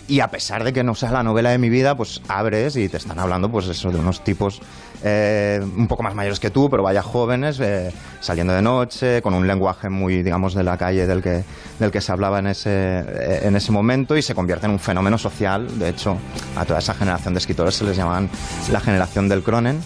y 0.09 0.21
a 0.21 0.29
pesar 0.29 0.65
de 0.65 0.73
que 0.73 0.83
no 0.83 0.95
sea 0.95 1.11
la 1.11 1.23
novela 1.23 1.51
de 1.51 1.59
mi 1.59 1.69
vida, 1.69 1.97
pues 1.97 2.21
abres 2.29 2.77
y 2.77 2.89
te 2.89 2.97
están 2.97 3.19
hablando, 3.19 3.51
pues 3.51 3.69
eso, 3.69 3.91
de 3.91 3.99
unos 3.99 4.23
tipos 4.25 4.61
eh, 5.05 5.61
un 5.77 5.89
poco 5.89 6.03
más 6.03 6.15
mayores 6.15 6.39
que 6.39 6.51
tú, 6.51 6.71
pero 6.71 6.83
vaya 6.83 7.03
jóvenes, 7.03 7.59
eh, 7.61 7.93
saliendo 8.21 8.53
de 8.53 8.63
noche, 8.63 9.23
con 9.23 9.35
un 9.35 9.47
lenguaje 9.47 9.89
muy, 9.89 10.23
digamos, 10.23 10.55
de 10.55 10.63
la 10.63 10.77
calle 10.77 11.07
del 11.07 11.23
que, 11.23 11.45
del 11.79 11.91
que 11.91 12.01
se 12.01 12.13
hablaba 12.13 12.39
en 12.39 12.49
ese, 12.49 12.71
eh, 12.71 13.41
en 13.43 13.57
ese 13.57 13.73
momento 13.73 14.17
y 14.17 14.23
se 14.23 14.35
convierte 14.35 14.67
en 14.67 14.73
un 14.73 14.79
fenómeno 14.79 15.19
social. 15.19 15.79
De 15.79 15.89
hecho, 15.89 16.17
a 16.57 16.65
toda 16.65 16.79
esa 16.79 16.95
generación 16.95 17.35
de 17.35 17.39
escritores 17.39 17.75
se 17.75 17.85
les 17.85 17.97
llamaban 17.97 18.29
la 18.71 18.81
generación 18.81 19.29
del 19.29 19.43
Cronen 19.43 19.81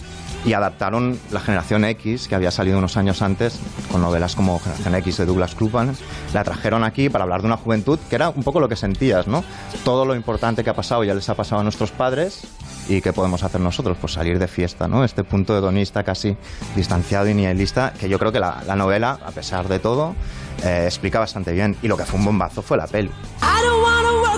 y 0.47 0.53
adaptaron 0.53 1.19
la 1.31 1.41
generación 1.41 1.83
X, 1.83 2.29
que 2.29 2.35
había 2.35 2.51
salido 2.51 2.77
unos 2.77 2.95
años 2.95 3.21
antes, 3.21 3.59
con 3.91 4.01
novelas 4.01 4.33
como 4.33 4.59
Generación 4.59 4.95
X 4.95 5.17
de 5.17 5.25
Douglas 5.25 5.55
Cluban, 5.55 5.93
la 6.33 6.45
trajeron 6.45 6.85
aquí 6.85 7.09
para 7.09 7.25
hablar 7.25 7.41
de 7.41 7.47
una 7.47 7.57
juventud 7.57 7.99
que 8.09 8.15
era 8.15 8.29
un 8.29 8.43
poco 8.43 8.61
lo 8.61 8.69
que 8.69 8.77
sentías, 8.77 9.27
¿no? 9.27 9.43
Todo 9.83 10.05
lo 10.05 10.15
importante 10.15 10.63
que 10.63 10.69
ha 10.69 10.73
pasado 10.73 11.03
ya 11.03 11.13
les 11.13 11.27
ha 11.27 11.35
pasado 11.35 11.59
a 11.59 11.63
nuestros 11.63 11.91
padres 11.91 12.47
y 12.87 13.01
qué 13.01 13.11
podemos 13.11 13.43
hacer 13.43 13.59
nosotros, 13.59 13.97
pues 13.99 14.13
salir 14.13 14.39
de 14.39 14.47
fiesta, 14.47 14.87
¿no? 14.87 15.03
Este 15.03 15.25
punto 15.25 15.57
hedonista 15.57 16.03
casi 16.03 16.37
distanciado 16.77 17.27
y 17.27 17.33
nihilista, 17.33 17.91
que 17.99 18.07
yo 18.07 18.17
creo 18.17 18.31
que 18.31 18.39
la, 18.39 18.63
novela, 18.77 19.19
a 19.25 19.31
pesar 19.31 19.67
de 19.67 19.79
todo, 19.79 20.15
eh, 20.63 20.83
explica 20.85 21.19
bastante 21.19 21.51
bien. 21.51 21.75
Y 21.81 21.89
lo 21.89 21.97
que 21.97 22.05
fue 22.05 22.19
un 22.19 22.25
bombazo 22.25 22.61
fue 22.61 22.77
la 22.77 22.87
peli. 22.87 23.11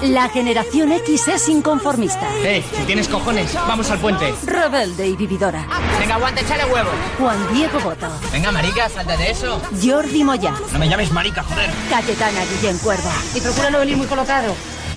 La 0.04 0.30
generación 0.30 0.94
X 0.94 1.28
es 1.28 1.50
inconformista. 1.50 2.26
Eh, 2.38 2.64
si 2.74 2.84
tienes 2.84 3.10
cojones, 3.10 3.54
vamos 3.54 3.92
al 3.92 4.00
puente. 4.00 4.34
Rebelde 4.46 5.08
y 5.08 5.16
vividora. 5.18 5.68
Venga, 6.00 6.16
aguante, 6.16 6.42
échale 6.42 6.64
huevo. 6.66 6.90
Juan 7.18 7.54
Diego 7.54 7.80
Boto. 7.82 8.08
Venga, 8.32 8.50
marica, 8.52 8.88
salta 8.88 9.18
de 9.18 9.32
eso. 9.32 9.62
Jordi 9.84 10.24
Moya. 10.24 10.54
No 10.72 10.80
me 10.80 10.88
llames 10.88 11.12
marica, 11.12 11.44
joder. 11.44 11.70
Cayetana 11.90 12.46
Guillén 12.46 12.78
Cuervo. 12.78 13.10
Y 13.36 13.42
procura 13.42 13.70
no 13.72 13.80
venir 13.80 13.98
muy 13.98 14.08
colocado. 14.08 14.56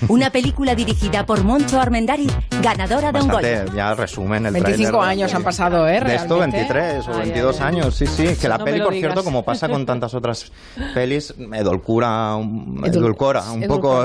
Una 0.09 0.31
película 0.31 0.75
dirigida 0.75 1.25
por 1.25 1.45
Moncho 1.45 1.81
Armendari, 1.81 2.27
ganadora 2.63 3.13
de 3.13 3.21
un 3.21 3.29
gol. 3.29 3.43
Ya 3.75 3.95
resumen 3.95 4.47
el 4.47 4.53
25 4.53 5.01
años 5.01 5.35
han 5.35 5.43
pasado, 5.43 5.89
¿eh? 5.89 6.01
De 6.01 6.15
esto 6.17 6.39
23 6.39 7.09
o 7.09 7.19
22 7.19 7.61
años, 7.61 7.95
sí, 7.95 8.07
sí. 8.07 8.37
Que 8.41 8.49
la 8.49 8.59
peli, 8.59 8.81
por 8.81 8.95
cierto, 8.95 9.23
como 9.23 9.45
pasa 9.45 9.69
con 9.69 9.87
tantas 9.87 10.15
otras 10.15 10.53
pelis, 10.95 11.35
edulcura, 11.53 12.37
edulcora 12.85 13.51
un 13.51 13.63
poco 13.63 14.05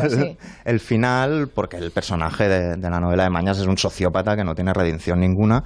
el, 0.66 0.80
final, 0.80 1.50
porque 1.54 1.78
el 1.78 1.92
personaje 1.92 2.48
de, 2.48 2.78
de 2.78 2.90
la 2.90 3.00
novela 3.00 3.24
de 3.24 3.30
Mañas 3.30 3.60
es 3.60 3.66
un 3.66 3.78
sociópata 3.78 4.36
que 4.36 4.44
no 4.44 4.54
tiene 4.54 4.74
redención 4.74 5.20
ninguna 5.20 5.64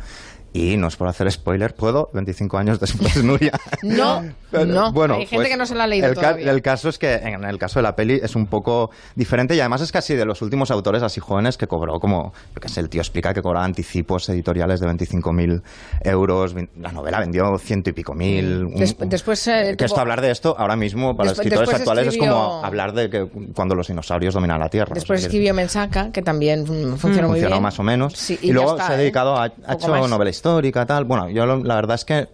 y 0.54 0.76
no 0.78 0.88
es 0.88 0.96
por 0.98 1.08
hacer 1.08 1.32
spoiler, 1.32 1.74
¿puedo? 1.74 2.10
25 2.14 2.58
años 2.58 2.80
después, 2.80 3.16
Nuria. 3.24 3.54
no, 3.84 4.24
no. 4.52 4.92
Bueno, 4.92 5.16
hay 5.16 5.22
gente 5.22 5.38
pues 5.38 5.50
que 5.50 5.58
no 5.58 5.66
se 5.66 5.76
la 5.76 5.86
ha 5.86 5.88
leído 5.88 6.08
el, 6.08 6.16
todavía. 6.16 6.52
el 6.52 6.62
caso 6.62 6.90
es 6.90 6.98
que 6.98 7.14
en 7.14 7.44
el 7.44 7.58
caso 7.58 7.80
de 7.80 7.84
la 7.84 7.96
peli 7.96 8.20
es 8.22 8.36
un 8.36 8.48
poco 8.48 8.92
diferente 9.16 9.56
y 9.56 9.60
además 9.60 9.82
es 9.82 9.92
casi 9.92 10.16
de 10.16 10.26
los 10.26 10.42
últimos 10.42 10.70
autores 10.72 11.04
así 11.04 11.22
jóvenes 11.22 11.58
que 11.58 11.68
cobró 11.68 12.00
como, 12.00 12.34
yo 12.54 12.62
qué 12.62 12.68
sé, 12.68 12.82
el 12.82 12.90
tío 12.90 13.02
explica 13.02 13.34
que 13.34 13.42
cobraba 13.42 13.66
anticipos 13.66 14.28
editoriales 14.30 14.80
de 14.80 14.88
25.000 14.88 15.62
euros. 16.04 16.56
La 16.80 16.92
novela 16.92 17.20
vendió 17.20 17.58
ciento 17.58 17.90
y 17.90 17.94
pico 17.94 18.14
mil. 18.14 18.68
después. 19.06 19.48
Eh, 19.48 19.76
que 19.78 19.86
esto, 19.86 20.00
hablar 20.00 20.22
de 20.22 20.32
esto 20.32 20.56
ahora 20.58 20.76
mismo 20.76 21.16
para 21.16 21.30
los 21.30 21.40
escritores 21.40 21.74
actuales 21.74 22.08
es 22.08 22.18
como 22.18 22.64
hablar 22.64 22.94
de 22.94 23.10
que 23.10 23.26
cuando 23.56 23.76
los 23.76 23.88
dinosaurios 23.88 24.34
dominan 24.34 24.60
la 24.60 24.70
Tierra. 24.70 24.94
Después 24.94 25.24
escribió 25.24 25.54
Mensaca, 25.54 26.12
que 26.12 26.22
también 26.22 26.66
funcionó 26.66 27.28
muy 27.30 27.40
funcionó 27.40 27.62
más 27.62 27.80
o 27.80 27.84
menos. 27.84 28.30
y, 28.30 28.52
luego 28.52 28.78
se 28.78 28.84
ha 28.84 28.98
dedicado 28.98 29.38
a, 29.38 29.52
ha 29.66 29.74
hecho 29.74 30.08
novelas 30.08 30.41
histórica, 30.42 30.88
tal. 30.88 31.06
Bueno, 31.06 31.30
yo 31.30 31.46
la 31.46 31.76
verdad 31.76 31.94
es 31.94 32.04
que 32.04 32.28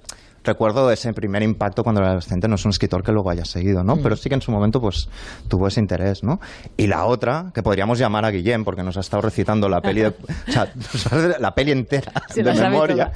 recuerdo 0.46 0.89
ese 0.89 1.12
primer 1.12 1.43
impacto 1.43 1.84
cuando 1.84 2.00
era 2.00 2.12
adolescente, 2.12 2.48
no 2.48 2.56
es 2.56 2.63
un 2.63 2.70
escritor 2.72 3.04
que 3.04 3.12
luego 3.12 3.30
haya 3.30 3.43
seguido, 3.43 3.84
¿no? 3.84 3.98
Mm. 3.98 4.02
Pero 4.02 4.15
sí 4.15 4.30
que 4.30 4.36
en 4.36 4.41
su 4.41 4.50
momento 4.50 4.80
pues 4.80 5.10
tuvo 5.50 5.67
ese 5.67 5.82
interés, 5.82 6.24
¿no? 6.24 6.39
Y 6.78 6.88
la 6.88 7.04
otra, 7.04 7.52
que 7.54 7.62
podríamos 7.62 8.00
llamar 8.00 8.24
a 8.24 8.32
Guillem, 8.32 8.63
porque 8.63 8.82
nos 8.82 8.96
ha 8.96 9.02
estado 9.02 9.24
recitando 9.24 9.67
la 9.67 9.82
peli, 9.82 10.02
de, 10.02 10.08
o 10.48 10.52
sea, 10.52 10.72
la 11.39 11.54
peli 11.54 11.72
entera 11.72 12.13
de 12.34 12.43
memoria, 12.43 13.12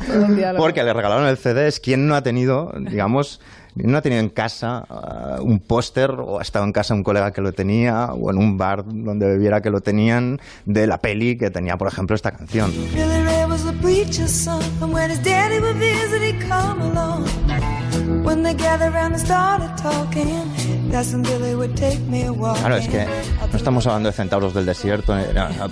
porque 0.57 0.83
le 0.83 0.91
regalaron 0.91 1.25
el 1.25 1.37
CD, 1.37 1.69
es 1.69 1.79
quien 1.79 2.05
no 2.05 2.15
ha 2.15 2.21
tenido, 2.21 2.73
digamos, 2.77 3.39
no 3.75 3.97
ha 3.97 4.01
tenido 4.01 4.21
en 4.21 4.27
casa 4.27 4.85
uh, 4.89 5.41
un 5.41 5.61
póster 5.61 6.11
o 6.11 6.39
ha 6.39 6.41
estado 6.41 6.65
en 6.65 6.73
casa 6.73 6.93
un 6.93 7.03
colega 7.03 7.31
que 7.31 7.39
lo 7.39 7.53
tenía 7.53 8.07
o 8.07 8.29
en 8.29 8.37
un 8.37 8.57
bar 8.57 8.83
donde 8.85 9.25
bebiera 9.25 9.61
que 9.61 9.69
lo 9.69 9.79
tenían 9.79 10.41
de 10.65 10.87
la 10.87 10.97
peli 10.97 11.37
que 11.37 11.49
tenía, 11.49 11.77
por 11.77 11.87
ejemplo, 11.87 12.13
esta 12.13 12.31
canción. 12.31 12.73
Claro, 22.53 22.75
es 22.75 22.87
que 22.87 23.07
no 23.51 23.57
estamos 23.57 23.87
hablando 23.87 24.09
de 24.09 24.13
centauros 24.13 24.53
del 24.53 24.65
desierto. 24.65 25.15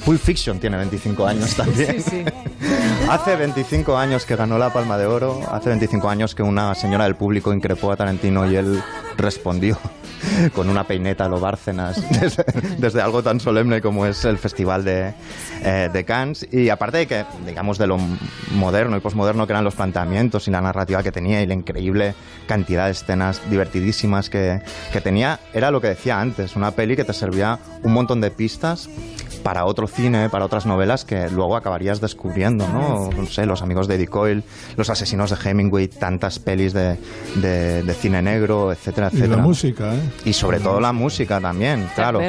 Pulp 0.03 0.19
Fiction 0.19 0.59
tiene 0.59 0.77
25 0.77 1.27
años 1.27 1.55
también. 1.55 1.97
hace 3.09 3.35
25 3.35 3.95
años 3.95 4.25
que 4.25 4.35
ganó 4.35 4.57
la 4.57 4.73
Palma 4.73 4.97
de 4.97 5.05
Oro, 5.05 5.41
hace 5.51 5.69
25 5.69 6.09
años 6.09 6.33
que 6.33 6.41
una 6.41 6.73
señora 6.73 7.03
del 7.03 7.15
público 7.15 7.53
increpó 7.53 7.91
a 7.91 7.97
Tarantino 7.97 8.49
y 8.49 8.55
él 8.55 8.81
respondió 9.19 9.77
con 10.55 10.69
una 10.69 10.85
peineta 10.85 11.25
a 11.25 11.29
los 11.29 11.41
Bárcenas 11.41 12.03
desde, 12.77 13.01
algo 13.01 13.21
tan 13.23 13.39
solemne 13.39 13.81
como 13.81 14.05
es 14.05 14.25
el 14.25 14.37
Festival 14.37 14.83
de, 14.83 15.13
eh, 15.63 15.89
de 15.91 16.05
Cannes. 16.05 16.47
Y 16.51 16.69
aparte 16.69 16.97
de 16.99 17.07
que, 17.07 17.25
digamos, 17.45 17.77
de 17.77 17.87
lo 17.87 17.97
moderno 18.51 18.97
y 18.97 18.99
posmoderno 18.99 19.45
que 19.45 19.53
eran 19.53 19.63
los 19.63 19.75
planteamientos 19.75 20.47
y 20.47 20.51
la 20.51 20.61
narrativa 20.61 21.03
que 21.03 21.11
tenía 21.11 21.41
y 21.41 21.47
la 21.47 21.53
increíble 21.53 22.15
cantidad 22.47 22.85
de 22.85 22.91
escenas 22.91 23.41
divertidísimas 23.49 24.29
que, 24.29 24.61
que 24.91 25.01
tenía, 25.01 25.39
era 25.53 25.71
lo 25.71 25.81
que 25.81 25.87
decía 25.89 26.19
antes, 26.19 26.55
una 26.55 26.71
peli 26.71 26.95
que 26.95 27.03
te 27.03 27.13
servía 27.13 27.59
un 27.83 27.93
montón 27.93 28.21
de 28.21 28.31
pistas 28.31 28.89
para 29.43 29.65
otro 29.65 29.87
cine, 29.87 30.29
para 30.29 30.45
otras 30.45 30.65
novelas 30.65 31.05
que 31.05 31.29
luego 31.29 31.55
acabarías 31.55 32.01
descubriendo, 32.01 32.67
¿no? 32.67 33.09
No 33.09 33.25
sé, 33.25 33.45
Los 33.45 33.61
amigos 33.61 33.87
de 33.87 33.95
Eddie 33.95 34.07
Coyle, 34.07 34.43
Los 34.77 34.89
asesinos 34.89 35.29
de 35.29 35.49
Hemingway, 35.49 35.87
tantas 35.87 36.39
pelis 36.39 36.73
de, 36.73 36.97
de, 37.35 37.93
cine 37.93 38.21
negro, 38.21 38.71
etcétera, 38.71 39.07
etcétera, 39.07 39.07
etcétera. 39.07 39.33
Y 39.33 39.37
la 39.37 39.43
música, 39.43 39.95
¿eh? 39.95 39.99
Y 40.25 40.33
sobre 40.33 40.59
todo 40.59 40.79
la 40.79 40.93
música 40.93 41.39
también, 41.39 41.87
claro. 41.95 42.19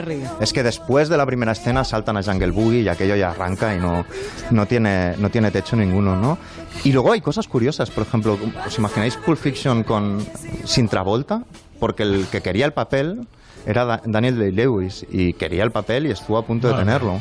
Es 0.41 0.53
que 0.53 0.63
después 0.63 1.09
de 1.09 1.17
la 1.17 1.27
primera 1.27 1.53
escena 1.53 1.85
saltan 1.85 2.17
a 2.17 2.23
Jungle 2.23 2.51
Boogie 2.51 2.83
y 2.83 2.89
aquello 2.89 3.17
ya 3.17 3.31
arranca 3.31 3.75
y 3.75 3.79
no, 3.79 4.05
no, 4.51 4.67
tiene, 4.67 5.17
no 5.19 5.31
tiene 5.31 5.51
techo 5.51 5.77
ninguno, 5.77 6.17
¿no? 6.17 6.39
Y 6.85 6.93
luego 6.93 7.13
hay 7.13 7.21
cosas 7.21 7.47
curiosas, 7.49 7.91
por 7.91 8.05
ejemplo, 8.05 8.39
¿os 8.67 8.79
imagináis 8.79 9.17
Pulp 9.17 9.39
Fiction 9.39 9.83
con 9.83 10.25
sin 10.65 10.89
Travolta? 10.89 11.43
Porque 11.79 12.03
el 12.03 12.27
que 12.31 12.41
quería 12.41 12.67
el 12.67 12.73
papel 12.73 13.27
era 13.67 14.01
Daniel 14.05 14.39
Day-Lewis 14.39 15.07
y 15.11 15.33
quería 15.35 15.63
el 15.63 15.71
papel 15.71 16.07
y 16.07 16.11
estuvo 16.11 16.39
a 16.39 16.45
punto 16.45 16.69
de 16.69 16.75
tenerlo. 16.75 17.21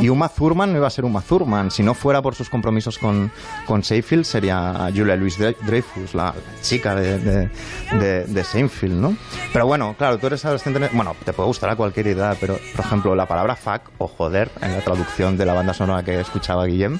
Y 0.00 0.08
Uma 0.10 0.28
Thurman 0.28 0.72
no 0.72 0.78
iba 0.78 0.86
a 0.86 0.90
ser 0.90 1.04
Uma 1.04 1.22
Thurman. 1.22 1.70
Si 1.70 1.82
no 1.82 1.94
fuera 1.94 2.22
por 2.22 2.34
sus 2.34 2.50
compromisos 2.50 2.98
con, 2.98 3.30
con 3.66 3.82
Seinfeld, 3.82 4.24
sería 4.24 4.90
Julia 4.94 5.16
Louis 5.16 5.36
Dreyfus, 5.38 6.14
la 6.14 6.34
chica 6.62 6.94
de, 6.94 7.18
de, 7.18 8.24
de, 8.26 8.44
Seinfeld, 8.44 8.94
¿no? 8.94 9.16
Pero 9.52 9.66
bueno, 9.66 9.94
claro, 9.96 10.18
tú 10.18 10.26
eres 10.26 10.44
adolescente... 10.44 10.88
Bueno, 10.92 11.16
te 11.24 11.32
puede 11.32 11.46
gustar 11.46 11.70
a 11.70 11.76
cualquier 11.76 12.08
edad, 12.08 12.36
pero, 12.40 12.58
por 12.76 12.84
ejemplo, 12.84 13.14
la 13.14 13.26
palabra 13.26 13.56
fuck 13.56 13.82
o 13.98 14.06
joder 14.06 14.50
en 14.60 14.72
la 14.72 14.80
traducción 14.80 15.36
de 15.36 15.46
la 15.46 15.54
banda 15.54 15.74
sonora 15.74 16.02
que 16.02 16.20
escuchaba 16.20 16.66
Guillem 16.66 16.98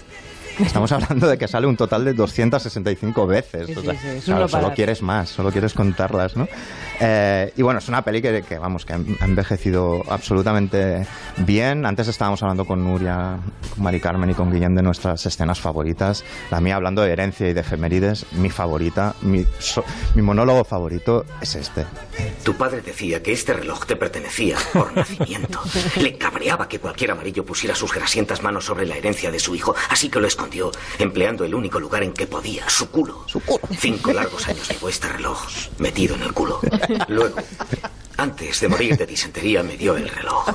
Estamos 0.59 0.91
hablando 0.93 1.29
de 1.29 1.39
que 1.39 1.49
sale 1.49 1.67
un 1.67 1.77
total 1.77 2.05
de 2.05 2.15
265 2.15 3.27
veces. 3.27 3.71
solo 4.25 4.73
quieres 4.75 5.03
más, 5.03 5.29
solo 5.29 5.51
quieres 5.51 5.75
contarlas, 5.75 6.37
¿no? 6.37 6.49
Eh, 7.01 7.53
y 7.57 7.63
bueno, 7.63 7.79
es 7.79 7.89
una 7.89 8.03
peli 8.03 8.21
que, 8.21 8.59
vamos, 8.59 8.85
que 8.85 8.93
ha 8.93 8.97
envejecido 9.25 10.03
absolutamente 10.09 11.07
bien. 11.39 11.87
Antes 11.87 12.09
estábamos 12.09 12.43
hablando 12.43 12.65
con 12.65 12.83
Nuria, 12.83 13.39
con 13.75 13.85
Mari 13.85 14.01
Carmen 14.01 14.31
y 14.31 14.35
con 14.35 14.51
Guillem 14.51 14.75
de 14.75 14.83
nuestras 14.83 15.25
escenas 15.27 15.61
favoritas. 15.61 16.25
La 16.51 16.61
mía 16.61 16.77
hablando 16.77 17.03
de 17.03 17.13
herencia 17.13 17.49
y 17.49 17.53
de 17.53 17.61
efemérides, 17.61 18.27
mi 18.33 18.51
favorita, 18.51 19.15
mi, 19.23 19.45
mi 20.15 20.23
monólogo 20.23 20.65
favorito 20.65 21.25
es 21.41 21.55
este. 21.55 21.87
Tu 22.43 22.55
padre 22.55 22.81
decía 22.81 23.23
que 23.23 23.33
este 23.33 23.53
reloj 23.53 23.87
te 23.87 23.97
pertenecía 23.97 24.57
por 24.73 24.93
nacimiento. 24.95 25.61
Le 25.97 26.17
cabreaba 26.17 26.69
que 26.69 26.79
cualquier 26.79 27.13
amarillo 27.13 27.45
pusiera 27.45 27.75
sus 27.75 27.93
grasientas 27.93 28.43
manos 28.43 28.65
sobre 28.65 28.87
la 28.87 28.97
herencia 28.97 29.31
de 29.31 29.39
su 29.39 29.55
hijo, 29.55 29.75
así 29.91 30.09
que 30.09 30.19
lo 30.19 30.27
escondió, 30.27 30.48
empleando 30.99 31.45
el 31.45 31.55
único 31.55 31.79
lugar 31.81 32.03
en 32.03 32.13
que 32.13 32.27
podía, 32.27 32.69
su 32.69 32.91
culo. 32.91 33.25
Su 33.27 33.41
culo. 33.41 33.61
Cinco 33.79 34.13
largos 34.13 34.49
años 34.49 34.69
llevó 34.69 34.89
este 34.89 35.09
reloj 35.09 35.39
metido 35.79 36.15
en 36.17 36.23
el 36.23 36.33
culo. 36.33 36.61
Luego, 37.09 37.37
antes 38.17 38.61
de 38.61 38.69
morir 38.69 38.97
de 38.97 39.07
disentería, 39.07 39.63
me 39.63 39.77
dio 39.77 39.97
el 39.97 40.09
reloj. 40.09 40.49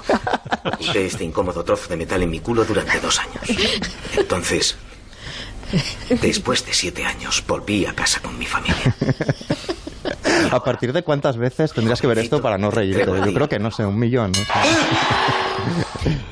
Usé 0.80 1.06
este 1.06 1.24
incómodo 1.24 1.64
trozo 1.64 1.89
de 1.89 1.98
metal 1.98 2.22
en 2.22 2.30
mi 2.30 2.39
culo 2.39 2.66
durante 2.66 3.00
dos 3.00 3.20
años. 3.20 3.44
Entonces, 4.18 4.76
después 6.22 6.66
de 6.66 6.74
siete 6.74 7.06
años, 7.06 7.44
volví 7.48 7.86
a 7.86 7.94
casa 7.94 8.20
con 8.22 8.38
mi 8.38 8.46
familia. 8.46 8.96
¿A 10.52 10.64
partir 10.64 10.94
de 10.94 11.04
cuántas 11.04 11.38
veces 11.38 11.74
tendrías 11.74 12.02
que 12.02 12.08
ver 12.08 12.20
esto 12.20 12.41
para 12.41 12.58
no 12.58 12.70
reírte? 12.70 13.06
Yo 13.06 13.34
creo 13.34 13.50
que, 13.50 13.60
no 13.60 13.72
sé, 13.72 13.86
un 13.86 13.98
millón. 13.98 14.32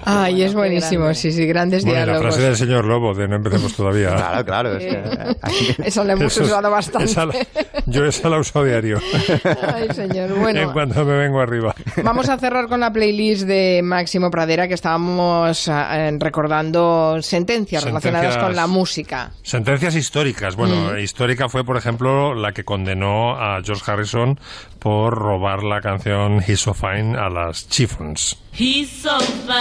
Ay, 0.04 0.44
es 0.44 0.54
buenísimo, 0.54 1.14
sí, 1.14 1.32
sí, 1.32 1.46
grandes 1.46 1.84
bueno, 1.84 1.98
diálogos. 1.98 2.24
La 2.24 2.32
frase 2.32 2.48
del 2.48 2.58
señor 2.58 2.86
Lobo, 2.86 3.14
de 3.14 3.28
no 3.28 3.36
empecemos 3.36 3.74
todavía. 3.74 4.10
Claro, 4.16 4.46
claro. 4.46 4.78
Es 4.78 4.86
que, 4.86 5.84
eso 5.86 6.04
lo 6.04 6.14
hemos 6.14 6.38
usado 6.38 6.70
bastante. 6.70 7.48
yo 7.86 8.06
esa 8.06 8.30
la 8.30 8.40
uso 8.40 8.64
diario. 8.64 9.00
Ay, 9.74 9.90
señor, 9.94 10.34
bueno. 10.40 10.62
En 10.62 10.72
cuanto 10.72 11.06
me 11.06 11.18
vengo 11.18 11.40
arriba. 11.40 11.74
Vamos 12.04 12.30
a 12.30 12.38
cerrar 12.38 12.68
con 12.68 12.80
la 12.80 12.92
playlist 12.92 13.44
de 13.44 13.82
Máximo 13.84 14.30
Pradera, 14.32 14.68
que 14.68 14.74
estábamos 14.74 15.68
eh, 15.68 16.18
recordando 16.20 17.18
sentencias, 17.22 17.84
relacionadas 17.84 18.38
con 18.38 18.56
la 18.56 18.68
música. 18.68 19.32
Sentencias 19.44 19.96
históricas. 19.96 20.56
Bueno, 20.56 20.94
mm. 20.94 21.00
histórica 21.00 21.50
fue, 21.50 21.64
por 21.64 21.78
ejemplo, 21.78 22.34
la 22.34 22.52
que 22.52 22.64
condenó 22.64 23.36
a 23.36 23.62
George 23.64 23.90
Harrison 23.90 24.40
por 24.80 25.14
robar 25.14 25.64
la 25.64 25.80
canción 25.82 26.42
He's 26.46 26.62
So 26.62 26.74
Fine 26.74 27.18
a 27.18 27.30
las 27.30 27.70
Chiffons. 27.70 28.38
He's 28.54 28.90
so 28.90 29.20
fine. 29.20 29.61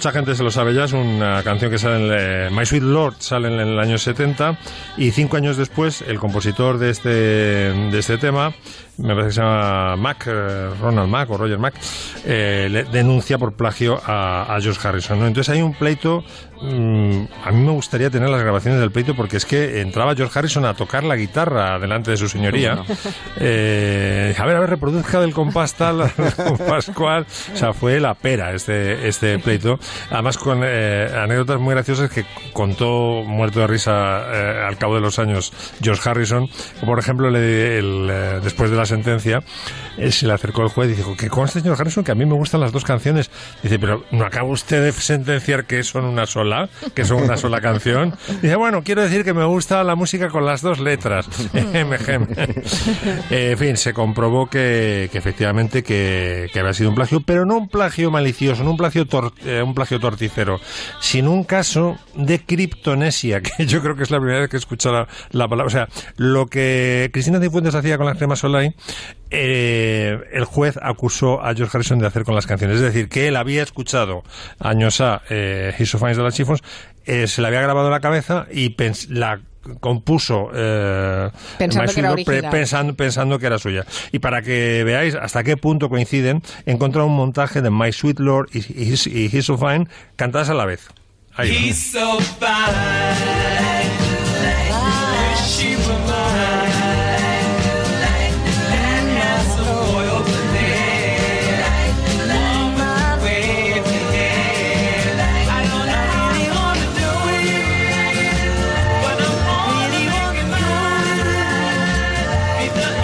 Mucha 0.00 0.12
gente 0.12 0.34
se 0.34 0.42
lo 0.42 0.50
sabe 0.50 0.72
ya, 0.72 0.84
es 0.84 0.94
una 0.94 1.42
canción 1.42 1.70
que 1.70 1.76
sale 1.76 1.96
en. 1.96 2.10
Eh, 2.10 2.48
My 2.50 2.64
Sweet 2.64 2.84
Lord 2.84 3.16
sale 3.18 3.48
en 3.48 3.60
el 3.60 3.78
año 3.78 3.98
70 3.98 4.58
y 4.96 5.10
cinco 5.10 5.36
años 5.36 5.58
después, 5.58 6.00
el 6.00 6.18
compositor 6.18 6.78
de 6.78 6.88
este, 6.88 7.10
de 7.10 7.98
este 7.98 8.16
tema 8.16 8.54
me 9.00 9.14
parece 9.14 9.28
que 9.28 9.34
se 9.34 9.40
llama 9.40 9.96
Mac, 9.96 10.26
eh, 10.26 10.68
Ronald 10.80 11.08
Mac 11.08 11.30
o 11.30 11.36
Roger 11.36 11.58
Mac, 11.58 11.74
eh, 12.24 12.68
le 12.70 12.84
denuncia 12.84 13.38
por 13.38 13.54
plagio 13.54 14.00
a, 14.04 14.58
George 14.60 14.86
Harrison. 14.86 15.22
Entonces 15.24 15.54
hay 15.54 15.62
un 15.62 15.72
pleito, 15.72 16.22
mm, 16.60 17.24
a 17.44 17.50
mí 17.50 17.64
me 17.64 17.72
gustaría 17.72 18.10
tener 18.10 18.28
las 18.28 18.42
grabaciones 18.42 18.80
del 18.80 18.90
pleito 18.90 19.16
porque 19.16 19.38
es 19.38 19.46
que 19.46 19.80
entraba 19.80 20.14
George 20.14 20.38
Harrison 20.38 20.64
a 20.66 20.74
tocar 20.74 21.04
la 21.04 21.16
guitarra 21.16 21.78
delante 21.78 22.10
de 22.10 22.16
su 22.16 22.28
señoría. 22.28 22.82
Eh, 23.36 24.34
a 24.38 24.44
ver, 24.44 24.56
a 24.56 24.60
ver, 24.60 24.70
reproduzca 24.70 25.20
del 25.20 25.32
compás 25.32 25.74
tal, 25.74 26.12
compás 26.36 26.90
cual. 26.94 27.26
O 27.54 27.56
sea, 27.56 27.72
fue 27.72 28.00
la 28.00 28.14
pera 28.14 28.52
este, 28.52 29.08
este 29.08 29.38
pleito. 29.38 29.78
Además 30.10 30.36
con 30.36 30.62
anécdotas 30.62 31.58
muy 31.58 31.74
graciosas 31.74 32.10
que 32.10 32.24
contó 32.52 33.22
muerto 33.24 33.60
de 33.60 33.66
risa 33.66 34.66
al 34.66 34.76
cabo 34.76 34.94
de 34.96 35.00
los 35.00 35.18
años 35.18 35.52
George 35.80 36.08
Harrison. 36.08 36.48
Por 36.84 36.98
ejemplo, 36.98 37.30
le, 37.30 37.40
después 38.40 38.70
de 38.70 38.76
las 38.76 38.90
sentencia, 38.90 39.42
eh, 39.96 40.10
se 40.12 40.26
le 40.26 40.32
acercó 40.34 40.62
el 40.62 40.68
juez 40.68 40.90
y 40.90 40.94
dijo, 40.94 41.16
que 41.16 41.28
conste, 41.28 41.60
señor 41.60 41.76
Harrison, 41.80 42.04
que 42.04 42.12
a 42.12 42.14
mí 42.14 42.26
me 42.26 42.34
gustan 42.34 42.60
las 42.60 42.72
dos 42.72 42.84
canciones. 42.84 43.30
Dice, 43.62 43.78
pero 43.78 44.04
¿no 44.10 44.24
acaba 44.24 44.48
usted 44.48 44.84
de 44.84 44.92
sentenciar 44.92 45.64
que 45.64 45.82
son 45.82 46.04
una 46.04 46.26
sola? 46.26 46.49
¿Que 46.94 47.04
son 47.04 47.22
una 47.22 47.36
sola 47.36 47.60
canción? 47.60 48.14
Dice, 48.42 48.56
bueno, 48.56 48.82
quiero 48.82 49.02
decir 49.02 49.24
que 49.24 49.34
me 49.34 49.44
gusta 49.44 49.84
la 49.84 49.94
música 49.94 50.28
con 50.28 50.44
las 50.44 50.62
dos 50.62 50.80
letras. 50.80 51.28
Eh, 53.30 53.50
en 53.52 53.58
fin, 53.58 53.76
se 53.76 53.92
comprobó 53.92 54.48
que, 54.48 55.04
efectivamente 55.12 55.82
que, 55.82 56.50
había 56.54 56.72
sido 56.72 56.90
un 56.90 56.94
plagio, 56.94 57.20
pero 57.20 57.44
no 57.44 57.56
un 57.56 57.68
plagio 57.68 58.10
malicioso, 58.10 58.64
no 58.64 58.72
un 58.72 58.76
plagio, 58.76 59.06
eh, 59.44 59.62
un 59.62 59.74
plagio 59.74 60.00
torticero, 60.00 60.60
sino 61.00 61.32
un 61.32 61.44
caso 61.44 61.96
de 62.14 62.40
criptonesia, 62.40 63.40
que 63.42 63.66
yo 63.66 63.82
creo 63.82 63.96
que 63.96 64.02
es 64.02 64.10
la 64.10 64.18
primera 64.18 64.40
vez 64.40 64.50
que 64.50 64.56
he 64.56 64.58
escuchado 64.58 65.06
la, 65.30 65.48
palabra. 65.48 65.66
O 65.66 65.70
sea, 65.70 65.88
lo 66.16 66.46
que 66.46 67.10
Cristina 67.12 67.40
Cifuentes 67.40 67.74
hacía 67.74 67.96
con 67.96 68.06
las 68.06 68.16
cremas 68.16 68.42
online 68.44 68.74
eh, 69.30 70.18
el 70.32 70.44
juez 70.44 70.78
acusó 70.82 71.42
a 71.42 71.54
George 71.54 71.76
Harrison 71.76 71.98
de 71.98 72.06
hacer 72.06 72.24
con 72.24 72.34
las 72.34 72.46
canciones. 72.46 72.76
Es 72.76 72.82
decir, 72.82 73.08
que 73.08 73.28
él 73.28 73.36
había 73.36 73.62
escuchado 73.62 74.22
años 74.58 75.00
a 75.00 75.22
eh, 75.30 75.74
His 75.78 75.94
of 75.94 76.02
de 76.02 76.14
las 76.16 76.34
Chiffons, 76.34 76.62
eh, 77.06 77.26
se 77.26 77.42
la 77.42 77.48
había 77.48 77.62
grabado 77.62 77.86
en 77.86 77.92
la 77.92 78.00
cabeza 78.00 78.46
y 78.52 78.74
la 79.08 79.40
compuso 79.80 80.50
eh, 80.54 81.30
pensando, 81.58 82.16
que 82.16 82.94
pensando, 82.96 83.38
que 83.38 83.46
era 83.46 83.58
suya. 83.58 83.84
Y 84.12 84.18
para 84.18 84.42
que 84.42 84.84
veáis 84.84 85.14
hasta 85.14 85.42
qué 85.44 85.56
punto 85.56 85.88
coinciden, 85.88 86.42
he 86.66 86.72
encontrado 86.72 87.06
un 87.06 87.16
montaje 87.16 87.62
de 87.62 87.70
My 87.70 87.92
Sweet 87.92 88.20
Lord 88.20 88.48
y, 88.52 88.60
He's 88.92 89.44
So 89.44 89.58
Fine 89.58 89.86
cantadas 90.16 90.50
a 90.50 90.54
la 90.54 90.64
vez. 90.64 90.88
Ahí 91.34 91.72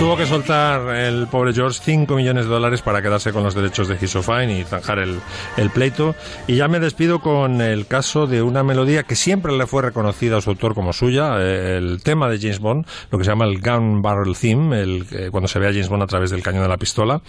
Tuvo 0.07 0.17
que 0.17 0.27
soltar 0.27 0.95
el 0.95 1.27
pobre 1.27 1.53
George 1.53 1.81
5 1.83 2.15
millones 2.15 2.45
de 2.45 2.51
dólares 2.53 2.81
para 2.81 3.03
quedarse 3.03 3.33
con 3.33 3.43
los 3.43 3.57
derechos 3.57 3.89
de 3.89 3.99
His 4.01 4.15
y 4.15 4.63
zanjar 4.63 5.01
el, 5.01 5.19
el, 5.57 5.71
pleito. 5.71 6.15
Y 6.47 6.55
ya 6.55 6.69
me 6.69 6.79
despido 6.79 7.19
con 7.19 7.61
el 7.61 7.89
caso 7.89 8.29
de 8.29 8.41
una 8.41 8.63
melodía 8.63 9.03
que 9.03 9.17
siempre 9.17 9.53
le 9.59 9.67
fue 9.67 9.83
reconocida 9.83 10.37
a 10.37 10.41
su 10.41 10.51
autor 10.51 10.77
como 10.77 10.93
suya, 10.93 11.39
eh, 11.41 11.79
el 11.79 12.05
tema 12.05 12.29
de 12.29 12.39
James 12.39 12.61
Bond, 12.61 12.87
lo 13.11 13.19
que 13.19 13.25
se 13.25 13.33
llama 13.33 13.47
el 13.47 13.61
Gun 13.61 14.01
Barrel 14.01 14.37
Theme, 14.37 14.81
el, 14.81 15.31
cuando 15.33 15.49
se 15.49 15.59
ve 15.59 15.67
a 15.67 15.73
James 15.73 15.89
Bond 15.89 16.05
a 16.05 16.07
través 16.07 16.31
del 16.31 16.41
cañón 16.41 16.63
de 16.63 16.69
la 16.69 16.77
pistola. 16.77 17.21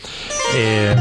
Eh, 0.54 0.96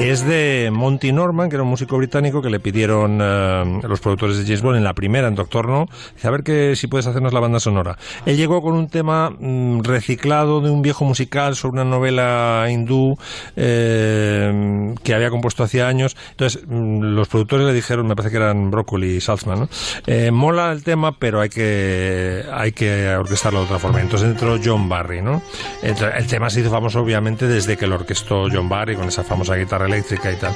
Es 0.00 0.24
de 0.24 0.70
Monty 0.72 1.10
Norman, 1.10 1.48
que 1.48 1.56
era 1.56 1.64
un 1.64 1.70
músico 1.70 1.98
británico 1.98 2.40
que 2.40 2.50
le 2.50 2.60
pidieron 2.60 3.18
eh, 3.20 3.80
los 3.82 3.98
productores 3.98 4.38
de 4.38 4.44
James 4.44 4.62
Bond 4.62 4.76
en 4.76 4.84
la 4.84 4.94
primera, 4.94 5.26
en 5.26 5.34
Doctor 5.34 5.68
No, 5.68 5.88
a 6.22 6.30
ver 6.30 6.44
que 6.44 6.76
si 6.76 6.86
puedes 6.86 7.06
hacernos 7.08 7.32
la 7.32 7.40
banda 7.40 7.58
sonora. 7.58 7.98
Él 8.24 8.36
llegó 8.36 8.62
con 8.62 8.74
un 8.74 8.88
tema 8.88 9.30
mm, 9.30 9.80
reciclado 9.80 10.60
de 10.60 10.70
un 10.70 10.82
viejo 10.82 11.04
musical 11.04 11.56
sobre 11.56 11.80
una 11.80 11.84
novela 11.84 12.66
hindú 12.70 13.18
eh, 13.56 14.94
que 15.02 15.14
había 15.14 15.30
compuesto 15.30 15.64
hacía 15.64 15.88
años. 15.88 16.16
Entonces, 16.30 16.62
mm, 16.66 17.00
los 17.00 17.26
productores 17.26 17.66
le 17.66 17.72
dijeron, 17.72 18.06
me 18.06 18.14
parece 18.14 18.30
que 18.30 18.36
eran 18.36 18.70
Broccoli 18.70 19.16
y 19.16 19.20
Salzman, 19.20 19.60
¿no? 19.60 19.68
Eh, 20.06 20.30
mola 20.30 20.70
el 20.70 20.84
tema, 20.84 21.18
pero 21.18 21.40
hay 21.40 21.48
que, 21.48 22.44
hay 22.52 22.70
que 22.70 23.08
orquestarlo 23.16 23.60
de 23.60 23.64
otra 23.64 23.80
forma. 23.80 24.00
Entonces 24.00 24.28
entró 24.28 24.60
John 24.64 24.88
Barry, 24.88 25.22
¿no? 25.22 25.42
El 25.82 26.26
tema 26.28 26.50
se 26.50 26.60
hizo 26.60 26.70
famoso, 26.70 27.00
obviamente, 27.00 27.48
desde 27.48 27.76
que 27.76 27.88
lo 27.88 27.96
orquestó 27.96 28.46
John 28.50 28.68
Barry 28.68 28.94
con 28.94 29.08
esa 29.08 29.24
famosa 29.24 29.56
guitarra 29.56 29.87
eléctrica 29.88 30.32
y 30.32 30.36
tal. 30.36 30.54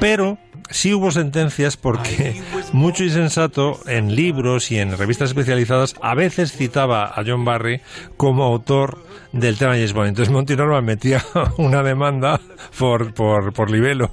Pero 0.00 0.38
sí 0.70 0.94
hubo 0.94 1.10
sentencias 1.10 1.76
porque 1.76 2.40
mucho 2.72 3.04
insensato 3.04 3.78
en 3.86 4.14
libros 4.14 4.70
y 4.70 4.78
en 4.78 4.96
revistas 4.96 5.30
especializadas 5.30 5.94
a 6.02 6.14
veces 6.14 6.52
citaba 6.52 7.06
a 7.06 7.22
John 7.26 7.44
Barry 7.44 7.80
como 8.16 8.44
autor 8.44 8.98
del 9.32 9.56
tema 9.58 9.72
James 9.74 9.92
Bond. 9.92 10.08
Entonces 10.08 10.32
Monty 10.32 10.56
Norman 10.56 10.84
metía 10.84 11.24
una 11.58 11.82
demanda 11.82 12.40
por, 12.78 13.14
por, 13.14 13.52
por 13.52 13.70
libelo 13.70 14.10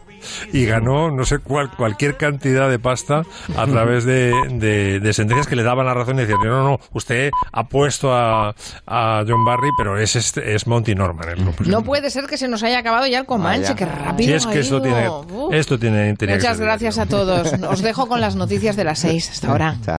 y 0.53 0.65
ganó 0.65 1.11
no 1.11 1.25
sé 1.25 1.39
cuál, 1.39 1.71
cualquier 1.71 2.17
cantidad 2.17 2.69
de 2.69 2.79
pasta 2.79 3.23
a 3.55 3.65
través 3.65 4.05
de, 4.05 4.33
de, 4.51 4.99
de 4.99 5.13
sentencias 5.13 5.47
que 5.47 5.55
le 5.55 5.63
daban 5.63 5.85
la 5.85 5.93
razón 5.93 6.17
y 6.17 6.21
decían, 6.21 6.39
no, 6.43 6.63
no, 6.63 6.79
usted 6.93 7.31
ha 7.51 7.63
puesto 7.67 8.13
a, 8.13 8.55
a 8.85 9.23
John 9.27 9.45
Barry, 9.45 9.69
pero 9.77 9.97
es, 9.97 10.15
este, 10.15 10.55
es 10.55 10.67
Monty 10.67 10.95
Norman. 10.95 11.29
El. 11.29 11.69
No 11.69 11.83
puede 11.83 12.09
ser 12.09 12.25
que 12.25 12.37
se 12.37 12.47
nos 12.47 12.63
haya 12.63 12.79
acabado 12.79 13.07
ya 13.07 13.19
el 13.19 13.25
Comanche, 13.25 13.75
qué 13.75 13.85
rápido 13.85 14.27
Sí, 14.29 14.33
es 14.33 14.45
que 14.47 14.57
ha 14.57 14.61
esto 14.61 14.77
ido. 14.77 15.25
tiene, 15.25 15.57
esto 15.59 15.79
tiene, 15.79 16.15
tenía 16.15 16.35
que 16.37 16.41
Muchas 16.41 16.59
gracias 16.59 16.97
a 16.97 17.05
todos. 17.05 17.53
Os 17.69 17.81
dejo 17.81 18.07
con 18.07 18.21
las 18.21 18.35
noticias 18.35 18.75
de 18.75 18.83
las 18.83 18.99
seis 18.99 19.29
hasta 19.29 19.49
ahora. 19.49 19.75